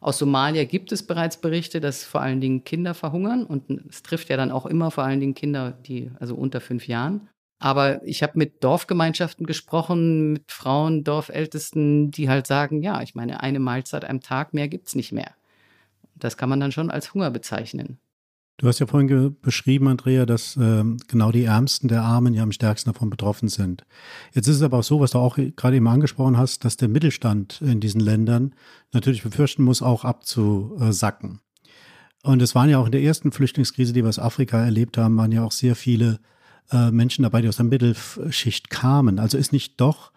Aus 0.00 0.16
Somalia 0.16 0.64
gibt 0.64 0.92
es 0.92 1.02
bereits 1.02 1.36
Berichte, 1.36 1.78
dass 1.78 2.04
vor 2.04 2.22
allen 2.22 2.40
Dingen 2.40 2.64
Kinder 2.64 2.94
verhungern 2.94 3.44
und 3.44 3.70
es 3.90 4.02
trifft 4.02 4.30
ja 4.30 4.38
dann 4.38 4.50
auch 4.50 4.64
immer 4.64 4.90
vor 4.90 5.04
allen 5.04 5.20
Dingen 5.20 5.34
Kinder, 5.34 5.72
die 5.86 6.10
also 6.18 6.34
unter 6.34 6.62
fünf 6.62 6.88
Jahren. 6.88 7.28
Aber 7.62 8.02
ich 8.06 8.22
habe 8.22 8.38
mit 8.38 8.64
Dorfgemeinschaften 8.64 9.44
gesprochen, 9.44 10.32
mit 10.32 10.50
Frauen, 10.50 11.04
Dorfältesten, 11.04 12.10
die 12.10 12.30
halt 12.30 12.46
sagen, 12.46 12.82
ja, 12.82 13.02
ich 13.02 13.14
meine, 13.14 13.42
eine 13.42 13.60
Mahlzeit 13.60 14.08
am 14.08 14.22
Tag 14.22 14.54
mehr 14.54 14.68
gibt's 14.68 14.94
nicht 14.94 15.12
mehr. 15.12 15.34
Das 16.24 16.36
kann 16.36 16.48
man 16.48 16.60
dann 16.60 16.72
schon 16.72 16.90
als 16.90 17.14
Hunger 17.14 17.30
bezeichnen. 17.30 17.98
Du 18.60 18.68
hast 18.68 18.78
ja 18.78 18.86
vorhin 18.86 19.36
beschrieben, 19.40 19.88
Andrea, 19.88 20.26
dass 20.26 20.54
ähm, 20.56 20.98
genau 21.08 21.32
die 21.32 21.44
Ärmsten 21.44 21.88
der 21.88 22.02
Armen 22.02 22.34
ja 22.34 22.42
am 22.42 22.52
stärksten 22.52 22.92
davon 22.92 23.08
betroffen 23.08 23.48
sind. 23.48 23.86
Jetzt 24.34 24.48
ist 24.48 24.56
es 24.56 24.62
aber 24.62 24.78
auch 24.78 24.84
so, 24.84 25.00
was 25.00 25.12
du 25.12 25.18
auch 25.18 25.38
gerade 25.56 25.76
eben 25.76 25.88
angesprochen 25.88 26.36
hast, 26.36 26.66
dass 26.66 26.76
der 26.76 26.88
Mittelstand 26.88 27.62
in 27.62 27.80
diesen 27.80 28.02
Ländern 28.02 28.54
natürlich 28.92 29.22
befürchten 29.22 29.62
muss, 29.62 29.80
auch 29.80 30.04
abzusacken. 30.04 31.40
Und 32.22 32.42
es 32.42 32.54
waren 32.54 32.68
ja 32.68 32.78
auch 32.78 32.84
in 32.84 32.92
der 32.92 33.02
ersten 33.02 33.32
Flüchtlingskrise, 33.32 33.94
die 33.94 34.02
wir 34.02 34.10
aus 34.10 34.18
Afrika 34.18 34.62
erlebt 34.62 34.98
haben, 34.98 35.16
waren 35.16 35.32
ja 35.32 35.42
auch 35.42 35.52
sehr 35.52 35.74
viele 35.74 36.20
äh, 36.70 36.90
Menschen 36.90 37.22
dabei, 37.22 37.40
die 37.40 37.48
aus 37.48 37.56
der 37.56 37.64
Mittelschicht 37.64 38.68
kamen. 38.68 39.18
Also 39.18 39.38
ist 39.38 39.54
nicht 39.54 39.80
doch 39.80 40.12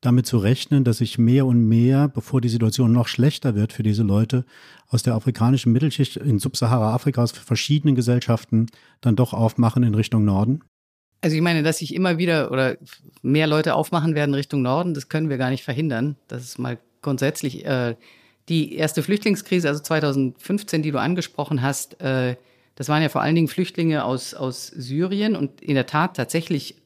damit 0.00 0.26
zu 0.26 0.38
rechnen, 0.38 0.84
dass 0.84 0.98
sich 0.98 1.18
mehr 1.18 1.46
und 1.46 1.66
mehr, 1.68 2.08
bevor 2.08 2.40
die 2.40 2.48
Situation 2.48 2.92
noch 2.92 3.08
schlechter 3.08 3.54
wird 3.54 3.72
für 3.72 3.82
diese 3.82 4.02
Leute, 4.02 4.44
aus 4.88 5.02
der 5.02 5.14
afrikanischen 5.14 5.72
Mittelschicht 5.72 6.16
in 6.16 6.38
Subsahara-Afrika 6.38 7.22
aus 7.22 7.32
verschiedenen 7.32 7.94
Gesellschaften 7.94 8.66
dann 9.00 9.16
doch 9.16 9.32
aufmachen 9.32 9.82
in 9.82 9.94
Richtung 9.94 10.24
Norden? 10.24 10.60
Also 11.22 11.34
ich 11.34 11.42
meine, 11.42 11.62
dass 11.62 11.78
sich 11.78 11.94
immer 11.94 12.18
wieder 12.18 12.52
oder 12.52 12.76
mehr 13.22 13.46
Leute 13.46 13.74
aufmachen 13.74 14.14
werden 14.14 14.34
Richtung 14.34 14.62
Norden, 14.62 14.94
das 14.94 15.08
können 15.08 15.28
wir 15.28 15.38
gar 15.38 15.50
nicht 15.50 15.64
verhindern. 15.64 16.16
Das 16.28 16.42
ist 16.42 16.58
mal 16.58 16.78
grundsätzlich 17.02 17.64
äh, 17.64 17.96
die 18.48 18.76
erste 18.76 19.02
Flüchtlingskrise, 19.02 19.68
also 19.68 19.82
2015, 19.82 20.82
die 20.82 20.92
du 20.92 21.00
angesprochen 21.00 21.62
hast. 21.62 22.00
Äh, 22.00 22.36
das 22.74 22.88
waren 22.88 23.02
ja 23.02 23.08
vor 23.08 23.22
allen 23.22 23.34
Dingen 23.34 23.48
Flüchtlinge 23.48 24.04
aus, 24.04 24.34
aus 24.34 24.66
Syrien 24.68 25.34
und 25.34 25.60
in 25.62 25.74
der 25.74 25.86
Tat 25.86 26.16
tatsächlich 26.16 26.76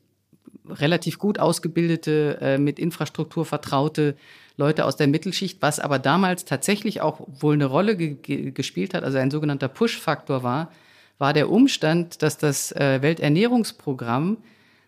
relativ 0.73 1.19
gut 1.19 1.39
ausgebildete, 1.39 2.39
äh, 2.41 2.59
mit 2.59 2.79
Infrastruktur 2.79 3.45
vertraute 3.45 4.17
Leute 4.57 4.85
aus 4.85 4.97
der 4.97 5.09
Mittelschicht, 5.09 5.63
was 5.63 5.81
aber 5.81 5.99
damals 5.99 6.45
tatsächlich 6.45 7.01
auch 7.01 7.21
wohl 7.27 7.55
eine 7.55 7.67
Rolle 7.67 7.97
ge 7.97 8.51
gespielt 8.51 8.95
hat, 8.95 9.05
also 9.05 9.19
ein 9.19 9.31
sogenannter 9.31 9.69
Push-Faktor 9.69 10.43
war, 10.43 10.71
war 11.19 11.33
der 11.33 11.51
Umstand, 11.51 12.23
dass 12.23 12.39
das 12.39 12.73
äh, 12.73 13.03
Welternährungsprogramm 13.03 14.39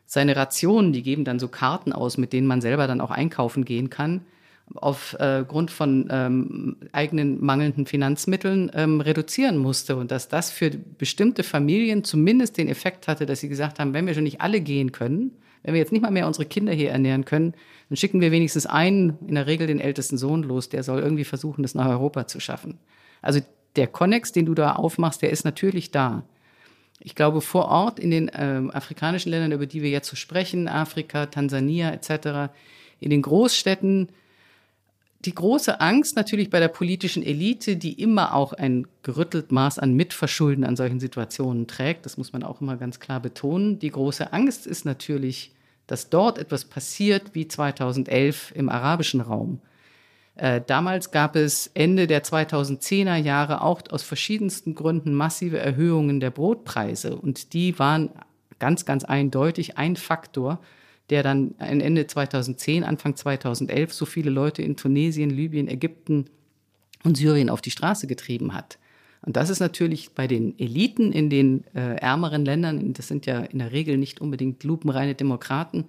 seine 0.07 0.37
Rationen, 0.37 0.93
die 0.93 1.03
geben 1.03 1.25
dann 1.25 1.39
so 1.39 1.49
Karten 1.49 1.93
aus, 1.93 2.19
mit 2.19 2.33
denen 2.33 2.47
man 2.47 2.61
selber 2.61 2.87
dann 2.87 3.01
auch 3.01 3.11
einkaufen 3.11 3.65
gehen 3.65 3.89
kann, 3.89 4.23
aufgrund 4.75 5.71
äh, 5.71 5.73
von 5.73 6.09
ähm, 6.11 6.77
eigenen 6.93 7.45
mangelnden 7.45 7.87
Finanzmitteln 7.87 8.71
ähm, 8.75 9.01
reduzieren 9.01 9.59
musste. 9.59 9.97
Und 9.97 10.11
dass 10.11 10.29
das 10.29 10.51
für 10.51 10.71
bestimmte 10.71 11.43
Familien 11.43 12.05
zumindest 12.05 12.59
den 12.59 12.69
Effekt 12.69 13.09
hatte, 13.09 13.27
dass 13.27 13.41
sie 13.41 13.49
gesagt 13.49 13.79
haben, 13.79 13.95
wenn 13.95 14.07
wir 14.07 14.15
schon 14.15 14.25
nicht 14.25 14.41
alle 14.41 14.61
gehen 14.61 14.93
können, 14.93 15.33
wenn 15.63 15.75
wir 15.75 15.81
jetzt 15.81 15.93
nicht 15.93 16.03
mal 16.03 16.11
mehr 16.11 16.27
unsere 16.27 16.47
Kinder 16.47 16.73
hier 16.73 16.91
ernähren 16.91 17.25
können, 17.25 17.55
dann 17.89 17.97
schicken 17.97 18.21
wir 18.21 18.33
wenigstens 18.33 18.67
einen, 18.67 19.19
in 19.27 19.35
der 19.35 19.47
Regel 19.47 19.67
den 19.67 19.81
ältesten 19.81 20.19
Sohn 20.19 20.43
los, 20.43 20.69
der 20.69 20.83
soll 20.83 21.01
irgendwie 21.01 21.25
versuchen, 21.25 21.63
das 21.63 21.75
nach 21.75 21.89
Europa 21.89 22.27
zu 22.27 22.41
schaffen. 22.41 22.79
Also 23.21 23.41
der 23.77 23.87
Konnex, 23.87 24.33
den 24.33 24.47
du 24.47 24.55
da 24.55 24.73
aufmachst, 24.73 25.23
der 25.23 25.31
ist 25.31 25.45
natürlich 25.45 25.91
da. 25.91 26.25
Ich 27.01 27.15
glaube, 27.15 27.41
vor 27.41 27.67
Ort 27.69 27.99
in 27.99 28.11
den 28.11 28.29
äh, 28.29 28.63
afrikanischen 28.73 29.31
Ländern, 29.31 29.53
über 29.53 29.67
die 29.67 29.83
wir 29.83 29.91
jetzt 29.91 30.09
so 30.09 30.17
sprechen, 30.17 30.69
Afrika, 30.69 31.27
Tansania 31.27 31.91
etc., 31.91 32.53
in 33.01 33.11
den 33.11 33.23
Großstädten, 33.23 34.09
die 35.25 35.35
große 35.35 35.81
Angst 35.81 36.17
natürlich 36.17 36.51
bei 36.51 36.59
der 36.59 36.69
politischen 36.69 37.23
Elite, 37.23 37.77
die 37.77 38.01
immer 38.01 38.35
auch 38.35 38.53
ein 38.53 38.87
gerüttelt 39.03 39.53
Maß 39.53 39.79
an 39.79 39.95
Mitverschulden 39.95 40.65
an 40.65 40.77
solchen 40.77 41.01
Situationen 41.01 41.67
trägt, 41.67 42.05
das 42.05 42.17
muss 42.17 42.33
man 42.33 42.43
auch 42.43 42.61
immer 42.61 42.77
ganz 42.77 42.99
klar 42.99 43.21
betonen. 43.21 43.79
Die 43.79 43.91
große 43.91 44.33
Angst 44.33 44.67
ist 44.67 44.85
natürlich, 44.85 45.53
dass 45.87 46.11
dort 46.11 46.39
etwas 46.39 46.65
passiert 46.65 47.35
wie 47.35 47.47
2011 47.47 48.53
im 48.55 48.69
arabischen 48.69 49.21
Raum. 49.21 49.61
Äh, 50.35 50.61
damals 50.67 51.11
gab 51.11 51.37
es 51.37 51.71
Ende 51.75 52.07
der 52.07 52.25
2010er 52.25 53.17
Jahre 53.17 53.61
auch 53.61 53.83
aus 53.91 54.03
verschiedensten 54.03 54.75
Gründen 54.75 55.15
massive 55.15 55.59
Erhöhungen 55.59 56.21
der 56.21 56.31
Brotpreise 56.31 57.17
und 57.17 57.53
die 57.53 57.79
waren 57.79 58.11
ganz, 58.59 58.85
ganz 58.85 59.05
eindeutig 59.05 59.77
ein 59.77 59.97
Faktor, 59.97 60.61
der 61.13 61.23
dann 61.23 61.55
Ende 61.59 62.07
2010, 62.07 62.85
Anfang 62.85 63.17
2011 63.17 63.93
so 63.93 64.07
viele 64.07 64.31
Leute 64.31 64.63
in 64.63 64.77
Tunesien, 64.77 65.29
Libyen, 65.29 65.69
Ägypten 65.69 66.25
und 67.05 67.19
Syrien 67.19 67.51
auf 67.51 67.61
die 67.61 67.71
Straße 67.71 68.07
getrieben 68.07 68.55
hat. 68.55 68.79
Und 69.21 69.37
das 69.37 69.51
ist 69.51 69.61
natürlich 69.61 70.13
bei 70.15 70.27
den 70.27 70.59
Eliten 70.59 71.13
in 71.13 71.29
den 71.29 71.65
äh, 71.75 71.97
ärmeren 71.97 72.47
Ländern, 72.47 72.95
das 72.95 73.09
sind 73.09 73.27
ja 73.27 73.41
in 73.41 73.59
der 73.59 73.73
Regel 73.73 73.99
nicht 73.99 74.23
unbedingt 74.23 74.65
lupenreine 74.65 75.15
Demokraten, 75.15 75.85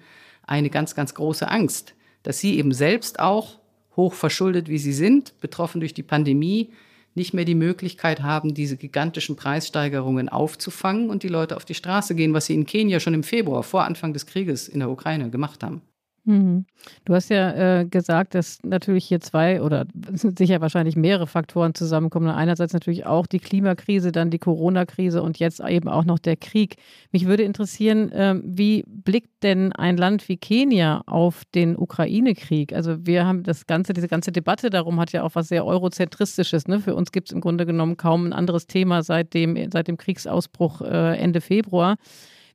eine 0.46 0.70
ganz, 0.70 0.94
ganz 0.94 1.14
große 1.16 1.50
Angst, 1.50 1.96
dass 2.24 2.40
sie 2.40 2.58
eben 2.58 2.74
selbst 2.74 3.22
auch 3.22 3.60
hoch 3.96 4.16
verschuldet, 4.16 4.68
wie 4.68 4.78
sie 4.78 4.92
sind, 4.92 5.40
betroffen 5.40 5.80
durch 5.80 5.94
die 5.94 6.04
Pandemie, 6.04 6.74
nicht 7.16 7.34
mehr 7.34 7.46
die 7.46 7.56
Möglichkeit 7.56 8.22
haben, 8.22 8.54
diese 8.54 8.78
gigantischen 8.78 9.36
Preissteigerungen 9.36 10.30
aufzufangen 10.30 11.10
und 11.10 11.24
die 11.24 11.28
Leute 11.28 11.56
auf 11.56 11.66
die 11.66 11.76
Straße 11.76 12.16
gehen, 12.16 12.34
was 12.34 12.48
sie 12.48 12.56
in 12.56 12.66
Kenia 12.66 13.00
schon 13.00 13.14
im 13.14 13.24
Februar 13.24 13.64
vor 13.64 13.84
Anfang 13.84 14.14
des 14.14 14.26
Krieges 14.26 14.68
in 14.68 14.80
der 14.80 14.90
Ukraine 14.90 15.30
gemacht 15.30 15.64
haben. 15.64 15.82
Mhm. 16.26 16.66
Du 17.04 17.14
hast 17.14 17.30
ja 17.30 17.82
äh, 17.82 17.86
gesagt, 17.86 18.34
dass 18.34 18.60
natürlich 18.64 19.06
hier 19.06 19.20
zwei 19.20 19.62
oder 19.62 19.86
sicher 19.94 20.62
wahrscheinlich 20.62 20.96
mehrere 20.96 21.28
Faktoren 21.28 21.76
zusammenkommen. 21.76 22.30
Einerseits 22.30 22.72
natürlich 22.72 23.06
auch 23.06 23.28
die 23.28 23.40
Klimakrise, 23.40 24.14
dann 24.14 24.30
die 24.30 24.40
Corona-Krise 24.40 25.22
und 25.22 25.40
jetzt 25.40 25.60
eben 25.60 25.90
auch 25.90 26.06
noch 26.06 26.20
der 26.20 26.38
Krieg. 26.38 26.78
Mich 27.12 27.26
würde 27.26 27.44
interessieren, 27.44 28.12
äh, 28.14 28.36
wie 28.42 28.86
blickt 28.88 29.44
denn 29.44 29.74
ein 29.74 29.98
Land 29.98 30.30
wie 30.30 30.38
Kenia 30.38 31.04
auf 31.08 31.44
den 31.56 31.78
Ukraine-Krieg? 31.78 32.72
Also 32.74 33.06
wir 33.06 33.26
haben 33.26 33.44
das 33.44 33.68
ganze, 33.68 33.92
diese 33.92 34.08
ganze 34.08 34.32
Debatte 34.32 34.70
darum 34.70 35.02
hat 35.02 35.12
ja 35.12 35.24
auch 35.24 35.36
was 35.36 35.50
sehr 35.50 35.66
eurozentristisches. 35.66 36.68
Ne? 36.70 36.80
Für 36.80 36.96
uns 36.96 37.12
gibt 37.12 37.30
es 37.30 37.34
im 37.34 37.42
Grunde 37.42 37.66
genommen 37.66 37.98
kaum 37.98 38.28
ein 38.28 38.34
anderes 38.34 38.68
Thema 38.68 39.04
seit 39.04 39.34
dem, 39.34 39.58
seit 39.72 39.90
dem 39.90 39.98
Kriegsausbruch 39.98 40.82
äh, 40.82 41.18
Ende 41.18 41.42
Februar. 41.42 41.98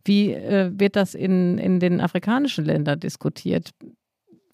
Wie 0.05 0.33
äh, 0.33 0.71
wird 0.75 0.97
das 0.97 1.15
in, 1.15 1.59
in 1.59 1.81
den 1.81 2.01
afrikanischen 2.01 2.65
Ländern 2.65 3.01
diskutiert? 3.01 3.71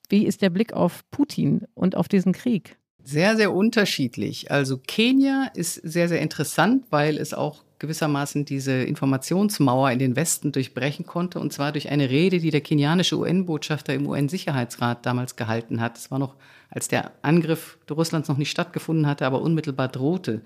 Wie 0.09 0.27
ist 0.27 0.43
der 0.43 0.51
Blick 0.51 0.73
auf 0.73 1.03
Putin 1.11 1.67
und 1.75 1.97
auf 1.97 2.09
diesen 2.09 2.33
Krieg? 2.33 2.77
Sehr, 3.03 3.37
sehr 3.37 3.53
unterschiedlich. 3.53 4.51
Also 4.51 4.79
Kenia 4.79 5.51
ist 5.55 5.75
sehr, 5.75 6.09
sehr 6.09 6.23
interessant, 6.23 6.87
weil 6.91 7.19
es 7.19 7.35
auch 7.35 7.63
gewissermaßen 7.79 8.47
diese 8.47 8.73
Informationsmauer 8.73 9.91
in 9.91 9.99
den 9.99 10.17
Westen 10.17 10.53
durchbrechen 10.53 11.05
konnte, 11.05 11.39
und 11.39 11.53
zwar 11.53 11.73
durch 11.73 11.91
eine 11.91 12.09
Rede, 12.09 12.39
die 12.39 12.51
der 12.51 12.63
kenianische 12.63 13.19
UN-Botschafter 13.19 13.93
im 13.93 14.07
UN-Sicherheitsrat 14.07 15.05
damals 15.05 15.37
gehalten 15.37 15.83
hat. 15.83 15.97
Das 15.97 16.11
war 16.11 16.19
noch, 16.19 16.37
als 16.71 16.89
der 16.89 17.13
Angriff 17.21 17.79
Russlands 17.91 18.29
noch 18.29 18.39
nicht 18.39 18.51
stattgefunden 18.51 19.07
hatte, 19.07 19.27
aber 19.27 19.43
unmittelbar 19.43 19.89
drohte 19.89 20.41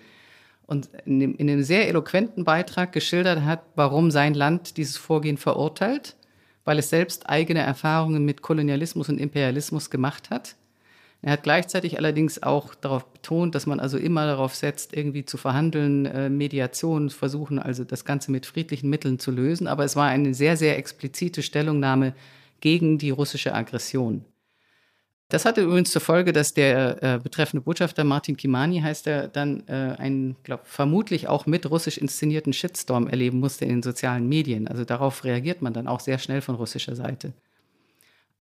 und 0.68 0.90
in, 1.06 1.18
dem, 1.18 1.34
in 1.34 1.48
einem 1.50 1.62
sehr 1.62 1.88
eloquenten 1.88 2.44
Beitrag 2.44 2.92
geschildert 2.92 3.44
hat, 3.44 3.62
warum 3.74 4.10
sein 4.10 4.34
Land 4.34 4.76
dieses 4.76 4.98
Vorgehen 4.98 5.38
verurteilt, 5.38 6.14
weil 6.64 6.78
es 6.78 6.90
selbst 6.90 7.28
eigene 7.28 7.60
Erfahrungen 7.60 8.24
mit 8.26 8.42
Kolonialismus 8.42 9.08
und 9.08 9.18
Imperialismus 9.18 9.88
gemacht 9.88 10.28
hat. 10.28 10.56
Er 11.22 11.32
hat 11.32 11.42
gleichzeitig 11.42 11.96
allerdings 11.96 12.42
auch 12.42 12.74
darauf 12.74 13.06
betont, 13.06 13.54
dass 13.54 13.66
man 13.66 13.80
also 13.80 13.96
immer 13.96 14.26
darauf 14.26 14.54
setzt, 14.54 14.94
irgendwie 14.94 15.24
zu 15.24 15.38
verhandeln, 15.38 16.04
äh, 16.04 16.28
Mediation 16.28 17.08
versuchen, 17.08 17.58
also 17.58 17.82
das 17.82 18.04
Ganze 18.04 18.30
mit 18.30 18.44
friedlichen 18.44 18.90
Mitteln 18.90 19.18
zu 19.18 19.30
lösen. 19.30 19.66
Aber 19.66 19.84
es 19.84 19.96
war 19.96 20.06
eine 20.08 20.34
sehr, 20.34 20.58
sehr 20.58 20.76
explizite 20.76 21.42
Stellungnahme 21.42 22.14
gegen 22.60 22.98
die 22.98 23.10
russische 23.10 23.54
Aggression. 23.54 24.24
Das 25.30 25.44
hatte 25.44 25.60
übrigens 25.60 25.90
zur 25.90 26.00
Folge, 26.00 26.32
dass 26.32 26.54
der 26.54 27.02
äh, 27.02 27.18
betreffende 27.18 27.62
Botschafter 27.62 28.02
Martin 28.02 28.36
Kimani 28.36 28.80
heißt 28.80 29.06
er 29.06 29.28
dann 29.28 29.62
äh, 29.66 29.94
einen, 29.98 30.36
glaube 30.42 30.62
vermutlich 30.64 31.28
auch 31.28 31.44
mit 31.44 31.70
russisch 31.70 31.98
inszenierten 31.98 32.54
Shitstorm 32.54 33.08
erleben 33.08 33.38
musste 33.38 33.66
in 33.66 33.70
den 33.70 33.82
sozialen 33.82 34.26
Medien. 34.26 34.68
Also 34.68 34.86
darauf 34.86 35.24
reagiert 35.24 35.60
man 35.60 35.74
dann 35.74 35.86
auch 35.86 36.00
sehr 36.00 36.18
schnell 36.18 36.40
von 36.40 36.54
russischer 36.54 36.96
Seite. 36.96 37.34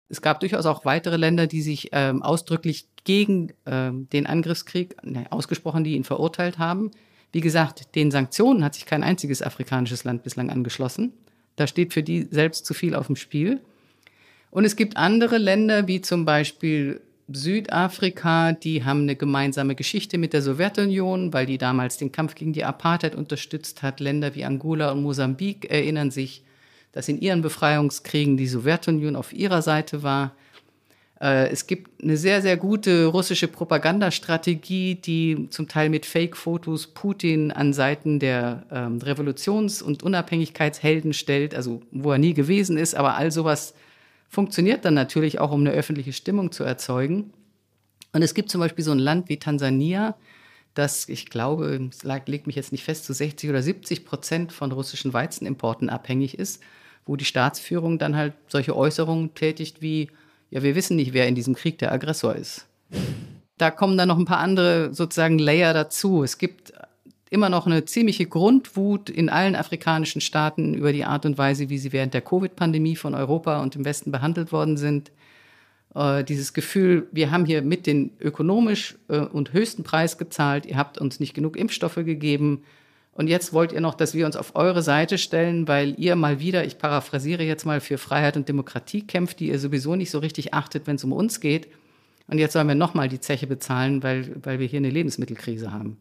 Es 0.09 0.21
gab 0.21 0.39
durchaus 0.39 0.65
auch 0.65 0.83
weitere 0.83 1.17
Länder, 1.17 1.45
die 1.45 1.61
sich 1.61 1.89
ähm, 1.91 2.23
ausdrücklich 2.23 2.87
gegen 3.03 3.53
ähm, 3.67 4.09
den 4.09 4.25
Angriffskrieg 4.25 4.95
ne, 5.03 5.31
ausgesprochen, 5.31 5.83
die 5.83 5.95
ihn 5.95 6.03
verurteilt 6.03 6.57
haben. 6.57 6.89
Wie 7.31 7.41
gesagt, 7.41 7.95
den 7.95 8.09
Sanktionen 8.09 8.63
hat 8.63 8.73
sich 8.73 8.87
kein 8.87 9.03
einziges 9.03 9.43
afrikanisches 9.43 10.05
Land 10.05 10.23
bislang 10.23 10.49
angeschlossen. 10.49 11.13
Da 11.55 11.67
steht 11.67 11.93
für 11.93 12.03
die 12.03 12.27
selbst 12.31 12.65
zu 12.65 12.73
viel 12.73 12.95
auf 12.95 13.07
dem 13.07 13.15
Spiel. 13.15 13.61
Und 14.53 14.65
es 14.65 14.75
gibt 14.75 14.97
andere 14.97 15.39
Länder, 15.39 15.87
wie 15.87 15.99
zum 16.01 16.25
Beispiel 16.25 17.01
Südafrika, 17.27 18.51
die 18.51 18.85
haben 18.85 19.01
eine 19.01 19.15
gemeinsame 19.15 19.73
Geschichte 19.73 20.19
mit 20.19 20.31
der 20.31 20.43
Sowjetunion, 20.43 21.33
weil 21.33 21.47
die 21.47 21.57
damals 21.57 21.97
den 21.97 22.11
Kampf 22.11 22.35
gegen 22.35 22.53
die 22.53 22.63
Apartheid 22.63 23.15
unterstützt 23.15 23.81
hat. 23.81 23.99
Länder 23.99 24.35
wie 24.35 24.45
Angola 24.45 24.91
und 24.91 25.01
Mosambik 25.01 25.71
erinnern 25.71 26.11
sich, 26.11 26.43
dass 26.91 27.07
in 27.07 27.19
ihren 27.19 27.41
Befreiungskriegen 27.41 28.37
die 28.37 28.45
Sowjetunion 28.45 29.15
auf 29.15 29.33
ihrer 29.33 29.63
Seite 29.63 30.03
war. 30.03 30.35
Äh, 31.19 31.49
es 31.49 31.65
gibt 31.65 32.03
eine 32.03 32.15
sehr, 32.15 32.43
sehr 32.43 32.55
gute 32.55 33.07
russische 33.07 33.47
Propagandastrategie, 33.47 34.93
die 34.93 35.47
zum 35.49 35.67
Teil 35.67 35.89
mit 35.89 36.05
Fake-Fotos 36.05 36.93
Putin 36.93 37.51
an 37.51 37.73
Seiten 37.73 38.19
der 38.19 38.67
ähm, 38.71 38.99
Revolutions- 38.99 39.81
und 39.81 40.03
Unabhängigkeitshelden 40.03 41.13
stellt, 41.13 41.55
also 41.55 41.81
wo 41.89 42.11
er 42.11 42.19
nie 42.19 42.35
gewesen 42.35 42.77
ist, 42.77 42.93
aber 42.93 43.15
all 43.15 43.31
sowas 43.31 43.73
funktioniert 44.33 44.83
dann 44.83 44.95
natürlich 44.95 45.39
auch, 45.39 45.51
um 45.51 45.61
eine 45.61 45.71
öffentliche 45.71 46.11
Stimmung 46.11 46.51
zu 46.51 46.63
erzeugen. 46.63 47.31
Und 48.13 48.23
es 48.23 48.33
gibt 48.33 48.49
zum 48.49 48.59
Beispiel 48.59 48.83
so 48.83 48.91
ein 48.91 48.99
Land 48.99 49.29
wie 49.29 49.37
Tansania, 49.37 50.15
dass 50.73 51.07
ich 51.07 51.29
glaube, 51.29 51.89
es 51.91 52.03
legt 52.03 52.47
mich 52.47 52.55
jetzt 52.55 52.71
nicht 52.71 52.83
fest, 52.83 53.05
zu 53.05 53.13
so 53.13 53.17
60 53.17 53.51
oder 53.51 53.61
70 53.61 54.05
Prozent 54.05 54.51
von 54.51 54.71
russischen 54.71 55.13
Weizenimporten 55.13 55.89
abhängig 55.89 56.39
ist, 56.39 56.63
wo 57.05 57.15
die 57.15 57.25
Staatsführung 57.25 57.99
dann 57.99 58.15
halt 58.15 58.33
solche 58.47 58.75
Äußerungen 58.75 59.35
tätigt 59.35 59.83
wie, 59.83 60.09
ja, 60.49 60.63
wir 60.63 60.73
wissen 60.73 60.95
nicht, 60.95 61.13
wer 61.13 61.27
in 61.27 61.35
diesem 61.35 61.53
Krieg 61.53 61.77
der 61.77 61.91
Aggressor 61.91 62.35
ist. 62.35 62.65
Da 63.59 63.69
kommen 63.69 63.99
dann 63.99 64.07
noch 64.07 64.17
ein 64.17 64.25
paar 64.25 64.39
andere 64.39 64.95
sozusagen 64.95 65.37
Layer 65.37 65.75
dazu. 65.75 66.23
Es 66.23 66.39
gibt 66.39 66.73
immer 67.33 67.49
noch 67.49 67.65
eine 67.65 67.83
ziemliche 67.85 68.25
Grundwut 68.25 69.09
in 69.09 69.29
allen 69.29 69.55
afrikanischen 69.55 70.21
Staaten 70.21 70.73
über 70.73 70.93
die 70.93 71.03
Art 71.03 71.25
und 71.25 71.37
Weise, 71.37 71.69
wie 71.69 71.77
sie 71.77 71.91
während 71.91 72.13
der 72.13 72.21
Covid-Pandemie 72.21 72.95
von 72.95 73.15
Europa 73.15 73.61
und 73.61 73.75
dem 73.75 73.85
Westen 73.85 74.11
behandelt 74.11 74.51
worden 74.51 74.77
sind. 74.77 75.11
Äh, 75.95 76.23
dieses 76.23 76.53
Gefühl, 76.53 77.07
wir 77.11 77.31
haben 77.31 77.45
hier 77.45 77.61
mit 77.61 77.87
den 77.87 78.11
ökonomisch 78.19 78.95
äh, 79.09 79.17
und 79.19 79.51
höchsten 79.51 79.83
Preis 79.83 80.17
gezahlt, 80.17 80.65
ihr 80.65 80.77
habt 80.77 80.97
uns 80.97 81.19
nicht 81.19 81.33
genug 81.33 81.57
Impfstoffe 81.57 81.95
gegeben 81.95 82.63
und 83.13 83.27
jetzt 83.27 83.53
wollt 83.53 83.71
ihr 83.71 83.81
noch, 83.81 83.93
dass 83.93 84.15
wir 84.15 84.25
uns 84.25 84.35
auf 84.35 84.55
eure 84.55 84.81
Seite 84.81 85.17
stellen, 85.17 85.67
weil 85.67 85.99
ihr 85.99 86.15
mal 86.15 86.39
wieder, 86.39 86.65
ich 86.65 86.79
paraphrasiere 86.79 87.43
jetzt 87.43 87.65
mal, 87.65 87.79
für 87.79 87.97
Freiheit 87.97 88.37
und 88.37 88.49
Demokratie 88.49 89.05
kämpft, 89.05 89.39
die 89.39 89.49
ihr 89.49 89.59
sowieso 89.59 89.95
nicht 89.95 90.09
so 90.09 90.19
richtig 90.19 90.53
achtet, 90.53 90.87
wenn 90.87 90.95
es 90.95 91.03
um 91.03 91.11
uns 91.11 91.39
geht. 91.39 91.67
Und 92.27 92.39
jetzt 92.39 92.53
sollen 92.53 92.67
wir 92.67 92.75
nochmal 92.75 93.09
die 93.09 93.19
Zeche 93.19 93.45
bezahlen, 93.45 94.01
weil, 94.01 94.35
weil 94.43 94.59
wir 94.59 94.65
hier 94.65 94.77
eine 94.77 94.89
Lebensmittelkrise 94.89 95.71
haben. 95.71 95.97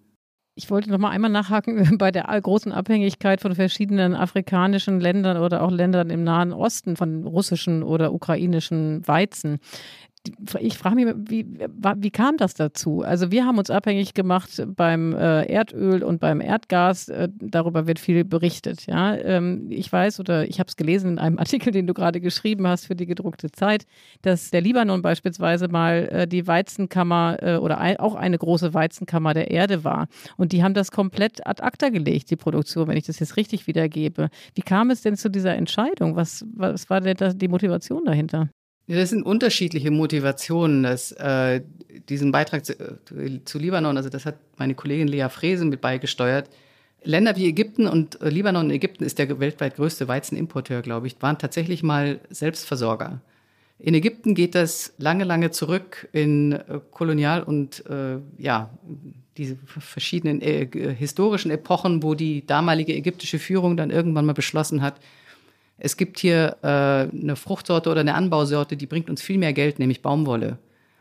Ich 0.54 0.70
wollte 0.70 0.90
noch 0.90 0.98
mal 0.98 1.10
einmal 1.10 1.30
nachhaken 1.30 1.96
bei 1.98 2.10
der 2.10 2.24
großen 2.24 2.72
Abhängigkeit 2.72 3.40
von 3.40 3.54
verschiedenen 3.54 4.14
afrikanischen 4.14 5.00
Ländern 5.00 5.38
oder 5.38 5.62
auch 5.62 5.70
Ländern 5.70 6.10
im 6.10 6.24
Nahen 6.24 6.52
Osten 6.52 6.96
von 6.96 7.26
russischen 7.26 7.82
oder 7.82 8.12
ukrainischen 8.12 9.06
Weizen 9.06 9.60
ich 10.60 10.78
frage 10.78 10.94
mich, 10.94 11.14
wie, 11.28 11.46
wie 11.96 12.10
kam 12.10 12.36
das 12.36 12.54
dazu? 12.54 13.02
Also 13.02 13.32
wir 13.32 13.44
haben 13.44 13.58
uns 13.58 13.70
abhängig 13.70 14.14
gemacht 14.14 14.62
beim 14.76 15.14
äh, 15.14 15.44
Erdöl 15.46 16.04
und 16.04 16.20
beim 16.20 16.40
Erdgas. 16.40 17.08
Äh, 17.08 17.28
darüber 17.40 17.86
wird 17.86 17.98
viel 17.98 18.24
berichtet. 18.24 18.86
Ja, 18.86 19.16
ähm, 19.16 19.66
ich 19.70 19.92
weiß 19.92 20.20
oder 20.20 20.48
ich 20.48 20.60
habe 20.60 20.68
es 20.68 20.76
gelesen 20.76 21.12
in 21.12 21.18
einem 21.18 21.38
Artikel, 21.40 21.72
den 21.72 21.86
du 21.86 21.94
gerade 21.94 22.20
geschrieben 22.20 22.66
hast 22.68 22.86
für 22.86 22.94
die 22.94 23.06
gedruckte 23.06 23.50
Zeit, 23.50 23.84
dass 24.22 24.50
der 24.50 24.60
Libanon 24.60 25.02
beispielsweise 25.02 25.68
mal 25.68 26.08
äh, 26.08 26.28
die 26.28 26.46
Weizenkammer 26.46 27.38
oder 27.60 28.00
auch 28.00 28.14
eine 28.14 28.38
große 28.38 28.74
Weizenkammer 28.74 29.34
der 29.34 29.50
Erde 29.50 29.84
war. 29.84 30.06
Und 30.36 30.52
die 30.52 30.62
haben 30.62 30.74
das 30.74 30.90
komplett 30.90 31.46
ad 31.46 31.62
acta 31.62 31.88
gelegt, 31.88 32.30
die 32.30 32.36
Produktion, 32.36 32.88
wenn 32.88 32.96
ich 32.96 33.04
das 33.04 33.18
jetzt 33.18 33.36
richtig 33.36 33.66
wiedergebe. 33.66 34.28
Wie 34.54 34.62
kam 34.62 34.90
es 34.90 35.02
denn 35.02 35.16
zu 35.16 35.30
dieser 35.30 35.54
Entscheidung? 35.54 36.16
Was, 36.16 36.44
was 36.54 36.88
war 36.90 37.00
denn 37.00 37.38
die 37.38 37.48
Motivation 37.48 38.04
dahinter? 38.04 38.48
Ja, 38.86 38.96
das 38.96 39.10
sind 39.10 39.22
unterschiedliche 39.22 39.90
Motivationen. 39.90 40.82
Das, 40.82 41.12
äh, 41.12 41.62
diesen 42.08 42.32
Beitrag 42.32 42.64
zu, 42.64 42.72
äh, 42.72 43.40
zu, 43.44 43.58
Libanon, 43.58 43.96
also 43.96 44.08
das 44.08 44.26
hat 44.26 44.36
meine 44.56 44.74
Kollegin 44.74 45.08
Lea 45.08 45.28
Frese 45.28 45.64
mit 45.64 45.80
beigesteuert. 45.80 46.50
Länder 47.04 47.36
wie 47.36 47.46
Ägypten 47.46 47.86
und 47.86 48.20
äh, 48.20 48.28
Libanon 48.28 48.66
und 48.66 48.70
Ägypten 48.70 49.04
ist 49.04 49.18
der 49.18 49.40
weltweit 49.40 49.76
größte 49.76 50.08
Weizenimporteur, 50.08 50.82
glaube 50.82 51.06
ich, 51.06 51.16
waren 51.20 51.38
tatsächlich 51.38 51.82
mal 51.82 52.20
Selbstversorger. 52.30 53.20
In 53.78 53.94
Ägypten 53.94 54.34
geht 54.34 54.54
das 54.54 54.94
lange, 54.98 55.24
lange 55.24 55.50
zurück 55.50 56.08
in 56.12 56.52
äh, 56.52 56.80
Kolonial- 56.90 57.42
und 57.42 57.84
ja, 58.38 58.70
diese 59.36 59.56
verschiedenen 59.56 60.40
historischen 60.40 61.50
Epochen, 61.50 62.02
wo 62.02 62.14
die 62.14 62.46
damalige 62.46 62.94
ägyptische 62.94 63.38
Führung 63.38 63.76
dann 63.76 63.90
irgendwann 63.90 64.26
mal 64.26 64.34
beschlossen 64.34 64.82
hat, 64.82 65.00
es 65.84 65.96
gibt 65.96 66.20
hier 66.20 66.58
äh, 66.62 66.66
eine 66.66 67.34
Fruchtsorte 67.34 67.90
oder 67.90 68.02
eine 68.02 68.14
Anbausorte, 68.14 68.76
die 68.76 68.86
bringt 68.86 69.10
uns 69.10 69.20
viel 69.20 69.36
mehr 69.36 69.52
Geld, 69.52 69.80
nämlich 69.80 70.00
Baumwolle. 70.00 70.58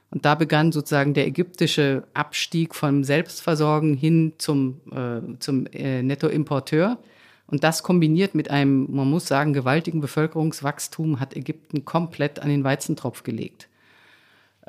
Und 0.10 0.26
da 0.26 0.34
begann 0.34 0.72
sozusagen 0.72 1.14
der 1.14 1.28
ägyptische 1.28 2.04
Abstieg 2.16 2.74
vom 2.74 3.04
Selbstversorgen 3.04 3.94
hin 3.94 4.34
zum, 4.40 4.82
äh, 4.92 5.38
zum 5.38 5.68
äh, 5.68 6.02
Nettoimporteur. 6.02 6.98
Und 7.46 7.64
das 7.64 7.84
kombiniert 7.84 8.34
mit 8.34 8.50
einem, 8.50 8.88
man 8.90 9.08
muss 9.08 9.28
sagen, 9.28 9.54
gewaltigen 9.54 10.02
Bevölkerungswachstum 10.02 11.20
hat 11.20 11.36
Ägypten 11.36 11.86
komplett 11.86 12.40
an 12.40 12.50
den 12.50 12.64
Weizentropf 12.64 13.22
gelegt. 13.22 13.70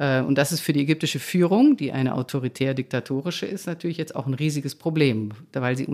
Äh, 0.02 0.20
und 0.22 0.36
das 0.36 0.50
ist 0.50 0.60
für 0.60 0.72
die 0.72 0.80
ägyptische 0.80 1.20
Führung, 1.20 1.76
die 1.76 1.92
eine 1.92 2.14
autoritär-diktatorische 2.16 3.46
ist, 3.46 3.66
natürlich 3.66 3.98
jetzt 3.98 4.16
auch 4.16 4.26
ein 4.26 4.34
riesiges 4.34 4.74
Problem, 4.74 5.30
weil 5.52 5.76
sie 5.76 5.86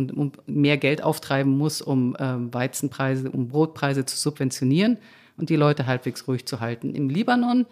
mehr 0.47 0.79
Geld 0.79 1.03
auftreiben 1.03 1.57
muss, 1.59 1.83
um 1.83 2.17
ähm, 2.19 2.53
Weizenpreise, 2.55 3.31
um 3.31 3.49
Brotpreise 3.49 4.07
zu 4.07 4.17
subventionieren 4.17 4.97
und 5.37 5.51
die 5.51 5.57
Leute 5.57 5.87
halbwegs 5.87 6.27
ruhig 6.27 6.47
zu 6.47 6.61
halten. 6.61 6.95
Im 6.95 7.11
Libanon, 7.11 7.67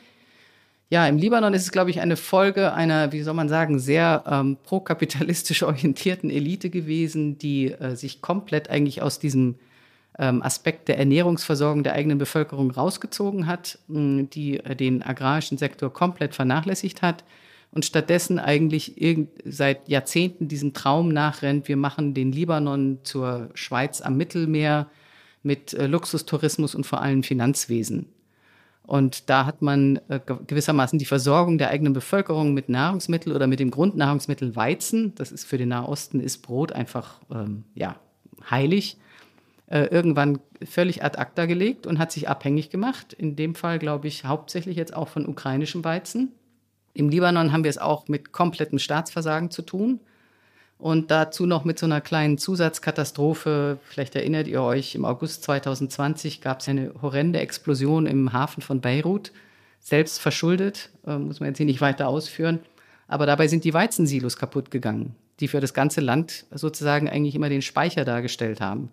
ja, 0.91 1.09
im 1.09 1.17
Libanon 1.17 1.55
ist 1.55 1.63
es, 1.63 1.73
glaube 1.73 1.89
ich, 1.89 2.01
eine 2.01 2.17
Folge 2.17 2.75
einer, 2.75 3.13
wie 3.13 3.23
soll 3.23 3.35
man 3.35 3.49
sagen, 3.49 3.79
sehr 3.79 4.23
ähm, 4.27 4.59
prokapitalistisch 4.63 5.63
orientierten 5.63 6.29
Elite 6.29 6.69
gewesen, 6.69 7.39
die 7.39 7.73
äh, 7.73 7.97
sich 7.97 8.21
komplett 8.21 8.69
eigentlich 8.69 9.01
aus 9.01 9.19
diesem 9.19 9.55
Aspekt 10.19 10.89
der 10.89 10.99
Ernährungsversorgung 10.99 11.83
der 11.83 11.93
eigenen 11.93 12.19
Bevölkerung 12.19 12.71
rausgezogen 12.71 13.47
hat, 13.47 13.79
die 13.89 14.59
äh, 14.61 14.75
den 14.75 15.03
agrarischen 15.03 15.59
Sektor 15.59 15.93
komplett 15.93 16.35
vernachlässigt 16.35 17.03
hat 17.03 17.25
und 17.71 17.85
stattdessen 17.85 18.39
eigentlich 18.39 18.95
seit 19.45 19.89
Jahrzehnten 19.89 20.49
diesem 20.49 20.73
Traum 20.73 21.09
nachrennt, 21.09 21.69
wir 21.69 21.77
machen 21.77 22.15
den 22.15 22.33
Libanon 22.33 23.01
zur 23.03 23.51
Schweiz 23.55 24.01
am 24.01 24.17
Mittelmeer 24.17 24.89
mit 25.43 25.75
äh, 25.75 25.87
Luxustourismus 25.87 26.75
und 26.75 26.87
vor 26.87 27.03
allem 27.03 27.23
Finanzwesen. 27.23 28.07
Und 28.87 29.29
da 29.29 29.47
hat 29.47 29.63
man 29.63 30.01
äh, 30.09 30.21
gewissermaßen 30.47 30.99
die 30.99 31.05
Versorgung 31.05 31.59
der 31.59 31.71
eigenen 31.71 31.93
Bevölkerung 31.93 32.55
mit 32.55 32.69
Nahrungsmitteln 32.69 33.35
oder 33.35 33.49
mit 33.49 33.59
dem 33.59 33.71
Grundnahrungsmittel 33.71 34.55
Weizen, 34.55 35.15
das 35.17 35.33
ist 35.33 35.45
für 35.45 35.59
den 35.59 35.71
Nahosten, 35.71 36.21
ist 36.21 36.39
Brot 36.39 36.73
einfach 36.73 37.21
ähm, 37.31 37.65
ja, 37.75 37.97
heilig, 38.49 38.97
äh, 39.69 39.85
irgendwann 39.87 40.39
völlig 40.65 41.03
ad 41.03 41.19
acta 41.19 41.47
gelegt 41.47 41.87
und 41.87 41.99
hat 41.99 42.13
sich 42.13 42.29
abhängig 42.29 42.71
gemacht. 42.71 43.13
In 43.13 43.37
dem 43.37 43.55
Fall, 43.55 43.79
glaube 43.79 44.09
ich, 44.09 44.25
hauptsächlich 44.25 44.77
jetzt 44.77 44.95
auch 44.95 45.09
von 45.09 45.27
ukrainischem 45.27 45.85
Weizen. 45.85 46.33
Im 46.95 47.09
Libanon 47.09 47.53
haben 47.53 47.65
wir 47.65 47.71
es 47.71 47.79
auch 47.79 48.09
mit 48.09 48.33
komplettem 48.33 48.79
Staatsversagen 48.79 49.51
zu 49.51 49.63
tun. 49.63 50.01
Und 50.79 51.11
dazu 51.11 51.47
noch 51.47 51.65
mit 51.65 51.79
so 51.79 51.87
einer 51.87 52.01
kleinen 52.01 52.39
Zusatzkatastrophe. 52.39 53.79
Vielleicht 53.89 54.15
erinnert 54.15 54.47
ihr 54.47 54.63
euch, 54.63 54.95
im 54.95 55.05
August 55.05 55.43
2020 55.45 56.43
gab 56.43 56.61
es 56.61 56.69
eine 56.69 56.93
horrende 57.01 57.41
Explosion 57.41 58.07
im 58.07 58.33
Hafen 58.33 58.63
von 58.63 58.81
Beirut. 58.81 59.33
Selbst 59.81 60.21
verschuldet, 60.21 60.91
äh, 61.07 61.17
muss 61.17 61.41
man 61.41 61.49
jetzt 61.49 61.59
hier 61.59 61.67
nicht 61.67 61.81
weiter 61.81 62.09
ausführen. 62.09 62.61
Aber 63.09 63.25
dabei 63.25 63.49
sind 63.49 63.65
die 63.65 63.75
Weizensilos 63.75 64.37
kaputt 64.37 64.71
gegangen, 64.71 65.15
die 65.41 65.49
für 65.49 65.61
das 65.61 65.75
ganze 65.75 66.01
Land 66.01 66.45
sozusagen 66.51 67.09
eigentlich 67.09 67.35
immer 67.35 67.49
den 67.49 67.63
Speicher 67.63 68.05
dargestellt 68.05 68.61
haben. 68.61 68.91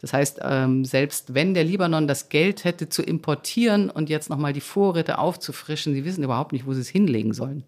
Das 0.00 0.12
heißt, 0.12 0.40
ähm, 0.42 0.84
selbst 0.84 1.34
wenn 1.34 1.54
der 1.54 1.64
Libanon 1.64 2.06
das 2.06 2.28
Geld 2.28 2.64
hätte 2.64 2.88
zu 2.88 3.02
importieren 3.02 3.90
und 3.90 4.10
jetzt 4.10 4.28
nochmal 4.28 4.52
die 4.52 4.60
Vorräte 4.60 5.18
aufzufrischen, 5.18 5.94
sie 5.94 6.04
wissen 6.04 6.22
überhaupt 6.22 6.52
nicht, 6.52 6.66
wo 6.66 6.74
sie 6.74 6.80
es 6.80 6.88
hinlegen 6.88 7.32
sollen. 7.32 7.64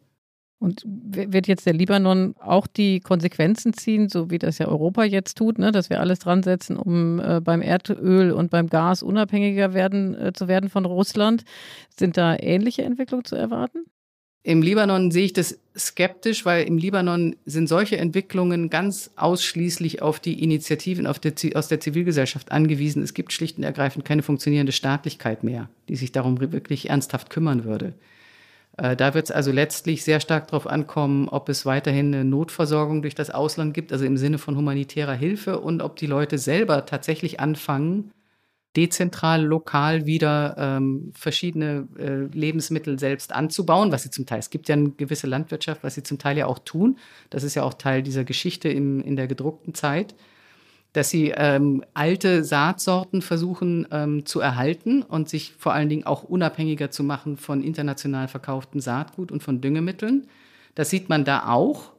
Und 0.61 0.83
wird 0.85 1.47
jetzt 1.47 1.67
der 1.67 1.73
Libanon 1.73 2.35
auch 2.41 2.67
die 2.67 2.99
Konsequenzen 2.99 3.75
ziehen, 3.75 4.09
so 4.09 4.29
wie 4.31 4.39
das 4.39 4.59
ja 4.59 4.67
Europa 4.67 5.05
jetzt 5.05 5.39
tut, 5.39 5.57
ne, 5.57 5.71
dass 5.71 5.89
wir 5.89 6.01
alles 6.01 6.19
dran 6.19 6.43
setzen, 6.43 6.77
um 6.77 7.21
äh, 7.21 7.41
beim 7.41 7.63
Erdöl 7.63 8.33
und 8.33 8.51
beim 8.51 8.69
Gas 8.69 9.05
unabhängiger 9.05 9.73
werden, 9.73 10.17
äh, 10.17 10.33
zu 10.33 10.49
werden 10.49 10.69
von 10.69 10.85
Russland? 10.85 11.45
Sind 11.97 12.17
da 12.17 12.37
ähnliche 12.37 12.83
Entwicklungen 12.83 13.25
zu 13.25 13.37
erwarten? 13.37 13.85
Im 14.45 14.63
Libanon 14.63 15.11
sehe 15.11 15.27
ich 15.27 15.33
das 15.33 15.59
skeptisch, 15.77 16.45
weil 16.45 16.67
im 16.67 16.79
Libanon 16.79 17.37
sind 17.45 17.69
solche 17.69 17.99
Entwicklungen 17.99 18.71
ganz 18.71 19.11
ausschließlich 19.17 20.01
auf 20.01 20.21
die 20.21 20.43
Initiativen 20.43 21.07
auf 21.07 21.19
der, 21.19 21.35
aus 21.55 21.69
der 21.69 21.81
Zivilgesellschaft 21.81 22.51
angewiesen. 22.53 23.03
Es 23.03 23.15
gibt 23.15 23.33
schlicht 23.33 23.59
und 23.59 23.65
ergreifend 23.65 24.05
keine 24.05 24.23
funktionierende 24.23 24.73
Staatlichkeit 24.73 25.45
mehr, 25.45 25.69
die 25.89 25.97
sich 25.97 26.13
darum 26.13 26.41
wirklich 26.41 26.89
ernsthaft 26.89 27.31
kümmern 27.31 27.65
würde. 27.65 27.95
Äh, 28.79 28.97
da 28.97 29.13
wird 29.13 29.27
es 29.27 29.31
also 29.31 29.53
letztlich 29.53 30.05
sehr 30.05 30.21
stark 30.21 30.49
darauf 30.49 30.67
ankommen, 30.67 31.29
ob 31.29 31.49
es 31.49 31.67
weiterhin 31.67 32.15
eine 32.15 32.25
Notversorgung 32.25 33.03
durch 33.03 33.15
das 33.15 33.31
Ausland 33.31 33.75
gibt, 33.75 33.93
also 33.93 34.05
im 34.05 34.17
Sinne 34.17 34.39
von 34.39 34.57
humanitärer 34.57 35.15
Hilfe, 35.15 35.59
und 35.61 35.83
ob 35.83 35.97
die 35.97 36.07
Leute 36.07 36.39
selber 36.39 36.87
tatsächlich 36.87 37.41
anfangen, 37.41 38.13
dezentral, 38.79 39.45
lokal 39.45 40.07
wieder 40.07 40.55
ähm, 40.57 41.11
verschiedene 41.13 41.89
äh, 41.99 42.33
Lebensmittel 42.33 42.97
selbst 42.97 43.35
anzubauen, 43.35 43.91
was 43.91 44.05
sie 44.05 44.11
zum 44.11 44.25
Teil, 44.25 44.39
es 44.39 44.51
gibt 44.51 44.69
ja 44.69 44.77
eine 44.77 44.91
gewisse 44.91 45.27
Landwirtschaft, 45.27 45.83
was 45.83 45.97
sie 45.97 46.05
zum 46.05 46.19
Teil 46.19 46.39
ja 46.39 46.47
auch 46.47 46.61
tun. 46.61 46.97
Das 47.29 47.43
ist 47.43 47.57
ja 47.57 47.65
auch 47.65 47.75
Teil 47.75 48.05
dieser 48.05 48.23
Geschichte 48.23 48.69
im, 48.69 49.01
in 49.01 49.17
der 49.17 49.27
gedruckten 49.27 49.75
Zeit, 49.75 50.15
dass 50.93 51.11
sie 51.11 51.33
ähm, 51.37 51.85
alte 51.93 52.45
Saatsorten 52.45 53.21
versuchen 53.21 53.89
ähm, 53.91 54.25
zu 54.25 54.39
erhalten 54.39 55.03
und 55.03 55.29
sich 55.29 55.55
vor 55.59 55.73
allen 55.75 55.89
Dingen 55.89 56.07
auch 56.07 56.23
unabhängiger 56.23 56.93
zu 56.93 57.03
machen 57.03 57.37
von 57.37 57.65
international 57.65 58.29
verkauftem 58.29 58.81
Saatgut 58.81 59.33
und 59.33 59.43
von 59.43 59.61
Düngemitteln. 59.61 60.29
Das 60.77 60.89
sieht 60.89 61.09
man 61.09 61.25
da 61.25 61.49
auch. 61.49 61.95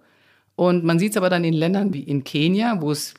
Und 0.55 0.85
man 0.85 0.97
sieht 0.97 1.11
es 1.11 1.17
aber 1.17 1.29
dann 1.29 1.43
in 1.43 1.53
Ländern 1.53 1.93
wie 1.93 2.03
in 2.03 2.23
Kenia, 2.23 2.79
wo 2.79 2.91
es 2.91 3.15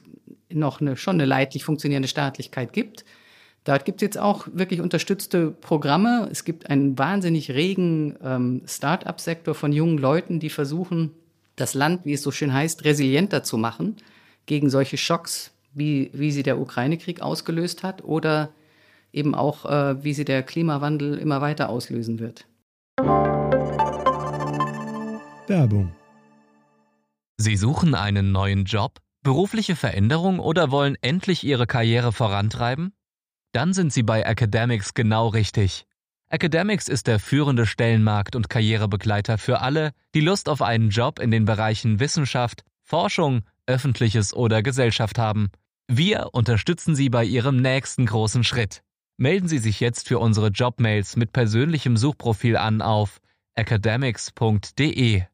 noch 0.51 0.81
eine, 0.81 0.97
schon 0.97 1.17
eine 1.17 1.27
leidlich 1.27 1.63
funktionierende 1.63 2.09
Staatlichkeit 2.09 2.73
gibt, 2.73 3.05
Dort 3.65 3.85
gibt 3.85 4.01
es 4.01 4.07
jetzt 4.07 4.19
auch 4.19 4.47
wirklich 4.53 4.81
unterstützte 4.81 5.51
Programme. 5.51 6.29
Es 6.31 6.45
gibt 6.45 6.71
einen 6.71 6.99
wahnsinnig 6.99 7.51
regen 7.51 8.17
ähm, 8.23 8.63
Start-up-Sektor 8.67 9.55
von 9.55 9.73
jungen 9.73 9.99
Leuten, 9.99 10.41
die 10.41 10.49
versuchen, 10.49 11.11
das 11.57 11.75
Land, 11.75 12.07
wie 12.07 12.15
es 12.15 12.23
so 12.23 12.31
schön 12.31 12.55
heißt, 12.55 12.85
resilienter 12.85 13.43
zu 13.43 13.59
machen 13.59 13.97
gegen 14.47 14.71
solche 14.71 14.97
Schocks, 14.97 15.53
wie, 15.75 16.11
wie 16.15 16.33
sie 16.33 16.43
der 16.43 16.59
Ukraine-Krieg 16.59 17.21
ausgelöst 17.21 17.83
hat 17.83 18.03
oder 18.03 18.51
eben 19.13 19.35
auch, 19.35 19.67
äh, 19.67 20.03
wie 20.03 20.15
sie 20.15 20.25
der 20.25 20.43
Klimawandel 20.43 21.19
immer 21.19 21.43
weiter 21.43 21.69
auslösen 21.69 22.19
wird. 22.19 22.47
Werbung. 25.47 25.93
Sie 27.37 27.57
suchen 27.57 27.95
einen 27.95 28.33
neuen 28.33 28.65
Job, 28.65 28.99
berufliche 29.23 29.77
Veränderung 29.77 30.39
oder 30.39 30.71
wollen 30.71 30.97
endlich 31.01 31.45
Ihre 31.45 31.67
Karriere 31.67 32.13
vorantreiben? 32.13 32.93
Dann 33.53 33.73
sind 33.73 33.93
Sie 33.93 34.03
bei 34.03 34.23
Academics 34.23 34.95
genau 34.95 35.29
richtig. 35.29 35.87
Academics 36.29 36.89
ist 36.89 37.09
der 37.09 37.19
führende 37.19 37.67
Stellenmarkt 37.67 38.37
und 38.37 38.49
Karrierebegleiter 38.49 39.39
für 39.39 39.61
alle, 39.61 39.93
die 40.15 40.21
Lust 40.21 40.49
auf 40.49 40.63
einen 40.63 40.91
Job 40.91 41.19
in 41.19 41.33
den 41.33 41.45
Bereichen 41.45 41.99
Wissenschaft, 41.99 42.65
Forschung, 42.85 43.43
Öffentliches 43.67 44.33
oder 44.33 44.63
Gesellschaft 44.63 45.19
haben. 45.19 45.51
Wir 45.89 46.29
unterstützen 46.33 46.95
Sie 46.95 47.09
bei 47.09 47.25
Ihrem 47.25 47.61
nächsten 47.61 48.07
großen 48.07 48.45
Schritt. 48.45 48.83
Melden 49.17 49.49
Sie 49.49 49.59
sich 49.59 49.81
jetzt 49.81 50.07
für 50.07 50.21
unsere 50.21 50.49
Jobmails 50.49 51.17
mit 51.17 51.33
persönlichem 51.33 51.97
Suchprofil 51.97 52.57
an 52.57 52.81
auf 52.81 53.21
academics.de. 53.55 55.25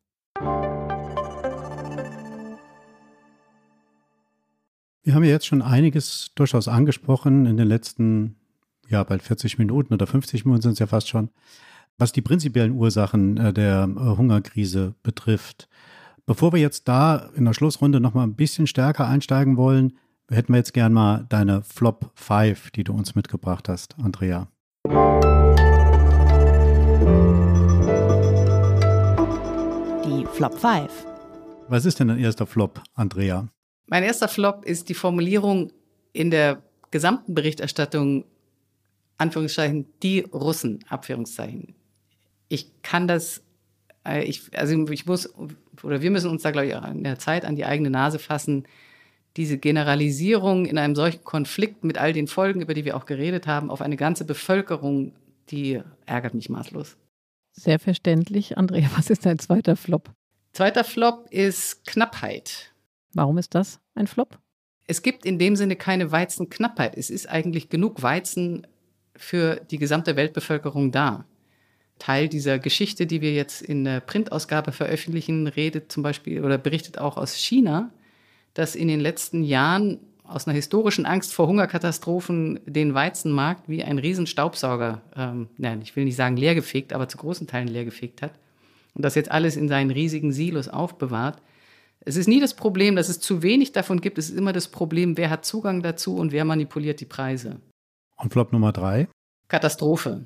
Wir 5.07 5.14
haben 5.14 5.22
ja 5.22 5.30
jetzt 5.30 5.46
schon 5.46 5.62
einiges 5.62 6.32
durchaus 6.34 6.66
angesprochen 6.66 7.46
in 7.46 7.57
den 7.57 7.68
letzten 7.68 8.34
ja, 8.88 9.04
bald 9.04 9.22
40 9.22 9.57
Minuten 9.57 9.94
oder 9.94 10.04
50 10.04 10.44
Minuten 10.44 10.62
sind 10.62 10.72
es 10.72 10.78
ja 10.80 10.88
fast 10.88 11.09
schon, 11.09 11.30
was 11.96 12.11
die 12.11 12.22
prinzipiellen 12.22 12.72
Ursachen 12.72 13.36
äh, 13.36 13.52
der 13.52 13.88
äh, 13.88 14.00
Hungerkrise 14.00 14.96
betrifft. 15.04 15.68
Bevor 16.26 16.52
wir 16.52 16.59
jetzt 16.59 16.88
da 16.88 17.30
in 17.36 17.44
der 17.44 17.52
Schlussrunde 17.52 18.00
nochmal 18.00 18.26
ein 18.26 18.34
bisschen 18.34 18.66
stärker 18.66 19.07
einsteigen 19.07 19.57
wollen, 19.57 19.92
hätten 20.28 20.52
wir 20.52 20.59
jetzt 20.59 20.74
gern 20.74 20.92
mal 20.92 21.24
deine 21.28 21.62
Flop 21.62 22.11
5, 22.16 22.72
die 22.72 22.82
du 22.82 22.92
uns 22.92 23.14
mitgebracht 23.14 23.68
hast, 23.68 23.94
Andrea. 24.02 24.48
Die 30.04 30.26
Flop 30.32 30.59
5. 30.59 30.90
Was 31.68 31.84
ist 31.84 32.00
denn 32.00 32.09
dein 32.09 32.18
erster 32.18 32.46
Flop, 32.48 32.82
Andrea? 32.94 33.46
Mein 33.87 34.03
erster 34.03 34.28
Flop 34.28 34.64
ist 34.64 34.89
die 34.89 34.95
Formulierung 34.95 35.72
in 36.12 36.30
der 36.30 36.62
gesamten 36.91 37.34
Berichterstattung 37.34 38.24
Anführungszeichen, 39.18 39.87
die 40.03 40.20
Russen, 40.20 40.84
Abführungszeichen. 40.89 41.74
Ich 42.49 42.70
kann 42.82 43.09
das, 43.09 43.43
äh, 44.07 44.24
ich, 44.24 44.51
also 44.57 44.89
ich 44.91 45.07
muss, 45.07 45.32
oder 45.82 46.03
wir 46.03 46.11
müssen 46.11 46.30
uns 46.30 46.43
da, 46.43 46.51
glaube 46.51 46.66
ich, 46.66 46.74
in 46.74 47.05
der 47.05 47.18
Zeit 47.18 47.45
an 47.45 47.57
die 47.57 47.64
eigene 47.64 47.91
Nase 47.91 48.18
fassen. 48.18 48.64
Diese 49.37 49.59
Generalisierung 49.59 50.66
in 50.66 50.78
einem 50.78 50.95
solchen 50.95 51.24
Konflikt 51.24 51.84
mit 51.84 51.99
all 51.99 52.12
den 52.12 52.26
Folgen, 52.26 52.61
über 52.61 52.74
die 52.74 52.84
wir 52.84 52.97
auch 52.97 53.07
geredet 53.07 53.47
haben, 53.47 53.70
auf 53.70 53.82
eine 53.82 53.97
ganze 53.97 54.24
Bevölkerung, 54.24 55.12
die 55.51 55.80
ärgert 56.07 56.34
mich 56.34 56.49
maßlos. 56.49 56.97
Sehr 57.53 57.78
verständlich. 57.78 58.59
Andrea, 58.59 58.89
was 58.97 59.11
ist 59.11 59.24
dein 59.24 59.39
zweiter 59.39 59.76
Flop? 59.76 60.11
Zweiter 60.53 60.84
Flop 60.84 61.26
ist 61.30 61.87
Knappheit. 61.87 62.72
Warum 63.17 63.39
ist 63.39 63.55
das 63.55 63.81
ein 63.95 64.07
Flop? 64.07 64.39
Es 64.87 65.01
gibt 65.01 65.25
in 65.25 65.39
dem 65.39 65.57
Sinne 65.57 65.75
keine 65.75 66.12
Weizenknappheit. 66.12 66.97
Es 66.97 67.09
ist 67.09 67.29
eigentlich 67.29 67.71
genug 67.71 68.03
Weizen 68.03 68.67
für 69.17 69.57
die 69.71 69.79
gesamte 69.79 70.17
Weltbevölkerung 70.17 70.93
da. 70.93 71.25
Teil 71.99 72.29
dieser 72.29 72.59
Geschichte, 72.59 73.07
die 73.07 73.23
wir 73.23 73.33
jetzt 73.33 73.62
in 73.62 73.85
der 73.85 74.01
Printausgabe 74.01 74.71
veröffentlichen, 74.71 75.47
redet 75.47 75.91
zum 75.91 76.03
Beispiel 76.03 76.45
oder 76.45 76.59
berichtet 76.59 76.99
auch 76.99 77.17
aus 77.17 77.35
China, 77.35 77.91
dass 78.53 78.75
in 78.75 78.87
den 78.87 79.01
letzten 79.01 79.43
Jahren 79.43 79.99
aus 80.23 80.47
einer 80.47 80.55
historischen 80.55 81.07
Angst 81.07 81.33
vor 81.33 81.47
Hungerkatastrophen 81.47 82.61
den 82.67 82.93
Weizenmarkt 82.93 83.67
wie 83.67 83.83
ein 83.83 83.99
Riesenstaubsauger, 83.99 85.01
ähm, 85.17 85.49
nein, 85.57 85.81
ich 85.81 85.97
will 85.97 86.05
nicht 86.05 86.17
sagen 86.17 86.37
leergefegt, 86.37 86.93
aber 86.93 87.09
zu 87.09 87.17
großen 87.17 87.47
Teilen 87.47 87.69
leergefegt 87.69 88.21
hat 88.21 88.33
und 88.95 89.03
das 89.03 89.14
jetzt 89.14 89.31
alles 89.31 89.57
in 89.57 89.69
seinen 89.69 89.91
riesigen 89.91 90.33
Silos 90.33 90.69
aufbewahrt. 90.69 91.41
Es 92.09 92.16
ist 92.16 92.28
nie 92.28 92.38
das 92.38 92.54
Problem, 92.54 92.94
dass 92.94 93.09
es 93.09 93.18
zu 93.18 93.42
wenig 93.42 93.72
davon 93.72 94.00
gibt, 94.00 94.16
es 94.16 94.30
ist 94.30 94.38
immer 94.38 94.52
das 94.52 94.68
Problem, 94.68 95.16
wer 95.16 95.28
hat 95.28 95.44
Zugang 95.44 95.82
dazu 95.82 96.16
und 96.16 96.30
wer 96.30 96.44
manipuliert 96.44 97.00
die 97.00 97.04
Preise. 97.04 97.61
Und 98.16 98.32
Flop 98.32 98.52
Nummer 98.52 98.72
drei? 98.72 99.09
Katastrophe. 99.48 100.24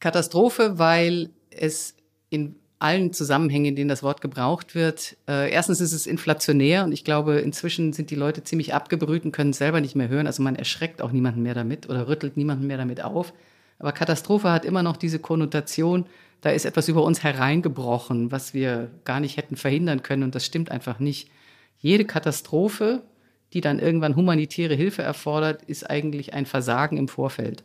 Katastrophe, 0.00 0.80
weil 0.80 1.30
es 1.50 1.94
in 2.28 2.56
allen 2.80 3.12
Zusammenhängen, 3.12 3.66
in 3.66 3.76
denen 3.76 3.88
das 3.88 4.02
Wort 4.02 4.20
gebraucht 4.20 4.74
wird, 4.74 5.16
äh, 5.28 5.48
erstens 5.52 5.80
ist 5.80 5.92
es 5.92 6.08
inflationär 6.08 6.82
und 6.82 6.90
ich 6.90 7.04
glaube, 7.04 7.38
inzwischen 7.38 7.92
sind 7.92 8.10
die 8.10 8.16
Leute 8.16 8.42
ziemlich 8.42 8.74
abgebrüht 8.74 9.24
und 9.24 9.30
können 9.30 9.50
es 9.50 9.58
selber 9.58 9.80
nicht 9.80 9.94
mehr 9.94 10.08
hören. 10.08 10.26
Also 10.26 10.42
man 10.42 10.56
erschreckt 10.56 11.02
auch 11.02 11.12
niemanden 11.12 11.42
mehr 11.42 11.54
damit 11.54 11.88
oder 11.88 12.08
rüttelt 12.08 12.36
niemanden 12.36 12.66
mehr 12.66 12.78
damit 12.78 13.04
auf. 13.04 13.32
Aber 13.78 13.92
Katastrophe 13.92 14.50
hat 14.50 14.64
immer 14.64 14.82
noch 14.82 14.96
diese 14.96 15.20
Konnotation, 15.20 16.06
da 16.40 16.50
ist 16.50 16.64
etwas 16.64 16.88
über 16.88 17.04
uns 17.04 17.22
hereingebrochen, 17.22 18.32
was 18.32 18.54
wir 18.54 18.90
gar 19.04 19.20
nicht 19.20 19.36
hätten 19.36 19.56
verhindern 19.56 20.02
können 20.02 20.22
und 20.22 20.34
das 20.34 20.46
stimmt 20.46 20.70
einfach 20.70 20.98
nicht. 20.98 21.30
Jede 21.78 22.04
Katastrophe 22.04 23.02
die 23.52 23.60
dann 23.60 23.78
irgendwann 23.78 24.16
humanitäre 24.16 24.74
Hilfe 24.74 25.02
erfordert, 25.02 25.62
ist 25.62 25.88
eigentlich 25.88 26.34
ein 26.34 26.46
Versagen 26.46 26.96
im 26.96 27.08
Vorfeld. 27.08 27.64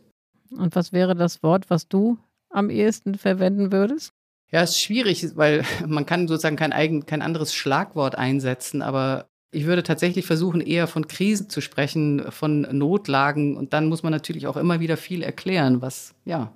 Und 0.50 0.74
was 0.74 0.92
wäre 0.92 1.14
das 1.14 1.42
Wort, 1.42 1.70
was 1.70 1.88
du 1.88 2.18
am 2.50 2.70
ehesten 2.70 3.16
verwenden 3.16 3.72
würdest? 3.72 4.12
Ja, 4.50 4.62
es 4.62 4.70
ist 4.70 4.80
schwierig, 4.80 5.36
weil 5.36 5.64
man 5.86 6.06
kann 6.06 6.28
sozusagen 6.28 6.56
kein, 6.56 6.72
eigen, 6.72 7.06
kein 7.06 7.22
anderes 7.22 7.54
Schlagwort 7.54 8.16
einsetzen, 8.16 8.82
aber 8.82 9.26
ich 9.52 9.64
würde 9.64 9.82
tatsächlich 9.82 10.26
versuchen, 10.26 10.60
eher 10.60 10.86
von 10.86 11.08
Krisen 11.08 11.48
zu 11.48 11.60
sprechen, 11.60 12.30
von 12.30 12.62
Notlagen. 12.72 13.56
Und 13.56 13.72
dann 13.72 13.88
muss 13.88 14.02
man 14.02 14.12
natürlich 14.12 14.46
auch 14.48 14.56
immer 14.56 14.80
wieder 14.80 14.96
viel 14.96 15.22
erklären, 15.22 15.80
was 15.80 16.14
ja 16.24 16.52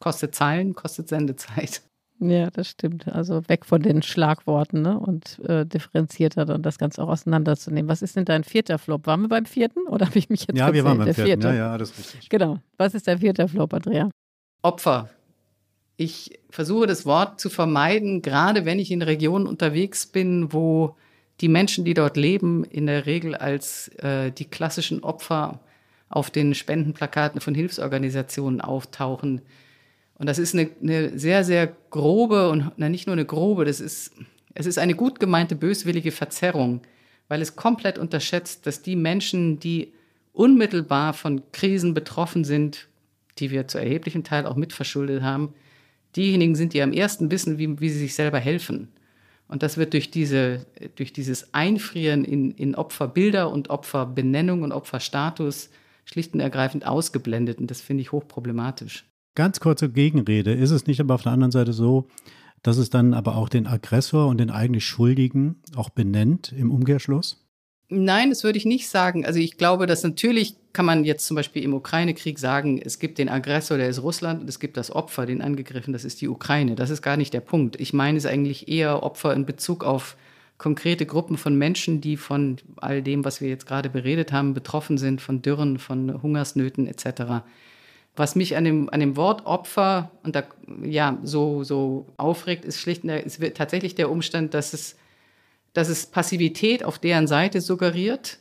kostet 0.00 0.34
Zeilen, 0.34 0.74
kostet 0.74 1.08
Sendezeit. 1.08 1.82
Ja, 2.22 2.50
das 2.50 2.68
stimmt. 2.68 3.08
Also 3.08 3.48
weg 3.48 3.64
von 3.64 3.80
den 3.80 4.02
Schlagworten 4.02 4.82
ne? 4.82 4.98
und 4.98 5.38
äh, 5.48 5.64
differenzierter 5.64 6.44
dann 6.44 6.62
das 6.62 6.76
Ganze 6.78 7.02
auch 7.02 7.08
auseinanderzunehmen. 7.08 7.88
Was 7.88 8.02
ist 8.02 8.14
denn 8.16 8.26
dein 8.26 8.44
vierter 8.44 8.78
Flop? 8.78 9.06
Waren 9.06 9.22
wir 9.22 9.28
beim 9.28 9.46
vierten 9.46 9.86
oder 9.88 10.04
habe 10.06 10.18
ich 10.18 10.28
mich 10.28 10.40
jetzt 10.46 10.58
Ja, 10.58 10.64
verzählt? 10.66 10.74
wir 10.74 10.84
waren 10.84 10.98
beim 10.98 11.06
Der 11.06 11.14
vierten. 11.14 11.40
vierte. 11.42 11.48
Ja, 11.48 11.54
ja, 11.72 11.78
das 11.78 11.90
ist 11.92 11.98
richtig. 11.98 12.28
Genau. 12.28 12.58
Was 12.76 12.92
ist 12.92 13.08
dein 13.08 13.20
vierter 13.20 13.48
Flop, 13.48 13.72
Andrea? 13.72 14.10
Opfer. 14.60 15.08
Ich 15.96 16.38
versuche 16.50 16.86
das 16.86 17.06
Wort 17.06 17.40
zu 17.40 17.48
vermeiden, 17.48 18.20
gerade 18.20 18.66
wenn 18.66 18.78
ich 18.78 18.90
in 18.90 19.00
Regionen 19.02 19.46
unterwegs 19.46 20.06
bin, 20.06 20.52
wo 20.52 20.96
die 21.40 21.48
Menschen, 21.48 21.86
die 21.86 21.94
dort 21.94 22.18
leben, 22.18 22.64
in 22.64 22.86
der 22.86 23.06
Regel 23.06 23.34
als 23.34 23.88
äh, 23.98 24.30
die 24.30 24.44
klassischen 24.44 25.02
Opfer 25.02 25.60
auf 26.10 26.30
den 26.30 26.54
Spendenplakaten 26.54 27.40
von 27.40 27.54
Hilfsorganisationen 27.54 28.60
auftauchen 28.60 29.40
und 30.20 30.26
das 30.26 30.38
ist 30.38 30.54
eine, 30.54 30.68
eine 30.82 31.18
sehr, 31.18 31.44
sehr 31.44 31.74
grobe 31.88 32.50
und 32.50 32.72
na, 32.76 32.90
nicht 32.90 33.06
nur 33.06 33.14
eine 33.14 33.24
grobe, 33.24 33.64
das 33.64 33.80
ist, 33.80 34.12
es 34.52 34.66
ist 34.66 34.76
eine 34.76 34.94
gut 34.94 35.18
gemeinte 35.18 35.56
böswillige 35.56 36.12
Verzerrung, 36.12 36.82
weil 37.28 37.40
es 37.40 37.56
komplett 37.56 37.96
unterschätzt, 37.96 38.66
dass 38.66 38.82
die 38.82 38.96
Menschen, 38.96 39.60
die 39.60 39.94
unmittelbar 40.34 41.14
von 41.14 41.40
Krisen 41.52 41.94
betroffen 41.94 42.44
sind, 42.44 42.88
die 43.38 43.50
wir 43.50 43.66
zu 43.66 43.78
erheblichem 43.78 44.22
Teil 44.22 44.44
auch 44.44 44.56
mitverschuldet 44.56 45.22
haben, 45.22 45.54
diejenigen 46.14 46.54
sind, 46.54 46.74
die 46.74 46.82
am 46.82 46.92
ersten 46.92 47.30
wissen, 47.30 47.56
wie, 47.56 47.80
wie 47.80 47.88
sie 47.88 48.00
sich 48.00 48.14
selber 48.14 48.40
helfen. 48.40 48.88
Und 49.48 49.62
das 49.62 49.78
wird 49.78 49.94
durch, 49.94 50.10
diese, 50.10 50.66
durch 50.96 51.14
dieses 51.14 51.54
Einfrieren 51.54 52.26
in, 52.26 52.50
in 52.50 52.74
Opferbilder 52.74 53.50
und 53.50 53.70
Opferbenennung 53.70 54.64
und 54.64 54.72
Opferstatus 54.72 55.70
schlicht 56.04 56.34
und 56.34 56.40
ergreifend 56.40 56.86
ausgeblendet. 56.86 57.58
Und 57.58 57.70
das 57.70 57.80
finde 57.80 58.02
ich 58.02 58.12
hochproblematisch. 58.12 59.06
Ganz 59.34 59.60
kurze 59.60 59.90
Gegenrede. 59.90 60.52
Ist 60.52 60.70
es 60.70 60.86
nicht 60.86 61.00
aber 61.00 61.14
auf 61.14 61.22
der 61.22 61.32
anderen 61.32 61.52
Seite 61.52 61.72
so, 61.72 62.08
dass 62.62 62.76
es 62.76 62.90
dann 62.90 63.14
aber 63.14 63.36
auch 63.36 63.48
den 63.48 63.66
Aggressor 63.66 64.26
und 64.26 64.38
den 64.38 64.50
eigentlich 64.50 64.84
Schuldigen 64.84 65.62
auch 65.76 65.90
benennt 65.90 66.52
im 66.52 66.70
Umkehrschluss? 66.70 67.46
Nein, 67.92 68.30
das 68.30 68.44
würde 68.44 68.58
ich 68.58 68.66
nicht 68.66 68.88
sagen. 68.88 69.26
Also 69.26 69.40
ich 69.40 69.56
glaube, 69.56 69.86
dass 69.86 70.04
natürlich 70.04 70.54
kann 70.72 70.86
man 70.86 71.04
jetzt 71.04 71.26
zum 71.26 71.34
Beispiel 71.34 71.64
im 71.64 71.74
Ukraine-Krieg 71.74 72.38
sagen, 72.38 72.80
es 72.80 73.00
gibt 73.00 73.18
den 73.18 73.28
Aggressor, 73.28 73.78
der 73.78 73.88
ist 73.88 74.02
Russland, 74.02 74.42
und 74.42 74.48
es 74.48 74.60
gibt 74.60 74.76
das 74.76 74.92
Opfer, 74.92 75.26
den 75.26 75.42
angegriffen, 75.42 75.92
das 75.92 76.04
ist 76.04 76.20
die 76.20 76.28
Ukraine. 76.28 76.76
Das 76.76 76.90
ist 76.90 77.02
gar 77.02 77.16
nicht 77.16 77.34
der 77.34 77.40
Punkt. 77.40 77.80
Ich 77.80 77.92
meine 77.92 78.16
es 78.16 78.26
eigentlich 78.26 78.68
eher 78.68 79.02
Opfer 79.02 79.34
in 79.34 79.44
Bezug 79.44 79.82
auf 79.82 80.16
konkrete 80.56 81.06
Gruppen 81.06 81.36
von 81.36 81.56
Menschen, 81.56 82.00
die 82.00 82.16
von 82.16 82.58
all 82.76 83.02
dem, 83.02 83.24
was 83.24 83.40
wir 83.40 83.48
jetzt 83.48 83.66
gerade 83.66 83.90
beredet 83.90 84.30
haben, 84.30 84.54
betroffen 84.54 84.96
sind, 84.96 85.20
von 85.20 85.42
Dürren, 85.42 85.78
von 85.78 86.22
Hungersnöten 86.22 86.86
etc. 86.86 87.42
Was 88.16 88.34
mich 88.34 88.56
an 88.56 88.64
dem, 88.64 88.90
an 88.90 89.00
dem 89.00 89.16
Wort 89.16 89.46
Opfer 89.46 90.10
und 90.22 90.34
da, 90.34 90.44
ja, 90.82 91.18
so, 91.22 91.64
so 91.64 92.06
aufregt, 92.16 92.64
ist 92.64 92.80
schlicht 92.80 93.04
ist 93.04 93.40
tatsächlich 93.54 93.94
der 93.94 94.10
Umstand, 94.10 94.52
dass 94.54 94.72
es, 94.72 94.96
dass 95.72 95.88
es 95.88 96.06
Passivität 96.06 96.84
auf 96.84 96.98
deren 96.98 97.26
Seite 97.26 97.60
suggeriert 97.60 98.38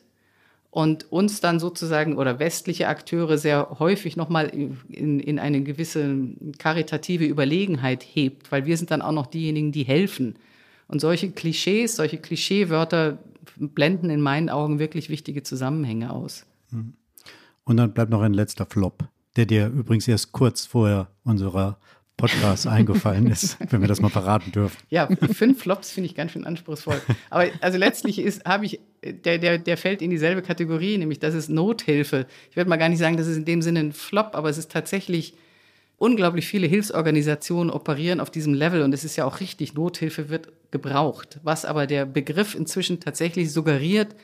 und 0.71 1.11
uns 1.11 1.41
dann 1.41 1.59
sozusagen 1.59 2.17
oder 2.17 2.39
westliche 2.39 2.87
Akteure 2.87 3.37
sehr 3.37 3.77
häufig 3.79 4.15
nochmal 4.17 4.47
in, 4.47 5.19
in 5.19 5.39
eine 5.39 5.61
gewisse 5.61 6.15
karitative 6.57 7.25
Überlegenheit 7.25 8.03
hebt, 8.03 8.51
weil 8.51 8.65
wir 8.65 8.77
sind 8.77 8.91
dann 8.91 9.01
auch 9.01 9.11
noch 9.11 9.27
diejenigen, 9.27 9.71
die 9.71 9.83
helfen. 9.83 10.35
Und 10.87 11.01
solche 11.01 11.31
Klischees, 11.31 11.95
solche 11.95 12.17
Klischeewörter 12.17 13.19
blenden 13.57 14.09
in 14.09 14.21
meinen 14.21 14.49
Augen 14.49 14.79
wirklich 14.79 15.09
wichtige 15.09 15.43
Zusammenhänge 15.43 16.11
aus. 16.11 16.45
Mhm. 16.71 16.93
Und 17.63 17.77
dann 17.77 17.93
bleibt 17.93 18.11
noch 18.11 18.21
ein 18.21 18.33
letzter 18.33 18.65
Flop, 18.65 19.07
der 19.35 19.45
dir 19.45 19.67
übrigens 19.67 20.07
erst 20.07 20.31
kurz 20.31 20.65
vorher 20.65 21.07
unserer 21.23 21.77
Podcast 22.17 22.67
eingefallen 22.67 23.27
ist, 23.27 23.57
wenn 23.71 23.81
wir 23.81 23.87
das 23.87 24.01
mal 24.01 24.09
verraten 24.09 24.51
dürfen. 24.51 24.77
Ja, 24.89 25.07
fünf 25.31 25.61
Flops 25.61 25.91
finde 25.91 26.09
ich 26.09 26.15
ganz 26.15 26.33
schön 26.33 26.45
anspruchsvoll. 26.45 27.01
Aber 27.29 27.47
also 27.61 27.77
letztlich 27.77 28.19
ist, 28.19 28.45
habe 28.45 28.65
ich, 28.65 28.79
der, 29.03 29.37
der, 29.37 29.57
der 29.57 29.77
fällt 29.77 30.01
in 30.01 30.09
dieselbe 30.09 30.41
Kategorie, 30.41 30.97
nämlich 30.97 31.19
das 31.19 31.33
ist 31.33 31.49
Nothilfe. 31.49 32.27
Ich 32.49 32.57
würde 32.57 32.69
mal 32.69 32.77
gar 32.77 32.89
nicht 32.89 32.99
sagen, 32.99 33.17
das 33.17 33.27
ist 33.27 33.37
in 33.37 33.45
dem 33.45 33.61
Sinne 33.61 33.79
ein 33.79 33.93
Flop, 33.93 34.31
aber 34.33 34.49
es 34.49 34.57
ist 34.57 34.71
tatsächlich 34.71 35.33
unglaublich 35.97 36.47
viele 36.47 36.67
Hilfsorganisationen 36.67 37.69
operieren 37.69 38.19
auf 38.19 38.31
diesem 38.31 38.53
Level 38.53 38.81
und 38.81 38.93
es 38.93 39.03
ist 39.03 39.15
ja 39.15 39.25
auch 39.25 39.39
richtig, 39.39 39.73
Nothilfe 39.73 40.29
wird 40.29 40.49
gebraucht. 40.71 41.39
Was 41.43 41.65
aber 41.65 41.87
der 41.87 42.05
Begriff 42.05 42.55
inzwischen 42.55 42.99
tatsächlich 42.99 43.51
suggeriert, 43.51 44.15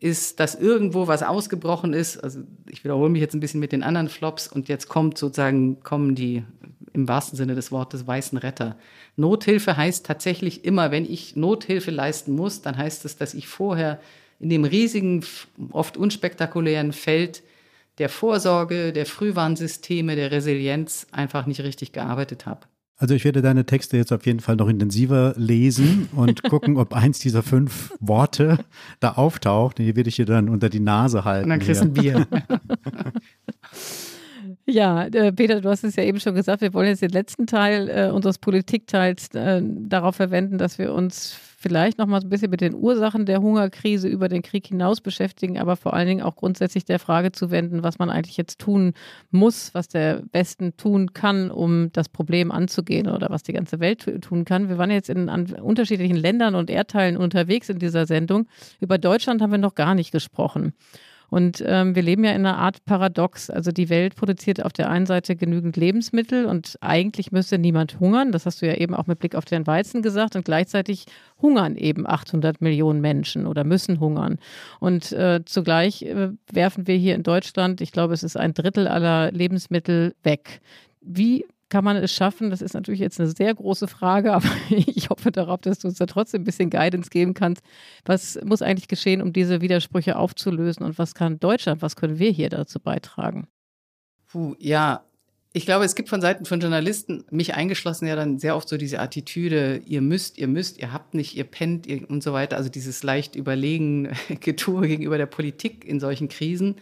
ist, 0.00 0.40
dass 0.40 0.54
irgendwo 0.54 1.06
was 1.06 1.22
ausgebrochen 1.22 1.92
ist. 1.92 2.18
Also 2.18 2.40
ich 2.68 2.84
wiederhole 2.84 3.10
mich 3.10 3.20
jetzt 3.20 3.34
ein 3.34 3.40
bisschen 3.40 3.60
mit 3.60 3.72
den 3.72 3.82
anderen 3.82 4.08
Flops 4.08 4.48
und 4.48 4.68
jetzt 4.68 4.88
kommt 4.88 5.18
sozusagen, 5.18 5.80
kommen 5.82 6.14
die 6.14 6.44
im 6.92 7.08
wahrsten 7.08 7.36
Sinne 7.36 7.54
des 7.54 7.70
Wortes 7.70 8.06
weißen 8.06 8.38
Retter. 8.38 8.76
Nothilfe 9.16 9.76
heißt 9.76 10.06
tatsächlich 10.06 10.64
immer, 10.64 10.90
wenn 10.90 11.04
ich 11.04 11.36
Nothilfe 11.36 11.90
leisten 11.90 12.34
muss, 12.34 12.62
dann 12.62 12.76
heißt 12.76 13.04
es, 13.04 13.16
dass 13.16 13.34
ich 13.34 13.48
vorher 13.48 14.00
in 14.40 14.48
dem 14.48 14.64
riesigen, 14.64 15.24
oft 15.72 15.96
unspektakulären 15.96 16.92
Feld 16.92 17.42
der 17.98 18.08
Vorsorge, 18.08 18.92
der 18.92 19.06
Frühwarnsysteme, 19.06 20.14
der 20.14 20.30
Resilienz 20.30 21.06
einfach 21.10 21.46
nicht 21.46 21.60
richtig 21.60 21.92
gearbeitet 21.92 22.46
habe. 22.46 22.60
Also 23.00 23.14
ich 23.14 23.24
werde 23.24 23.42
deine 23.42 23.64
Texte 23.64 23.96
jetzt 23.96 24.12
auf 24.12 24.26
jeden 24.26 24.40
Fall 24.40 24.56
noch 24.56 24.68
intensiver 24.68 25.32
lesen 25.36 26.08
und 26.16 26.42
gucken, 26.42 26.76
ob 26.76 26.92
eins 26.92 27.20
dieser 27.20 27.42
fünf 27.42 27.94
Worte 28.00 28.58
da 29.00 29.12
auftaucht. 29.12 29.78
Die 29.78 29.96
werde 29.96 30.08
ich 30.08 30.16
dir 30.16 30.26
dann 30.26 30.48
unter 30.48 30.68
die 30.68 30.80
Nase 30.80 31.24
halten. 31.24 31.44
Und 31.44 31.50
dann 31.50 31.60
kriegst 31.60 31.80
du 31.80 31.86
ein 31.86 31.92
Bier. 31.92 32.26
Ja, 34.70 35.04
äh, 35.06 35.32
Peter, 35.32 35.62
du 35.62 35.70
hast 35.70 35.82
es 35.82 35.96
ja 35.96 36.02
eben 36.02 36.20
schon 36.20 36.34
gesagt, 36.34 36.60
wir 36.60 36.74
wollen 36.74 36.88
jetzt 36.88 37.00
den 37.00 37.08
letzten 37.08 37.46
Teil 37.46 37.88
äh, 37.88 38.10
unseres 38.10 38.36
Politikteils 38.36 39.34
äh, 39.34 39.62
darauf 39.64 40.16
verwenden, 40.16 40.58
dass 40.58 40.78
wir 40.78 40.92
uns 40.92 41.38
vielleicht 41.60 41.98
noch 41.98 42.06
mal 42.06 42.20
ein 42.20 42.28
bisschen 42.28 42.50
mit 42.50 42.60
den 42.60 42.72
Ursachen 42.72 43.26
der 43.26 43.40
Hungerkrise 43.40 44.06
über 44.06 44.28
den 44.28 44.42
Krieg 44.42 44.68
hinaus 44.68 45.00
beschäftigen, 45.00 45.58
aber 45.58 45.74
vor 45.74 45.92
allen 45.92 46.06
Dingen 46.06 46.22
auch 46.22 46.36
grundsätzlich 46.36 46.84
der 46.84 47.00
Frage 47.00 47.32
zu 47.32 47.50
wenden, 47.50 47.82
was 47.82 47.98
man 47.98 48.10
eigentlich 48.10 48.36
jetzt 48.36 48.60
tun 48.60 48.92
muss, 49.32 49.74
was 49.74 49.88
der 49.88 50.22
Westen 50.30 50.76
tun 50.76 51.14
kann, 51.14 51.50
um 51.50 51.90
das 51.92 52.08
Problem 52.08 52.52
anzugehen 52.52 53.08
oder 53.08 53.28
was 53.30 53.42
die 53.42 53.52
ganze 53.52 53.80
Welt 53.80 54.22
tun 54.22 54.44
kann. 54.44 54.68
Wir 54.68 54.78
waren 54.78 54.92
jetzt 54.92 55.10
in 55.10 55.28
unterschiedlichen 55.28 56.16
Ländern 56.16 56.54
und 56.54 56.70
Erdteilen 56.70 57.16
unterwegs 57.16 57.68
in 57.68 57.80
dieser 57.80 58.06
Sendung. 58.06 58.46
Über 58.78 58.96
Deutschland 58.96 59.42
haben 59.42 59.50
wir 59.50 59.58
noch 59.58 59.74
gar 59.74 59.96
nicht 59.96 60.12
gesprochen. 60.12 60.74
Und 61.30 61.62
ähm, 61.66 61.94
wir 61.94 62.02
leben 62.02 62.24
ja 62.24 62.30
in 62.30 62.46
einer 62.46 62.58
Art 62.58 62.84
Paradox. 62.84 63.50
Also 63.50 63.70
die 63.70 63.90
Welt 63.90 64.16
produziert 64.16 64.64
auf 64.64 64.72
der 64.72 64.90
einen 64.90 65.06
Seite 65.06 65.36
genügend 65.36 65.76
Lebensmittel 65.76 66.46
und 66.46 66.76
eigentlich 66.80 67.32
müsste 67.32 67.58
niemand 67.58 68.00
hungern. 68.00 68.32
Das 68.32 68.46
hast 68.46 68.62
du 68.62 68.66
ja 68.66 68.74
eben 68.74 68.94
auch 68.94 69.06
mit 69.06 69.18
Blick 69.18 69.34
auf 69.34 69.44
den 69.44 69.66
Weizen 69.66 70.00
gesagt. 70.00 70.36
Und 70.36 70.44
gleichzeitig 70.44 71.06
hungern 71.40 71.76
eben 71.76 72.06
800 72.06 72.60
Millionen 72.60 73.00
Menschen 73.00 73.46
oder 73.46 73.64
müssen 73.64 74.00
hungern. 74.00 74.38
Und 74.80 75.12
äh, 75.12 75.40
zugleich 75.44 76.02
äh, 76.02 76.30
werfen 76.50 76.86
wir 76.86 76.96
hier 76.96 77.14
in 77.14 77.22
Deutschland, 77.22 77.80
ich 77.80 77.92
glaube, 77.92 78.14
es 78.14 78.22
ist 78.22 78.36
ein 78.36 78.54
Drittel 78.54 78.88
aller 78.88 79.30
Lebensmittel 79.30 80.14
weg. 80.22 80.60
Wie 81.00 81.44
kann 81.68 81.84
man 81.84 81.96
es 81.96 82.12
schaffen? 82.12 82.50
Das 82.50 82.62
ist 82.62 82.74
natürlich 82.74 83.00
jetzt 83.00 83.20
eine 83.20 83.28
sehr 83.28 83.54
große 83.54 83.88
Frage, 83.88 84.32
aber 84.34 84.48
ich 84.70 85.10
hoffe 85.10 85.30
darauf, 85.30 85.60
dass 85.60 85.78
du 85.78 85.88
uns 85.88 85.98
da 85.98 86.06
trotzdem 86.06 86.42
ein 86.42 86.44
bisschen 86.44 86.70
Guidance 86.70 87.10
geben 87.10 87.34
kannst. 87.34 87.62
Was 88.04 88.38
muss 88.44 88.62
eigentlich 88.62 88.88
geschehen, 88.88 89.22
um 89.22 89.32
diese 89.32 89.60
Widersprüche 89.60 90.16
aufzulösen 90.16 90.84
und 90.84 90.98
was 90.98 91.14
kann 91.14 91.40
Deutschland, 91.40 91.82
was 91.82 91.96
können 91.96 92.18
wir 92.18 92.30
hier 92.30 92.48
dazu 92.48 92.80
beitragen? 92.80 93.48
Puh, 94.26 94.54
ja, 94.58 95.04
ich 95.54 95.64
glaube, 95.64 95.84
es 95.84 95.94
gibt 95.94 96.10
von 96.10 96.20
Seiten 96.20 96.44
von 96.44 96.60
Journalisten, 96.60 97.24
mich 97.30 97.54
eingeschlossen, 97.54 98.06
ja 98.06 98.16
dann 98.16 98.38
sehr 98.38 98.54
oft 98.54 98.68
so 98.68 98.76
diese 98.76 99.00
Attitüde, 99.00 99.80
ihr 99.86 100.02
müsst, 100.02 100.36
ihr 100.36 100.46
müsst, 100.46 100.78
ihr 100.78 100.92
habt 100.92 101.14
nicht, 101.14 101.36
ihr 101.36 101.44
pennt 101.44 101.86
ihr 101.86 102.08
und 102.08 102.22
so 102.22 102.34
weiter. 102.34 102.56
Also 102.56 102.68
dieses 102.68 103.02
leicht 103.02 103.34
überlegen 103.34 104.10
Getue 104.40 104.82
gegenüber 104.86 105.16
der 105.16 105.26
Politik 105.26 105.86
in 105.86 106.00
solchen 106.00 106.28
Krisen 106.28 106.76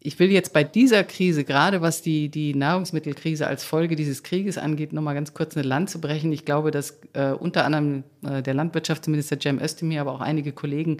ich 0.00 0.18
will 0.18 0.30
jetzt 0.30 0.52
bei 0.52 0.62
dieser 0.62 1.02
Krise, 1.02 1.44
gerade 1.44 1.80
was 1.80 2.02
die, 2.02 2.28
die 2.28 2.54
Nahrungsmittelkrise 2.54 3.46
als 3.46 3.64
Folge 3.64 3.96
dieses 3.96 4.22
Krieges 4.22 4.56
angeht, 4.56 4.92
nochmal 4.92 5.14
ganz 5.14 5.34
kurz 5.34 5.56
eine 5.56 5.66
Land 5.66 6.00
brechen. 6.00 6.32
Ich 6.32 6.44
glaube, 6.44 6.70
dass 6.70 7.00
äh, 7.14 7.32
unter 7.32 7.64
anderem 7.64 8.04
äh, 8.24 8.42
der 8.42 8.54
Landwirtschaftsminister 8.54 9.38
Cem 9.40 9.60
Özdemir, 9.60 10.00
aber 10.00 10.12
auch 10.12 10.20
einige 10.20 10.52
Kollegen 10.52 10.98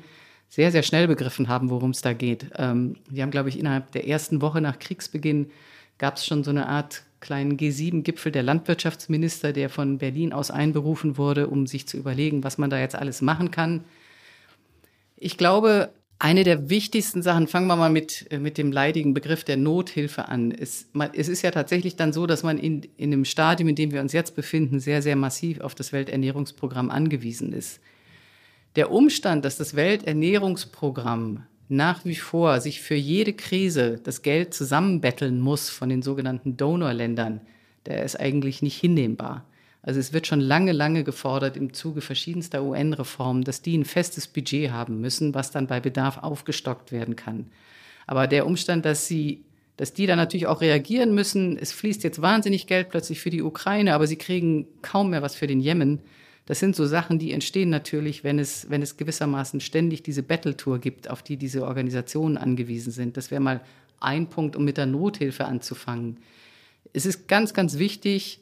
sehr, 0.48 0.72
sehr 0.72 0.82
schnell 0.82 1.06
begriffen 1.06 1.48
haben, 1.48 1.70
worum 1.70 1.90
es 1.90 2.00
da 2.00 2.12
geht. 2.12 2.46
Ähm, 2.56 2.96
die 3.10 3.22
haben, 3.22 3.30
glaube 3.30 3.50
ich, 3.50 3.58
innerhalb 3.58 3.92
der 3.92 4.08
ersten 4.08 4.40
Woche 4.40 4.60
nach 4.60 4.78
Kriegsbeginn 4.78 5.50
gab 5.98 6.16
es 6.16 6.26
schon 6.26 6.42
so 6.42 6.50
eine 6.50 6.68
Art 6.68 7.02
kleinen 7.20 7.56
G7-Gipfel 7.56 8.32
der 8.32 8.42
Landwirtschaftsminister, 8.42 9.52
der 9.52 9.68
von 9.70 9.98
Berlin 9.98 10.32
aus 10.32 10.50
einberufen 10.50 11.18
wurde, 11.18 11.48
um 11.48 11.66
sich 11.66 11.86
zu 11.86 11.96
überlegen, 11.96 12.44
was 12.44 12.58
man 12.58 12.70
da 12.70 12.78
jetzt 12.78 12.94
alles 12.94 13.20
machen 13.22 13.50
kann. 13.50 13.84
Ich 15.16 15.36
glaube, 15.36 15.90
eine 16.18 16.42
der 16.42 16.68
wichtigsten 16.68 17.22
Sachen, 17.22 17.46
fangen 17.46 17.68
wir 17.68 17.76
mal 17.76 17.90
mit, 17.90 18.26
äh, 18.30 18.38
mit 18.38 18.58
dem 18.58 18.72
leidigen 18.72 19.14
Begriff 19.14 19.44
der 19.44 19.56
Nothilfe 19.56 20.28
an. 20.28 20.50
Es, 20.50 20.88
man, 20.92 21.10
es 21.12 21.28
ist 21.28 21.42
ja 21.42 21.50
tatsächlich 21.50 21.96
dann 21.96 22.12
so, 22.12 22.26
dass 22.26 22.42
man 22.42 22.58
in, 22.58 22.82
in 22.96 23.10
dem 23.12 23.24
Stadium, 23.24 23.68
in 23.68 23.76
dem 23.76 23.92
wir 23.92 24.00
uns 24.00 24.12
jetzt 24.12 24.34
befinden, 24.34 24.80
sehr, 24.80 25.00
sehr 25.00 25.16
massiv 25.16 25.60
auf 25.60 25.74
das 25.74 25.92
Welternährungsprogramm 25.92 26.90
angewiesen 26.90 27.52
ist. 27.52 27.80
Der 28.74 28.90
Umstand, 28.90 29.44
dass 29.44 29.56
das 29.56 29.76
Welternährungsprogramm 29.76 31.44
nach 31.68 32.04
wie 32.04 32.16
vor 32.16 32.60
sich 32.60 32.80
für 32.80 32.94
jede 32.94 33.34
Krise 33.34 34.00
das 34.02 34.22
Geld 34.22 34.54
zusammenbetteln 34.54 35.40
muss 35.40 35.68
von 35.68 35.88
den 35.88 36.02
sogenannten 36.02 36.56
Donorländern, 36.56 37.42
der 37.86 38.02
ist 38.02 38.18
eigentlich 38.18 38.62
nicht 38.62 38.80
hinnehmbar. 38.80 39.44
Also 39.82 40.00
es 40.00 40.12
wird 40.12 40.26
schon 40.26 40.40
lange, 40.40 40.72
lange 40.72 41.04
gefordert 41.04 41.56
im 41.56 41.72
Zuge 41.72 42.00
verschiedenster 42.00 42.62
UN-Reformen, 42.62 43.44
dass 43.44 43.62
die 43.62 43.76
ein 43.76 43.84
festes 43.84 44.26
Budget 44.26 44.70
haben 44.70 45.00
müssen, 45.00 45.34
was 45.34 45.50
dann 45.50 45.66
bei 45.66 45.80
Bedarf 45.80 46.18
aufgestockt 46.18 46.92
werden 46.92 47.16
kann. 47.16 47.46
Aber 48.06 48.26
der 48.26 48.46
Umstand, 48.46 48.84
dass 48.84 49.06
sie 49.06 49.44
dass 49.78 49.94
die 49.94 50.06
dann 50.06 50.18
natürlich 50.18 50.48
auch 50.48 50.60
reagieren 50.60 51.14
müssen. 51.14 51.56
Es 51.56 51.70
fließt 51.70 52.02
jetzt 52.02 52.20
wahnsinnig 52.20 52.66
Geld 52.66 52.88
plötzlich 52.90 53.20
für 53.20 53.30
die 53.30 53.42
Ukraine, 53.42 53.94
aber 53.94 54.08
sie 54.08 54.16
kriegen 54.16 54.66
kaum 54.82 55.10
mehr 55.10 55.22
was 55.22 55.36
für 55.36 55.46
den 55.46 55.60
Jemen. 55.60 56.00
Das 56.46 56.58
sind 56.58 56.74
so 56.74 56.84
Sachen, 56.84 57.20
die 57.20 57.32
entstehen 57.32 57.70
natürlich, 57.70 58.24
wenn 58.24 58.40
es, 58.40 58.68
wenn 58.70 58.82
es 58.82 58.96
gewissermaßen 58.96 59.60
ständig 59.60 60.02
diese 60.02 60.24
Battle-Tour 60.24 60.80
gibt, 60.80 61.08
auf 61.08 61.22
die 61.22 61.36
diese 61.36 61.64
Organisationen 61.64 62.36
angewiesen 62.36 62.90
sind. 62.90 63.16
Das 63.16 63.30
wäre 63.30 63.40
mal 63.40 63.60
ein 64.00 64.28
Punkt, 64.28 64.56
um 64.56 64.64
mit 64.64 64.78
der 64.78 64.86
Nothilfe 64.86 65.44
anzufangen. 65.44 66.18
Es 66.92 67.06
ist 67.06 67.28
ganz, 67.28 67.54
ganz 67.54 67.78
wichtig, 67.78 68.40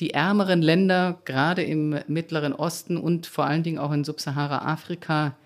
die 0.00 0.10
ärmeren 0.10 0.62
Länder, 0.62 1.20
gerade 1.24 1.62
im 1.62 1.98
Mittleren 2.08 2.52
Osten 2.52 2.96
und 2.96 3.26
vor 3.26 3.46
allen 3.46 3.62
Dingen 3.62 3.78
auch 3.78 3.92
in 3.92 4.04
Subsahara-Afrika, 4.04 5.36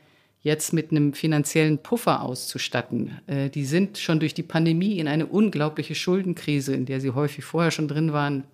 jetzt 0.40 0.72
mit 0.72 0.90
einem 0.90 1.12
finanziellen 1.12 1.78
Puffer 1.78 2.22
auszustatten. 2.22 3.18
Äh, 3.26 3.50
die 3.50 3.64
sind 3.64 3.98
schon 3.98 4.20
durch 4.20 4.34
die 4.34 4.42
Pandemie 4.42 4.98
in 4.98 5.08
eine 5.08 5.26
unglaubliche 5.26 5.94
Schuldenkrise, 5.94 6.74
in 6.74 6.86
der 6.86 7.00
sie 7.00 7.10
häufig 7.10 7.44
vorher 7.44 7.70
schon 7.70 7.88
drin 7.88 8.12
waren. 8.12 8.44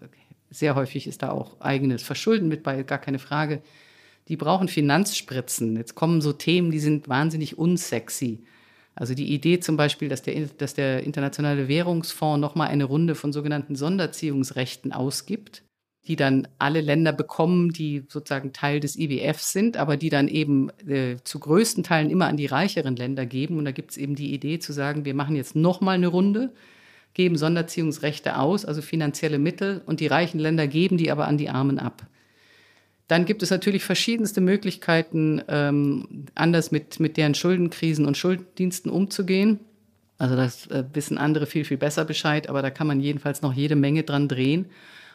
Sehr 0.51 0.74
häufig 0.74 1.07
ist 1.07 1.22
da 1.22 1.30
auch 1.30 1.61
eigenes 1.61 2.03
Verschulden 2.03 2.49
mit 2.49 2.62
bei, 2.62 2.82
gar 2.82 2.99
keine 2.99 3.18
Frage. 3.18 3.62
Die 4.28 4.36
brauchen 4.36 4.68
Finanzspritzen. 4.68 5.76
Jetzt 5.76 5.95
kommen 5.95 6.22
so 6.22 6.32
Themen, 6.32 6.70
die 6.70 6.80
sind 6.80 7.09
wahnsinnig 7.09 7.59
unsexy. 7.59 8.45
Also 8.95 9.14
die 9.14 9.32
Idee 9.34 9.61
zum 9.61 9.76
Beispiel, 9.76 10.09
dass 10.09 10.22
der, 10.22 10.47
dass 10.57 10.74
der 10.74 11.03
Internationale 11.03 11.68
Währungsfonds 11.68 12.40
nochmal 12.40 12.68
eine 12.68 12.84
Runde 12.84 13.14
von 13.14 13.32
sogenannten 13.32 13.76
Sonderziehungsrechten 13.76 14.92
ausgibt 14.92 15.62
die 16.07 16.16
dann 16.16 16.46
alle 16.59 16.82
Länder 16.82 17.12
bekommen, 17.12 17.72
die 17.72 18.05
sozusagen 18.09 18.52
Teil 18.52 18.80
des 18.80 18.96
IWF 18.98 19.40
sind, 19.40 19.76
aber 19.76 19.96
die 19.96 20.11
dann 20.11 20.28
eben 20.28 20.70
äh, 20.86 21.16
zu 21.24 21.38
größten 21.38 21.82
Teilen 21.82 22.11
immer 22.11 22.26
an 22.26 22.36
die 22.36 22.46
reicheren 22.46 22.96
Länder 22.96 23.24
geben. 23.24 23.57
Und 23.57 23.64
da 23.64 23.70
gibt 23.70 23.92
es 23.92 23.96
eben 23.96 24.14
die 24.14 24.34
Idee 24.34 24.59
zu 24.59 24.72
sagen, 24.72 25.05
wir 25.05 25.14
machen 25.14 25.34
jetzt 25.34 25.57
nochmal 25.57 25.94
eine 25.94 26.09
Runde, 26.09 26.52
geben 27.14 27.36
Sonderziehungsrechte 27.36 28.38
aus, 28.38 28.64
also 28.66 28.82
finanzielle 28.82 29.38
Mittel, 29.38 29.80
und 29.86 30.00
die 30.00 30.07
reichen 30.07 30.38
Länder 30.38 30.66
geben 30.66 30.98
die 30.98 31.11
aber 31.11 31.26
an 31.26 31.38
die 31.38 31.48
Armen 31.48 31.78
ab. 31.78 32.07
Dann 33.09 33.24
gibt 33.24 33.42
es 33.42 33.50
natürlich 33.50 33.84
verschiedenste 33.84 34.40
Möglichkeiten, 34.40 35.42
ähm, 35.48 36.26
anders 36.34 36.70
mit, 36.70 37.00
mit 37.00 37.16
deren 37.16 37.34
Schuldenkrisen 37.34 38.07
und 38.07 38.16
Schulddiensten 38.16 38.90
umzugehen. 38.90 39.61
Also 40.18 40.36
das 40.36 40.66
äh, 40.68 40.84
wissen 40.92 41.18
andere 41.18 41.46
viel, 41.46 41.64
viel 41.64 41.76
besser 41.76 42.05
Bescheid, 42.05 42.48
aber 42.48 42.62
da 42.62 42.70
kann 42.70 42.86
man 42.86 43.00
jedenfalls 43.00 43.42
noch 43.42 43.52
jede 43.52 43.76
Menge 43.76 44.05
dran 44.05 44.28
drehen. 44.28 44.66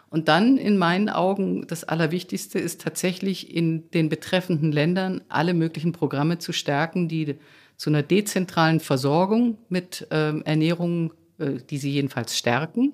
Und 0.09 0.27
dann 0.27 0.57
in 0.57 0.77
meinen 0.77 1.09
Augen 1.09 1.67
das 1.67 1.83
Allerwichtigste 1.83 2.57
ist 2.57 2.81
tatsächlich 2.81 3.55
in 3.55 3.89
den 3.91 4.09
betreffenden 4.09 4.71
Ländern 4.71 5.21
alle 5.29 5.53
möglichen 5.53 5.91
Programme 5.91 6.39
zu 6.39 6.51
stärken, 6.51 7.07
die 7.07 7.35
zu 7.77 7.89
einer 7.89 8.03
dezentralen 8.03 8.79
Versorgung 8.79 9.57
mit 9.69 10.07
ähm, 10.11 10.41
Ernährung, 10.45 11.13
äh, 11.37 11.57
die 11.69 11.77
sie 11.77 11.91
jedenfalls 11.91 12.37
stärken, 12.37 12.93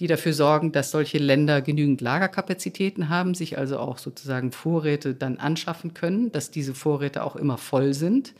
die 0.00 0.08
dafür 0.08 0.32
sorgen, 0.32 0.72
dass 0.72 0.90
solche 0.90 1.18
Länder 1.18 1.62
genügend 1.62 2.00
Lagerkapazitäten 2.00 3.08
haben, 3.08 3.34
sich 3.34 3.56
also 3.56 3.78
auch 3.78 3.98
sozusagen 3.98 4.50
Vorräte 4.50 5.14
dann 5.14 5.38
anschaffen 5.38 5.94
können, 5.94 6.32
dass 6.32 6.50
diese 6.50 6.74
Vorräte 6.74 7.22
auch 7.22 7.36
immer 7.36 7.56
voll 7.56 7.94
sind. 7.94 8.34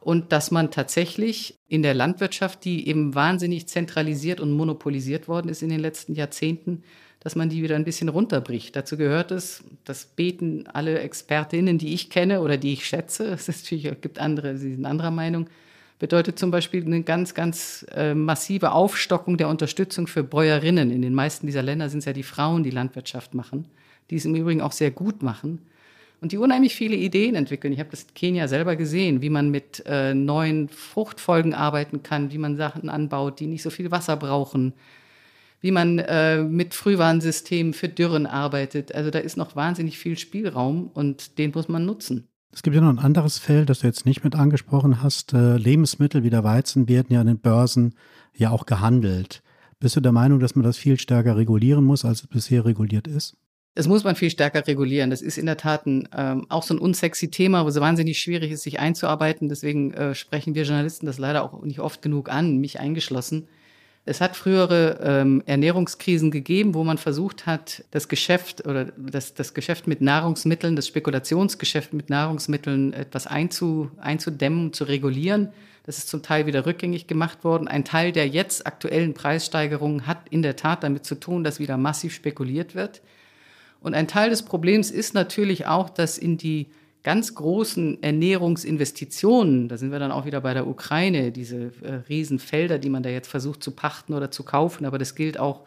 Und 0.00 0.30
dass 0.30 0.52
man 0.52 0.70
tatsächlich 0.70 1.58
in 1.66 1.82
der 1.82 1.92
Landwirtschaft, 1.92 2.64
die 2.64 2.86
eben 2.86 3.16
wahnsinnig 3.16 3.66
zentralisiert 3.66 4.38
und 4.38 4.52
monopolisiert 4.52 5.26
worden 5.26 5.48
ist 5.48 5.62
in 5.62 5.68
den 5.68 5.80
letzten 5.80 6.14
Jahrzehnten, 6.14 6.84
dass 7.26 7.34
man 7.34 7.48
die 7.48 7.60
wieder 7.60 7.74
ein 7.74 7.82
bisschen 7.82 8.08
runterbricht. 8.08 8.76
Dazu 8.76 8.96
gehört 8.96 9.32
es, 9.32 9.64
das 9.84 10.04
beten 10.04 10.68
alle 10.72 11.00
Expertinnen, 11.00 11.76
die 11.76 11.92
ich 11.92 12.08
kenne 12.08 12.40
oder 12.40 12.56
die 12.56 12.72
ich 12.72 12.86
schätze, 12.86 13.36
es 13.48 13.64
gibt 13.68 14.20
andere, 14.20 14.56
sie 14.56 14.74
sind 14.74 14.86
anderer 14.86 15.10
Meinung, 15.10 15.48
bedeutet 15.98 16.38
zum 16.38 16.52
Beispiel 16.52 16.86
eine 16.86 17.02
ganz, 17.02 17.34
ganz 17.34 17.84
äh, 17.92 18.14
massive 18.14 18.70
Aufstockung 18.70 19.38
der 19.38 19.48
Unterstützung 19.48 20.06
für 20.06 20.22
Bäuerinnen. 20.22 20.92
In 20.92 21.02
den 21.02 21.14
meisten 21.14 21.46
dieser 21.46 21.64
Länder 21.64 21.88
sind 21.88 21.98
es 21.98 22.04
ja 22.04 22.12
die 22.12 22.22
Frauen, 22.22 22.62
die 22.62 22.70
Landwirtschaft 22.70 23.34
machen, 23.34 23.66
die 24.08 24.14
es 24.14 24.24
im 24.24 24.36
Übrigen 24.36 24.60
auch 24.60 24.70
sehr 24.70 24.92
gut 24.92 25.24
machen. 25.24 25.62
Und 26.20 26.30
die 26.30 26.38
unheimlich 26.38 26.76
viele 26.76 26.94
Ideen 26.94 27.34
entwickeln. 27.34 27.72
Ich 27.72 27.80
habe 27.80 27.90
das 27.90 28.02
in 28.02 28.14
Kenia 28.14 28.46
selber 28.46 28.76
gesehen, 28.76 29.20
wie 29.20 29.30
man 29.30 29.50
mit 29.50 29.82
äh, 29.84 30.14
neuen 30.14 30.68
Fruchtfolgen 30.68 31.54
arbeiten 31.54 32.04
kann, 32.04 32.30
wie 32.30 32.38
man 32.38 32.56
Sachen 32.56 32.88
anbaut, 32.88 33.40
die 33.40 33.48
nicht 33.48 33.62
so 33.62 33.70
viel 33.70 33.90
Wasser 33.90 34.16
brauchen, 34.16 34.74
wie 35.66 35.72
man 35.72 35.98
äh, 35.98 36.44
mit 36.44 36.74
Frühwarnsystemen 36.74 37.72
für 37.72 37.88
Dürren 37.88 38.26
arbeitet. 38.26 38.94
Also 38.94 39.10
da 39.10 39.18
ist 39.18 39.36
noch 39.36 39.56
wahnsinnig 39.56 39.98
viel 39.98 40.16
Spielraum 40.16 40.92
und 40.94 41.38
den 41.38 41.50
muss 41.52 41.68
man 41.68 41.84
nutzen. 41.84 42.28
Es 42.52 42.62
gibt 42.62 42.76
ja 42.76 42.82
noch 42.82 42.88
ein 42.88 43.00
anderes 43.00 43.38
Feld, 43.38 43.68
das 43.68 43.80
du 43.80 43.88
jetzt 43.88 44.06
nicht 44.06 44.22
mit 44.22 44.36
angesprochen 44.36 45.02
hast. 45.02 45.32
Äh, 45.32 45.56
Lebensmittel 45.56 46.22
wie 46.22 46.30
der 46.30 46.44
Weizen 46.44 46.88
werden 46.88 47.08
ja 47.12 47.20
an 47.20 47.26
den 47.26 47.40
Börsen 47.40 47.96
ja 48.32 48.50
auch 48.50 48.64
gehandelt. 48.64 49.42
Bist 49.80 49.96
du 49.96 50.00
der 50.00 50.12
Meinung, 50.12 50.38
dass 50.38 50.54
man 50.54 50.62
das 50.62 50.78
viel 50.78 51.00
stärker 51.00 51.36
regulieren 51.36 51.82
muss, 51.82 52.04
als 52.04 52.20
es 52.20 52.28
bisher 52.28 52.64
reguliert 52.64 53.08
ist? 53.08 53.36
Das 53.74 53.88
muss 53.88 54.04
man 54.04 54.14
viel 54.14 54.30
stärker 54.30 54.64
regulieren. 54.68 55.10
Das 55.10 55.20
ist 55.20 55.36
in 55.36 55.46
der 55.46 55.56
Tat 55.56 55.84
ein, 55.84 56.08
ähm, 56.16 56.46
auch 56.48 56.62
so 56.62 56.74
ein 56.74 56.78
unsexy 56.78 57.28
Thema, 57.28 57.64
wo 57.64 57.68
es 57.68 57.80
wahnsinnig 57.80 58.20
schwierig 58.20 58.52
ist, 58.52 58.62
sich 58.62 58.78
einzuarbeiten. 58.78 59.48
Deswegen 59.48 59.92
äh, 59.94 60.14
sprechen 60.14 60.54
wir 60.54 60.62
Journalisten 60.62 61.06
das 61.06 61.18
leider 61.18 61.42
auch 61.42 61.60
nicht 61.64 61.80
oft 61.80 62.02
genug 62.02 62.30
an, 62.30 62.58
mich 62.58 62.78
eingeschlossen. 62.78 63.48
Es 64.08 64.20
hat 64.20 64.36
frühere 64.36 65.00
ähm, 65.02 65.42
Ernährungskrisen 65.46 66.30
gegeben, 66.30 66.74
wo 66.74 66.84
man 66.84 66.96
versucht 66.96 67.44
hat, 67.44 67.82
das 67.90 68.06
Geschäft 68.06 68.64
oder 68.64 68.84
das, 68.96 69.34
das 69.34 69.52
Geschäft 69.52 69.88
mit 69.88 70.00
Nahrungsmitteln, 70.00 70.76
das 70.76 70.86
Spekulationsgeschäft 70.86 71.92
mit 71.92 72.08
Nahrungsmitteln 72.08 72.92
etwas 72.92 73.26
einzu, 73.26 73.90
einzudämmen, 74.00 74.72
zu 74.72 74.84
regulieren. 74.84 75.48
Das 75.86 75.98
ist 75.98 76.08
zum 76.08 76.22
Teil 76.22 76.46
wieder 76.46 76.66
rückgängig 76.66 77.08
gemacht 77.08 77.42
worden. 77.42 77.66
Ein 77.66 77.84
Teil 77.84 78.12
der 78.12 78.28
jetzt 78.28 78.64
aktuellen 78.64 79.12
Preissteigerungen 79.12 80.06
hat 80.06 80.28
in 80.30 80.42
der 80.42 80.54
Tat 80.54 80.84
damit 80.84 81.04
zu 81.04 81.16
tun, 81.16 81.42
dass 81.42 81.58
wieder 81.58 81.76
massiv 81.76 82.14
spekuliert 82.14 82.76
wird. 82.76 83.02
Und 83.80 83.94
ein 83.94 84.06
Teil 84.06 84.30
des 84.30 84.44
Problems 84.44 84.92
ist 84.92 85.14
natürlich 85.14 85.66
auch, 85.66 85.90
dass 85.90 86.16
in 86.16 86.38
die 86.38 86.68
ganz 87.06 87.36
großen 87.36 88.02
Ernährungsinvestitionen, 88.02 89.68
da 89.68 89.78
sind 89.78 89.92
wir 89.92 90.00
dann 90.00 90.10
auch 90.10 90.26
wieder 90.26 90.40
bei 90.40 90.54
der 90.54 90.66
Ukraine, 90.66 91.30
diese 91.30 91.70
äh, 91.82 92.00
Riesenfelder, 92.08 92.80
die 92.80 92.90
man 92.90 93.04
da 93.04 93.10
jetzt 93.10 93.28
versucht 93.28 93.62
zu 93.62 93.70
pachten 93.70 94.12
oder 94.12 94.32
zu 94.32 94.42
kaufen, 94.42 94.84
aber 94.84 94.98
das 94.98 95.14
gilt 95.14 95.38
auch 95.38 95.60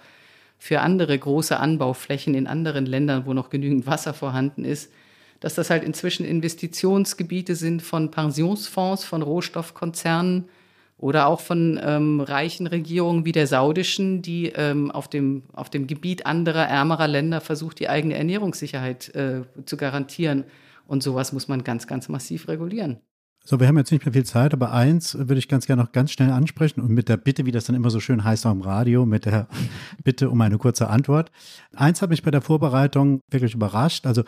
für 0.57 0.81
andere 0.81 1.17
große 1.17 1.57
Anbauflächen 1.57 2.35
in 2.35 2.45
anderen 2.45 2.85
Ländern, 2.85 3.25
wo 3.25 3.33
noch 3.33 3.49
genügend 3.49 3.87
Wasser 3.87 4.13
vorhanden 4.13 4.65
ist, 4.65 4.91
dass 5.39 5.55
das 5.55 5.69
halt 5.69 5.85
inzwischen 5.85 6.25
Investitionsgebiete 6.25 7.55
sind 7.55 7.83
von 7.83 8.11
Pensionsfonds, 8.11 9.05
von 9.05 9.21
Rohstoffkonzernen 9.21 10.49
oder 10.97 11.27
auch 11.27 11.39
von 11.39 11.79
ähm, 11.81 12.19
reichen 12.19 12.67
Regierungen 12.67 13.23
wie 13.23 13.31
der 13.31 13.47
saudischen, 13.47 14.21
die 14.21 14.47
ähm, 14.47 14.91
auf, 14.91 15.07
dem, 15.07 15.43
auf 15.53 15.69
dem 15.69 15.87
Gebiet 15.87 16.25
anderer, 16.25 16.67
ärmerer 16.67 17.07
Länder 17.07 17.39
versucht, 17.39 17.79
die 17.79 17.87
eigene 17.87 18.15
Ernährungssicherheit 18.15 19.15
äh, 19.15 19.43
zu 19.63 19.77
garantieren. 19.77 20.43
Und 20.89 21.03
sowas 21.03 21.33
muss 21.33 21.47
man 21.47 21.63
ganz, 21.63 21.85
ganz 21.85 22.09
massiv 22.09 22.47
regulieren. 22.47 22.97
So, 23.45 23.59
wir 23.59 23.67
haben 23.67 23.77
jetzt 23.77 23.91
nicht 23.91 24.03
mehr 24.03 24.13
viel 24.13 24.25
Zeit, 24.25 24.53
aber 24.53 24.73
eins 24.73 25.15
würde 25.15 25.37
ich 25.37 25.47
ganz 25.47 25.67
gerne 25.67 25.83
noch 25.83 25.91
ganz 25.91 26.11
schnell 26.11 26.31
ansprechen 26.31 26.81
und 26.81 26.89
mit 26.89 27.09
der 27.09 27.17
Bitte, 27.17 27.45
wie 27.45 27.51
das 27.51 27.65
dann 27.65 27.75
immer 27.75 27.91
so 27.91 27.99
schön 27.99 28.23
heißt 28.23 28.47
am 28.47 28.61
Radio, 28.61 29.05
mit 29.05 29.25
der 29.25 29.47
Bitte 30.03 30.31
um 30.31 30.41
eine 30.41 30.57
kurze 30.57 30.89
Antwort. 30.89 31.31
Eins 31.75 32.01
hat 32.01 32.09
mich 32.09 32.23
bei 32.23 32.31
der 32.31 32.41
Vorbereitung 32.41 33.21
wirklich 33.29 33.53
überrascht. 33.53 34.07
Also 34.07 34.23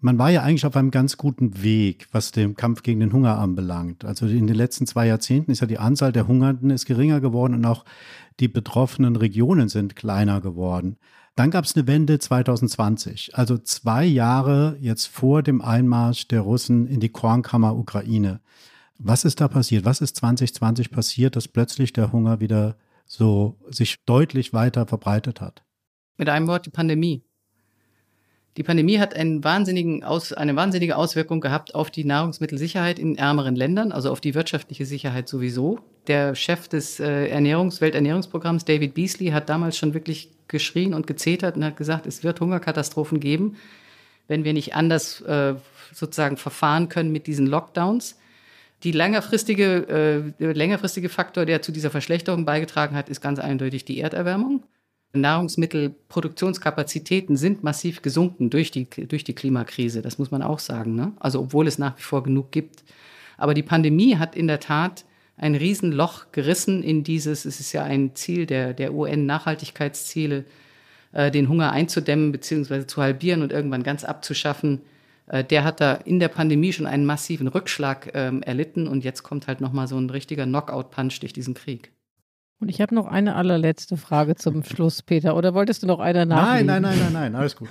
man 0.00 0.18
war 0.18 0.30
ja 0.30 0.42
eigentlich 0.42 0.64
auf 0.64 0.76
einem 0.76 0.90
ganz 0.90 1.18
guten 1.18 1.62
Weg, 1.62 2.08
was 2.10 2.32
den 2.32 2.56
Kampf 2.56 2.82
gegen 2.82 3.00
den 3.00 3.12
Hunger 3.12 3.36
anbelangt. 3.36 4.06
Also 4.06 4.24
in 4.26 4.46
den 4.46 4.56
letzten 4.56 4.86
zwei 4.86 5.06
Jahrzehnten 5.06 5.50
ist 5.50 5.60
ja 5.60 5.66
die 5.66 5.78
Anzahl 5.78 6.12
der 6.12 6.26
Hungernden 6.26 6.70
ist 6.70 6.86
geringer 6.86 7.20
geworden 7.20 7.52
und 7.52 7.66
auch 7.66 7.84
die 8.40 8.48
betroffenen 8.48 9.16
Regionen 9.16 9.68
sind 9.68 9.94
kleiner 9.94 10.40
geworden. 10.40 10.96
Dann 11.38 11.52
gab 11.52 11.66
es 11.66 11.76
eine 11.76 11.86
Wende 11.86 12.18
2020, 12.18 13.36
also 13.36 13.58
zwei 13.58 14.04
Jahre 14.04 14.76
jetzt 14.80 15.06
vor 15.06 15.44
dem 15.44 15.62
Einmarsch 15.62 16.26
der 16.26 16.40
Russen 16.40 16.88
in 16.88 16.98
die 16.98 17.10
Kornkammer 17.10 17.76
Ukraine. 17.76 18.40
Was 18.98 19.24
ist 19.24 19.40
da 19.40 19.46
passiert? 19.46 19.84
Was 19.84 20.00
ist 20.00 20.16
2020 20.16 20.90
passiert, 20.90 21.36
dass 21.36 21.46
plötzlich 21.46 21.92
der 21.92 22.10
Hunger 22.10 22.40
wieder 22.40 22.76
so 23.06 23.56
sich 23.68 24.04
deutlich 24.04 24.52
weiter 24.52 24.84
verbreitet 24.88 25.40
hat? 25.40 25.62
Mit 26.16 26.28
einem 26.28 26.48
Wort 26.48 26.66
die 26.66 26.70
Pandemie. 26.70 27.22
Die 28.56 28.64
Pandemie 28.64 28.98
hat 28.98 29.14
einen 29.14 29.44
wahnsinnigen 29.44 30.02
Aus, 30.02 30.32
eine 30.32 30.56
wahnsinnige 30.56 30.96
Auswirkung 30.96 31.40
gehabt 31.40 31.72
auf 31.72 31.92
die 31.92 32.02
Nahrungsmittelsicherheit 32.02 32.98
in 32.98 33.16
ärmeren 33.16 33.54
Ländern, 33.54 33.92
also 33.92 34.10
auf 34.10 34.20
die 34.20 34.34
wirtschaftliche 34.34 34.86
Sicherheit 34.86 35.28
sowieso. 35.28 35.78
Der 36.08 36.34
Chef 36.34 36.68
des 36.68 37.00
äh, 37.00 37.28
Ernährungs-, 37.28 37.80
Welternährungsprogramms, 37.80 38.64
David 38.64 38.94
Beasley, 38.94 39.28
hat 39.28 39.48
damals 39.48 39.78
schon 39.78 39.94
wirklich 39.94 40.30
geschrien 40.48 40.94
und 40.94 41.06
gezetert 41.06 41.56
und 41.56 41.64
hat 41.64 41.76
gesagt, 41.76 42.06
es 42.06 42.24
wird 42.24 42.40
Hungerkatastrophen 42.40 43.20
geben, 43.20 43.56
wenn 44.26 44.44
wir 44.44 44.54
nicht 44.54 44.74
anders 44.74 45.20
äh, 45.20 45.54
sozusagen 45.92 46.38
verfahren 46.38 46.88
können 46.88 47.12
mit 47.12 47.26
diesen 47.26 47.46
Lockdowns. 47.46 48.16
Die 48.84 48.92
längerfristige, 48.92 49.88
äh, 49.88 50.32
der 50.38 50.54
längerfristige 50.54 51.08
Faktor, 51.08 51.44
der 51.44 51.62
zu 51.62 51.72
dieser 51.72 51.90
Verschlechterung 51.90 52.44
beigetragen 52.44 52.94
hat, 52.96 53.08
ist 53.08 53.20
ganz 53.20 53.38
eindeutig 53.38 53.84
die 53.84 54.00
Erderwärmung. 54.00 54.64
Nahrungsmittelproduktionskapazitäten 55.12 57.36
sind 57.36 57.64
massiv 57.64 58.02
gesunken 58.02 58.50
durch 58.50 58.70
die, 58.70 58.88
durch 58.88 59.24
die 59.24 59.34
Klimakrise. 59.34 60.02
Das 60.02 60.18
muss 60.18 60.30
man 60.30 60.42
auch 60.42 60.58
sagen. 60.58 60.94
Ne? 60.94 61.12
Also 61.18 61.40
obwohl 61.40 61.66
es 61.66 61.78
nach 61.78 61.96
wie 61.98 62.02
vor 62.02 62.22
genug 62.22 62.52
gibt. 62.52 62.84
Aber 63.36 63.54
die 63.54 63.62
Pandemie 63.62 64.16
hat 64.16 64.36
in 64.36 64.46
der 64.46 64.60
Tat 64.60 65.04
ein 65.38 65.54
Riesenloch 65.54 66.32
gerissen 66.32 66.82
in 66.82 67.04
dieses, 67.04 67.44
es 67.44 67.60
ist 67.60 67.72
ja 67.72 67.84
ein 67.84 68.14
Ziel 68.14 68.46
der, 68.46 68.74
der 68.74 68.92
UN-Nachhaltigkeitsziele, 68.92 70.44
äh, 71.12 71.30
den 71.30 71.48
Hunger 71.48 71.72
einzudämmen 71.72 72.32
bzw. 72.32 72.86
zu 72.86 73.00
halbieren 73.00 73.42
und 73.42 73.52
irgendwann 73.52 73.82
ganz 73.82 74.04
abzuschaffen. 74.04 74.82
Äh, 75.28 75.44
der 75.44 75.64
hat 75.64 75.80
da 75.80 75.94
in 75.94 76.18
der 76.20 76.28
Pandemie 76.28 76.72
schon 76.72 76.86
einen 76.86 77.06
massiven 77.06 77.48
Rückschlag 77.48 78.10
ähm, 78.14 78.42
erlitten 78.42 78.88
und 78.88 79.04
jetzt 79.04 79.22
kommt 79.22 79.46
halt 79.46 79.60
nochmal 79.60 79.86
so 79.86 79.96
ein 79.96 80.10
richtiger 80.10 80.44
Knockout-Punch 80.44 81.20
durch 81.20 81.32
diesen 81.32 81.54
Krieg. 81.54 81.92
Und 82.60 82.70
ich 82.70 82.80
habe 82.80 82.92
noch 82.92 83.06
eine 83.06 83.36
allerletzte 83.36 83.96
Frage 83.96 84.34
zum 84.34 84.64
Schluss, 84.64 85.02
Peter. 85.02 85.36
Oder 85.36 85.54
wolltest 85.54 85.84
du 85.84 85.86
noch 85.86 86.00
eine 86.00 86.26
nachlegen? 86.26 86.66
Nein, 86.66 86.82
nein, 86.82 86.98
nein, 86.98 87.12
nein, 87.12 87.12
nein, 87.12 87.34
alles 87.36 87.54
gut. 87.54 87.68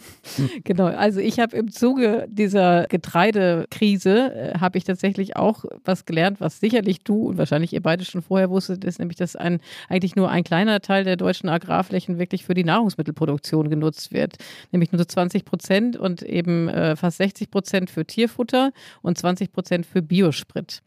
genau, 0.64 0.86
also 0.86 1.18
ich 1.18 1.40
habe 1.40 1.56
im 1.56 1.72
Zuge 1.72 2.28
dieser 2.30 2.86
Getreidekrise, 2.86 4.32
äh, 4.32 4.58
habe 4.60 4.78
ich 4.78 4.84
tatsächlich 4.84 5.34
auch 5.34 5.64
was 5.84 6.04
gelernt, 6.04 6.40
was 6.40 6.60
sicherlich 6.60 7.02
du 7.02 7.26
und 7.26 7.38
wahrscheinlich 7.38 7.72
ihr 7.72 7.82
beide 7.82 8.04
schon 8.04 8.22
vorher 8.22 8.50
wusstet, 8.50 8.84
ist 8.84 9.00
nämlich, 9.00 9.16
dass 9.16 9.34
ein, 9.34 9.58
eigentlich 9.88 10.14
nur 10.14 10.30
ein 10.30 10.44
kleiner 10.44 10.80
Teil 10.80 11.02
der 11.02 11.16
deutschen 11.16 11.48
Agrarflächen 11.48 12.20
wirklich 12.20 12.44
für 12.44 12.54
die 12.54 12.64
Nahrungsmittelproduktion 12.64 13.68
genutzt 13.68 14.12
wird. 14.12 14.36
Nämlich 14.70 14.92
nur 14.92 15.00
so 15.00 15.06
20 15.06 15.44
Prozent 15.44 15.96
und 15.96 16.22
eben 16.22 16.68
äh, 16.68 16.94
fast 16.94 17.16
60 17.16 17.50
Prozent 17.50 17.90
für 17.90 18.04
Tierfutter 18.06 18.70
und 19.02 19.18
20 19.18 19.50
Prozent 19.50 19.86
für 19.86 20.02
Biosprit. 20.02 20.82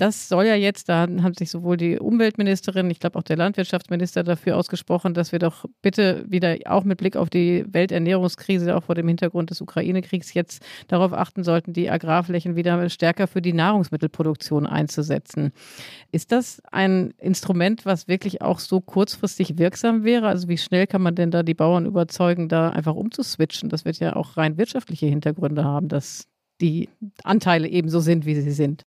Das 0.00 0.30
soll 0.30 0.46
ja 0.46 0.54
jetzt, 0.54 0.88
da 0.88 1.00
haben 1.02 1.34
sich 1.34 1.50
sowohl 1.50 1.76
die 1.76 1.98
Umweltministerin, 1.98 2.88
ich 2.88 3.00
glaube 3.00 3.18
auch 3.18 3.22
der 3.22 3.36
Landwirtschaftsminister 3.36 4.24
dafür 4.24 4.56
ausgesprochen, 4.56 5.12
dass 5.12 5.30
wir 5.30 5.38
doch 5.38 5.66
bitte 5.82 6.24
wieder 6.26 6.56
auch 6.64 6.84
mit 6.84 6.96
Blick 6.96 7.16
auf 7.16 7.28
die 7.28 7.66
Welternährungskrise, 7.68 8.74
auch 8.74 8.84
vor 8.84 8.94
dem 8.94 9.08
Hintergrund 9.08 9.50
des 9.50 9.60
Ukraine-Kriegs, 9.60 10.32
jetzt 10.32 10.64
darauf 10.88 11.12
achten 11.12 11.44
sollten, 11.44 11.74
die 11.74 11.90
Agrarflächen 11.90 12.56
wieder 12.56 12.88
stärker 12.88 13.26
für 13.26 13.42
die 13.42 13.52
Nahrungsmittelproduktion 13.52 14.66
einzusetzen. 14.66 15.52
Ist 16.12 16.32
das 16.32 16.62
ein 16.72 17.12
Instrument, 17.18 17.84
was 17.84 18.08
wirklich 18.08 18.40
auch 18.40 18.58
so 18.58 18.80
kurzfristig 18.80 19.58
wirksam 19.58 20.02
wäre? 20.02 20.28
Also 20.28 20.48
wie 20.48 20.56
schnell 20.56 20.86
kann 20.86 21.02
man 21.02 21.14
denn 21.14 21.30
da 21.30 21.42
die 21.42 21.52
Bauern 21.52 21.84
überzeugen, 21.84 22.48
da 22.48 22.70
einfach 22.70 22.94
umzuswitchen? 22.94 23.68
Das 23.68 23.84
wird 23.84 23.98
ja 23.98 24.16
auch 24.16 24.38
rein 24.38 24.56
wirtschaftliche 24.56 25.04
Hintergründe 25.04 25.62
haben, 25.62 25.88
dass 25.88 26.26
die 26.62 26.88
Anteile 27.22 27.68
eben 27.68 27.90
so 27.90 28.00
sind, 28.00 28.24
wie 28.24 28.40
sie 28.40 28.52
sind. 28.52 28.86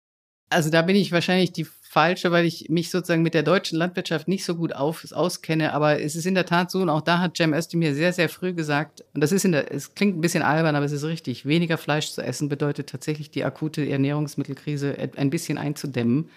Also 0.50 0.70
da 0.70 0.82
bin 0.82 0.96
ich 0.96 1.12
wahrscheinlich 1.12 1.52
die 1.52 1.66
falsche, 1.94 2.32
weil 2.32 2.46
ich 2.46 2.70
mich 2.70 2.90
sozusagen 2.90 3.22
mit 3.22 3.36
der 3.36 3.44
deutschen 3.44 3.78
Landwirtschaft 3.78 4.28
nicht 4.28 4.44
so 4.46 4.56
gut 4.56 4.74
auf, 4.74 5.06
auskenne. 5.12 5.74
Aber 5.74 6.02
es 6.02 6.16
ist 6.16 6.26
in 6.26 6.34
der 6.34 6.48
Tat 6.48 6.72
so, 6.72 6.82
und 6.82 6.90
auch 6.90 7.02
da 7.02 7.20
hat 7.20 7.38
Cem 7.38 7.54
Özdemir 7.54 7.94
sehr, 7.94 8.12
sehr 8.14 8.30
früh 8.30 8.54
gesagt, 8.54 9.04
und 9.14 9.22
das 9.22 9.32
ist 9.32 9.46
in 9.46 9.52
der, 9.52 9.72
es 9.72 9.94
klingt 9.94 10.18
ein 10.18 10.22
bisschen 10.22 10.42
albern, 10.42 10.76
aber 10.76 10.86
es 10.86 10.92
ist 10.92 11.04
richtig, 11.04 11.46
weniger 11.46 11.78
Fleisch 11.78 12.12
zu 12.12 12.22
essen 12.24 12.50
bedeutet 12.50 12.90
tatsächlich 12.90 13.30
die 13.30 13.46
akute 13.46 13.88
Ernährungsmittelkrise 13.88 14.98
ein 15.16 15.30
bisschen 15.30 15.60
einzudämmen. 15.60 16.30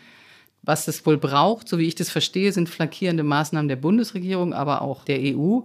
Was 0.62 0.88
es 0.88 1.06
wohl 1.06 1.16
braucht, 1.16 1.68
so 1.68 1.78
wie 1.78 1.86
ich 1.86 1.94
das 1.94 2.10
verstehe, 2.10 2.52
sind 2.52 2.68
flankierende 2.68 3.22
Maßnahmen 3.22 3.68
der 3.68 3.76
Bundesregierung, 3.76 4.52
aber 4.52 4.82
auch 4.82 5.04
der 5.04 5.20
EU, 5.20 5.60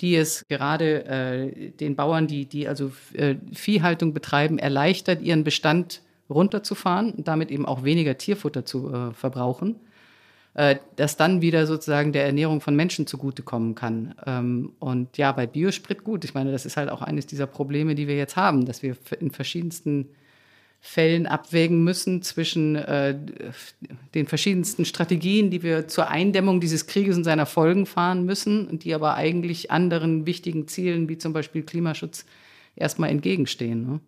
die 0.00 0.16
es 0.16 0.46
gerade 0.48 1.04
äh, 1.04 1.70
den 1.72 1.96
Bauern, 1.96 2.28
die, 2.28 2.46
die 2.46 2.66
also 2.66 2.92
äh, 3.12 3.34
Viehhaltung 3.52 4.14
betreiben, 4.14 4.58
erleichtert, 4.58 5.20
ihren 5.20 5.44
Bestand 5.44 6.00
runterzufahren 6.30 7.12
und 7.12 7.28
damit 7.28 7.50
eben 7.50 7.66
auch 7.66 7.84
weniger 7.84 8.18
Tierfutter 8.18 8.64
zu 8.64 8.92
äh, 8.92 9.12
verbrauchen, 9.12 9.76
äh, 10.54 10.76
das 10.96 11.16
dann 11.16 11.40
wieder 11.40 11.66
sozusagen 11.66 12.12
der 12.12 12.26
Ernährung 12.26 12.60
von 12.60 12.76
Menschen 12.76 13.06
zugutekommen 13.06 13.74
kann. 13.74 14.14
Ähm, 14.26 14.72
und 14.78 15.16
ja, 15.16 15.32
bei 15.32 15.46
Biosprit 15.46 16.04
gut. 16.04 16.24
Ich 16.24 16.34
meine, 16.34 16.52
das 16.52 16.66
ist 16.66 16.76
halt 16.76 16.90
auch 16.90 17.02
eines 17.02 17.26
dieser 17.26 17.46
Probleme, 17.46 17.94
die 17.94 18.08
wir 18.08 18.16
jetzt 18.16 18.36
haben, 18.36 18.66
dass 18.66 18.82
wir 18.82 18.96
in 19.20 19.30
verschiedensten 19.30 20.08
Fällen 20.80 21.26
abwägen 21.26 21.82
müssen 21.82 22.22
zwischen 22.22 22.76
äh, 22.76 23.18
den 24.14 24.26
verschiedensten 24.26 24.84
Strategien, 24.84 25.50
die 25.50 25.62
wir 25.62 25.88
zur 25.88 26.08
Eindämmung 26.08 26.60
dieses 26.60 26.86
Krieges 26.86 27.16
und 27.16 27.24
seiner 27.24 27.46
Folgen 27.46 27.84
fahren 27.84 28.24
müssen 28.24 28.68
und 28.68 28.84
die 28.84 28.94
aber 28.94 29.14
eigentlich 29.14 29.72
anderen 29.72 30.24
wichtigen 30.24 30.68
Zielen 30.68 31.08
wie 31.08 31.18
zum 31.18 31.32
Beispiel 31.32 31.64
Klimaschutz 31.64 32.26
erstmal 32.76 33.10
entgegenstehen. 33.10 33.86
Ne? 33.86 34.00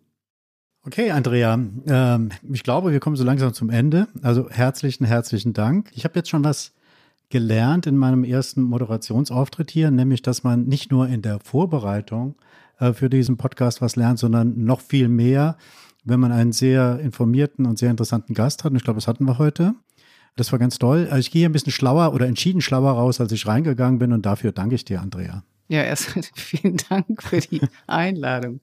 Okay, 0.83 1.11
Andrea, 1.11 1.59
ähm, 1.87 2.29
ich 2.51 2.63
glaube, 2.63 2.91
wir 2.91 2.99
kommen 2.99 3.15
so 3.15 3.23
langsam 3.23 3.53
zum 3.53 3.69
Ende. 3.69 4.07
Also 4.21 4.49
herzlichen, 4.49 5.05
herzlichen 5.05 5.53
Dank. 5.53 5.91
Ich 5.93 6.05
habe 6.05 6.15
jetzt 6.15 6.29
schon 6.29 6.43
was 6.43 6.73
gelernt 7.29 7.85
in 7.87 7.95
meinem 7.97 8.23
ersten 8.23 8.63
Moderationsauftritt 8.63 9.71
hier, 9.71 9.91
nämlich, 9.91 10.21
dass 10.21 10.43
man 10.43 10.65
nicht 10.65 10.91
nur 10.91 11.07
in 11.07 11.21
der 11.21 11.39
Vorbereitung 11.39 12.35
äh, 12.79 12.93
für 12.93 13.09
diesen 13.09 13.37
Podcast 13.37 13.81
was 13.81 13.95
lernt, 13.95 14.19
sondern 14.19 14.65
noch 14.65 14.81
viel 14.81 15.07
mehr 15.07 15.55
wenn 16.03 16.19
man 16.19 16.31
einen 16.31 16.51
sehr 16.51 16.99
informierten 16.99 17.65
und 17.65 17.77
sehr 17.77 17.91
interessanten 17.91 18.33
Gast 18.33 18.63
hat. 18.63 18.71
Und 18.71 18.77
ich 18.77 18.83
glaube, 18.83 18.97
das 18.97 19.07
hatten 19.07 19.25
wir 19.25 19.37
heute. 19.37 19.73
Das 20.35 20.51
war 20.51 20.59
ganz 20.59 20.79
toll. 20.79 21.07
Also 21.09 21.19
ich 21.19 21.31
gehe 21.31 21.45
ein 21.45 21.51
bisschen 21.51 21.71
schlauer 21.71 22.13
oder 22.13 22.25
entschieden 22.25 22.61
schlauer 22.61 22.91
raus, 22.91 23.19
als 23.19 23.31
ich 23.31 23.45
reingegangen 23.45 23.99
bin. 23.99 24.13
Und 24.13 24.25
dafür 24.25 24.51
danke 24.51 24.75
ich 24.75 24.85
dir, 24.85 25.01
Andrea. 25.01 25.43
Ja, 25.67 25.83
erst 25.83 26.13
vielen 26.35 26.77
Dank 26.89 27.21
für 27.21 27.39
die 27.39 27.61
Einladung 27.87 28.61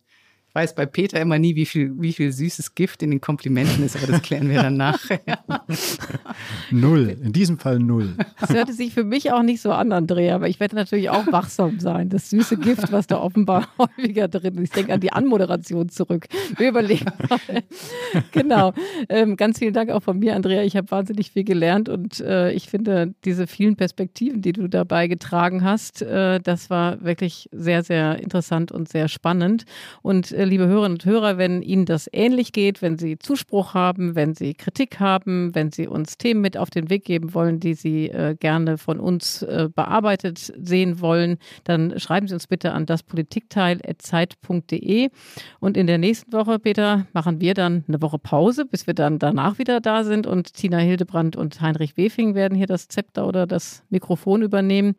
weiß 0.59 0.75
bei 0.75 0.87
Peter 0.87 1.21
immer 1.21 1.39
nie, 1.39 1.55
wie 1.55 1.67
viel, 1.67 1.93
wie 2.01 2.13
viel 2.13 2.33
süßes 2.33 2.75
Gift 2.75 3.05
in 3.05 3.13
den 3.13 3.21
Komplimenten 3.21 3.85
ist, 3.85 3.95
aber 3.95 4.09
das 4.09 4.23
klären 4.23 4.51
wir 4.51 4.61
dann 4.61 4.77
nachher. 4.77 5.21
null, 6.73 7.17
in 7.23 7.33
diesem 7.33 7.59
Fall 7.61 7.79
null. 7.79 8.17
Das 8.41 8.51
hörte 8.51 8.73
sich 8.73 8.93
für 8.93 9.05
mich 9.05 9.31
auch 9.31 9.43
nicht 9.43 9.61
so 9.61 9.71
an, 9.71 9.93
Andrea, 9.93 10.35
aber 10.35 10.49
ich 10.49 10.59
werde 10.59 10.75
natürlich 10.75 11.11
auch 11.11 11.31
wachsam 11.31 11.79
sein. 11.79 12.09
Das 12.09 12.31
süße 12.31 12.57
Gift, 12.57 12.91
was 12.91 13.07
da 13.07 13.21
offenbar 13.21 13.69
häufiger 13.79 14.27
drin 14.27 14.57
ist. 14.57 14.65
Ich 14.65 14.71
denke 14.71 14.93
an 14.95 14.99
die 14.99 15.13
Anmoderation 15.13 15.91
zurück. 15.91 16.27
Wir 16.57 16.71
überlegen 16.71 17.07
mal. 17.29 17.63
Genau. 18.33 18.73
Ähm, 19.09 19.37
ganz 19.37 19.61
vielen 19.61 19.75
Dank 19.75 19.91
auch 19.91 20.03
von 20.03 20.19
mir, 20.19 20.35
Andrea. 20.35 20.65
Ich 20.65 20.77
habe 20.77 20.91
wahnsinnig 20.91 21.31
viel 21.31 21.45
gelernt 21.45 21.89
und 21.89 22.19
äh, 22.19 22.51
ich 22.51 22.69
finde 22.69 23.15
diese 23.25 23.47
vielen 23.47 23.77
Perspektiven, 23.77 24.43
die 24.43 24.53
du 24.53 24.67
dabei 24.67 25.07
getragen 25.07 25.63
hast, 25.63 26.03
äh, 26.03 26.41
das 26.41 26.69
war 26.69 27.01
wirklich 27.05 27.49
sehr, 27.53 27.85
sehr 27.85 28.19
interessant 28.19 28.73
und 28.73 28.89
sehr 28.89 29.07
spannend. 29.07 29.67
Und 30.03 30.33
äh, 30.33 30.48
liebe 30.49 30.67
Hörerinnen 30.67 30.95
und 30.95 31.05
Hörer, 31.05 31.39
wenn 31.39 31.63
Ihnen 31.63 31.85
das 31.85 32.09
ähnlich 32.13 32.53
geht, 32.53 32.83
wenn 32.83 32.99
Sie 32.99 33.19
Zuspruch 33.19 33.75
haben, 33.75 34.15
wenn 34.15 34.35
Sie 34.35 34.55
Kritik 34.55 34.99
haben, 34.99 35.55
wenn 35.55 35.71
Sie 35.71 35.87
uns 35.87 36.19
Themen 36.19 36.41
mit 36.41 36.57
auf 36.57 36.71
den 36.71 36.91
Weg 36.91 37.05
geben 37.05 37.35
wollen, 37.35 37.61
die 37.61 37.75
Sie 37.75 38.09
äh, 38.09 38.35
gerne 38.35 38.79
von 38.79 38.99
uns 38.99 39.43
äh, 39.43 39.69
bearbeitet 39.75 40.39
sehen 40.39 41.01
wollen, 41.01 41.37
dann 41.65 42.01
schreiben 42.01 42.27
Sie 42.27 42.35
uns 42.35 42.47
bitte 42.47 42.73
an 42.73 42.87
daspolitikteil.zeit.de. 42.87 45.11
Und 45.61 45.77
in 45.77 45.87
der 45.87 45.99
nächsten 45.99 46.33
Woche, 46.33 46.59
Peter, 46.59 47.07
machen 47.13 47.41
wir 47.41 47.55
dann 47.55 47.85
eine 47.87 48.03
Woche 48.03 48.19
Pause, 48.19 48.65
bis 48.65 48.87
wir 48.87 48.95
dann 48.95 49.19
danach 49.19 49.59
wieder 49.59 49.81
da 49.81 50.05
sind 50.05 50.27
und 50.27 50.55
Tina 50.55 50.79
Hildebrand 50.79 51.37
und 51.37 51.61
Heinrich 51.61 51.97
Wefing 51.97 52.35
werden 52.35 52.57
hier 52.57 52.67
das 52.67 52.89
Zepter 52.89 53.27
oder 53.27 53.47
das 53.47 53.83
Mikrofon 53.91 54.43
übernehmen. 54.43 54.97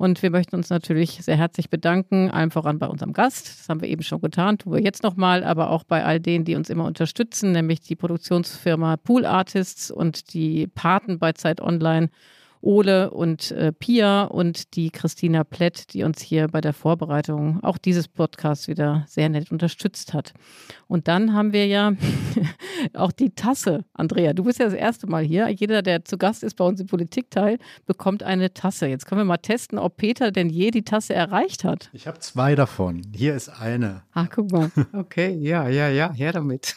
Und 0.00 0.22
wir 0.22 0.30
möchten 0.30 0.56
uns 0.56 0.70
natürlich 0.70 1.22
sehr 1.22 1.36
herzlich 1.36 1.68
bedanken, 1.68 2.30
allen 2.30 2.50
voran 2.50 2.78
bei 2.78 2.86
unserem 2.86 3.12
Gast. 3.12 3.48
Das 3.60 3.68
haben 3.68 3.82
wir 3.82 3.88
eben 3.90 4.02
schon 4.02 4.22
getan, 4.22 4.56
tun 4.56 4.72
wir 4.72 4.80
jetzt 4.80 5.02
nochmal, 5.02 5.44
aber 5.44 5.68
auch 5.68 5.84
bei 5.84 6.06
all 6.06 6.20
denen, 6.20 6.46
die 6.46 6.54
uns 6.54 6.70
immer 6.70 6.86
unterstützen, 6.86 7.52
nämlich 7.52 7.80
die 7.80 7.96
Produktionsfirma 7.96 8.96
Pool 8.96 9.26
Artists 9.26 9.90
und 9.90 10.32
die 10.32 10.68
Paten 10.68 11.18
bei 11.18 11.32
Zeit 11.32 11.60
Online 11.60 12.08
Ole 12.62 13.10
und 13.10 13.50
äh, 13.52 13.72
Pia 13.72 14.24
und 14.24 14.76
die 14.76 14.90
Christina 14.90 15.44
Plett, 15.44 15.94
die 15.94 16.02
uns 16.02 16.20
hier 16.20 16.48
bei 16.48 16.60
der 16.60 16.72
Vorbereitung 16.72 17.62
auch 17.62 17.78
dieses 17.78 18.06
Podcasts 18.06 18.68
wieder 18.68 19.04
sehr 19.08 19.28
nett 19.28 19.50
unterstützt 19.50 20.12
hat. 20.12 20.34
Und 20.86 21.08
dann 21.08 21.32
haben 21.32 21.52
wir 21.52 21.66
ja 21.66 21.92
auch 22.94 23.12
die 23.12 23.30
Tasse. 23.30 23.84
Andrea, 23.94 24.32
du 24.32 24.44
bist 24.44 24.58
ja 24.58 24.66
das 24.66 24.74
erste 24.74 25.06
Mal 25.06 25.24
hier. 25.24 25.48
Jeder, 25.48 25.82
der 25.82 26.04
zu 26.04 26.18
Gast 26.18 26.42
ist 26.42 26.54
bei 26.54 26.64
uns 26.64 26.80
im 26.80 26.86
Politikteil, 26.86 27.58
bekommt 27.86 28.22
eine 28.22 28.52
Tasse. 28.52 28.86
Jetzt 28.86 29.06
können 29.06 29.20
wir 29.20 29.24
mal 29.24 29.38
testen, 29.38 29.78
ob 29.78 29.96
Peter 29.96 30.30
denn 30.30 30.50
je 30.50 30.70
die 30.70 30.82
Tasse 30.82 31.14
erreicht 31.14 31.64
hat. 31.64 31.88
Ich 31.92 32.06
habe 32.06 32.18
zwei 32.18 32.54
davon. 32.54 33.02
Hier 33.14 33.34
ist 33.34 33.48
eine. 33.48 34.02
Ach, 34.12 34.28
guck 34.30 34.52
mal. 34.52 34.70
Okay, 34.92 35.36
ja, 35.40 35.68
ja, 35.68 35.88
ja, 35.88 36.12
her 36.12 36.32
damit. 36.32 36.74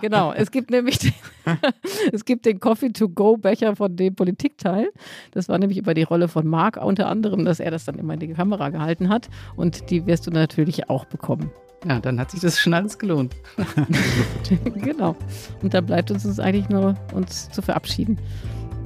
genau, 0.00 0.32
es 0.32 0.50
gibt 0.50 0.70
nämlich 0.70 0.98
den, 0.98 1.12
es 2.12 2.24
gibt 2.24 2.46
den 2.46 2.60
Coffee-to-Go-Becher 2.60 3.76
von 3.76 3.96
dem 3.96 4.14
Politikteil. 4.14 4.77
Teil. 4.78 4.92
Das 5.32 5.48
war 5.48 5.58
nämlich 5.58 5.78
über 5.78 5.94
die 5.94 6.02
Rolle 6.02 6.28
von 6.28 6.46
Marc 6.46 6.76
unter 6.76 7.08
anderem, 7.08 7.44
dass 7.44 7.60
er 7.60 7.70
das 7.70 7.84
dann 7.84 7.96
immer 7.96 8.14
in 8.14 8.20
die 8.20 8.28
Kamera 8.28 8.70
gehalten 8.70 9.08
hat. 9.08 9.28
Und 9.56 9.90
die 9.90 10.06
wirst 10.06 10.26
du 10.26 10.30
natürlich 10.30 10.88
auch 10.90 11.04
bekommen. 11.04 11.50
Ja, 11.86 12.00
dann 12.00 12.18
hat 12.18 12.32
sich 12.32 12.40
das 12.40 12.58
schon 12.58 12.74
alles 12.74 12.98
gelohnt. 12.98 13.36
genau. 14.82 15.14
Und 15.62 15.74
da 15.74 15.80
bleibt 15.80 16.10
uns, 16.10 16.24
uns 16.24 16.40
eigentlich 16.40 16.68
nur, 16.68 16.96
uns 17.12 17.50
zu 17.50 17.62
verabschieden. 17.62 18.18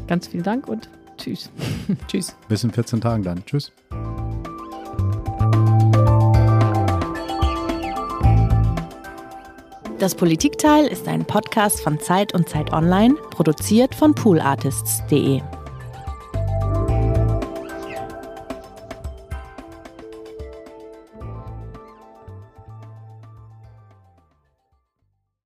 Ganz 0.07 0.26
vielen 0.26 0.43
Dank 0.43 0.68
und 0.68 0.90
tschüss. 1.16 1.51
tschüss. 2.09 2.36
Bis 2.49 2.64
in 2.64 2.70
14 2.70 3.01
Tagen 3.01 3.22
dann. 3.22 3.45
Tschüss. 3.47 3.72
Das 9.99 10.16
Politikteil 10.16 10.86
ist 10.86 11.07
ein 11.07 11.24
Podcast 11.24 11.80
von 11.80 12.01
Zeit 12.01 12.34
und 12.34 12.49
Zeit 12.49 12.72
Online, 12.72 13.14
produziert 13.30 13.95
von 13.95 14.14
poolartists.de. 14.14 15.40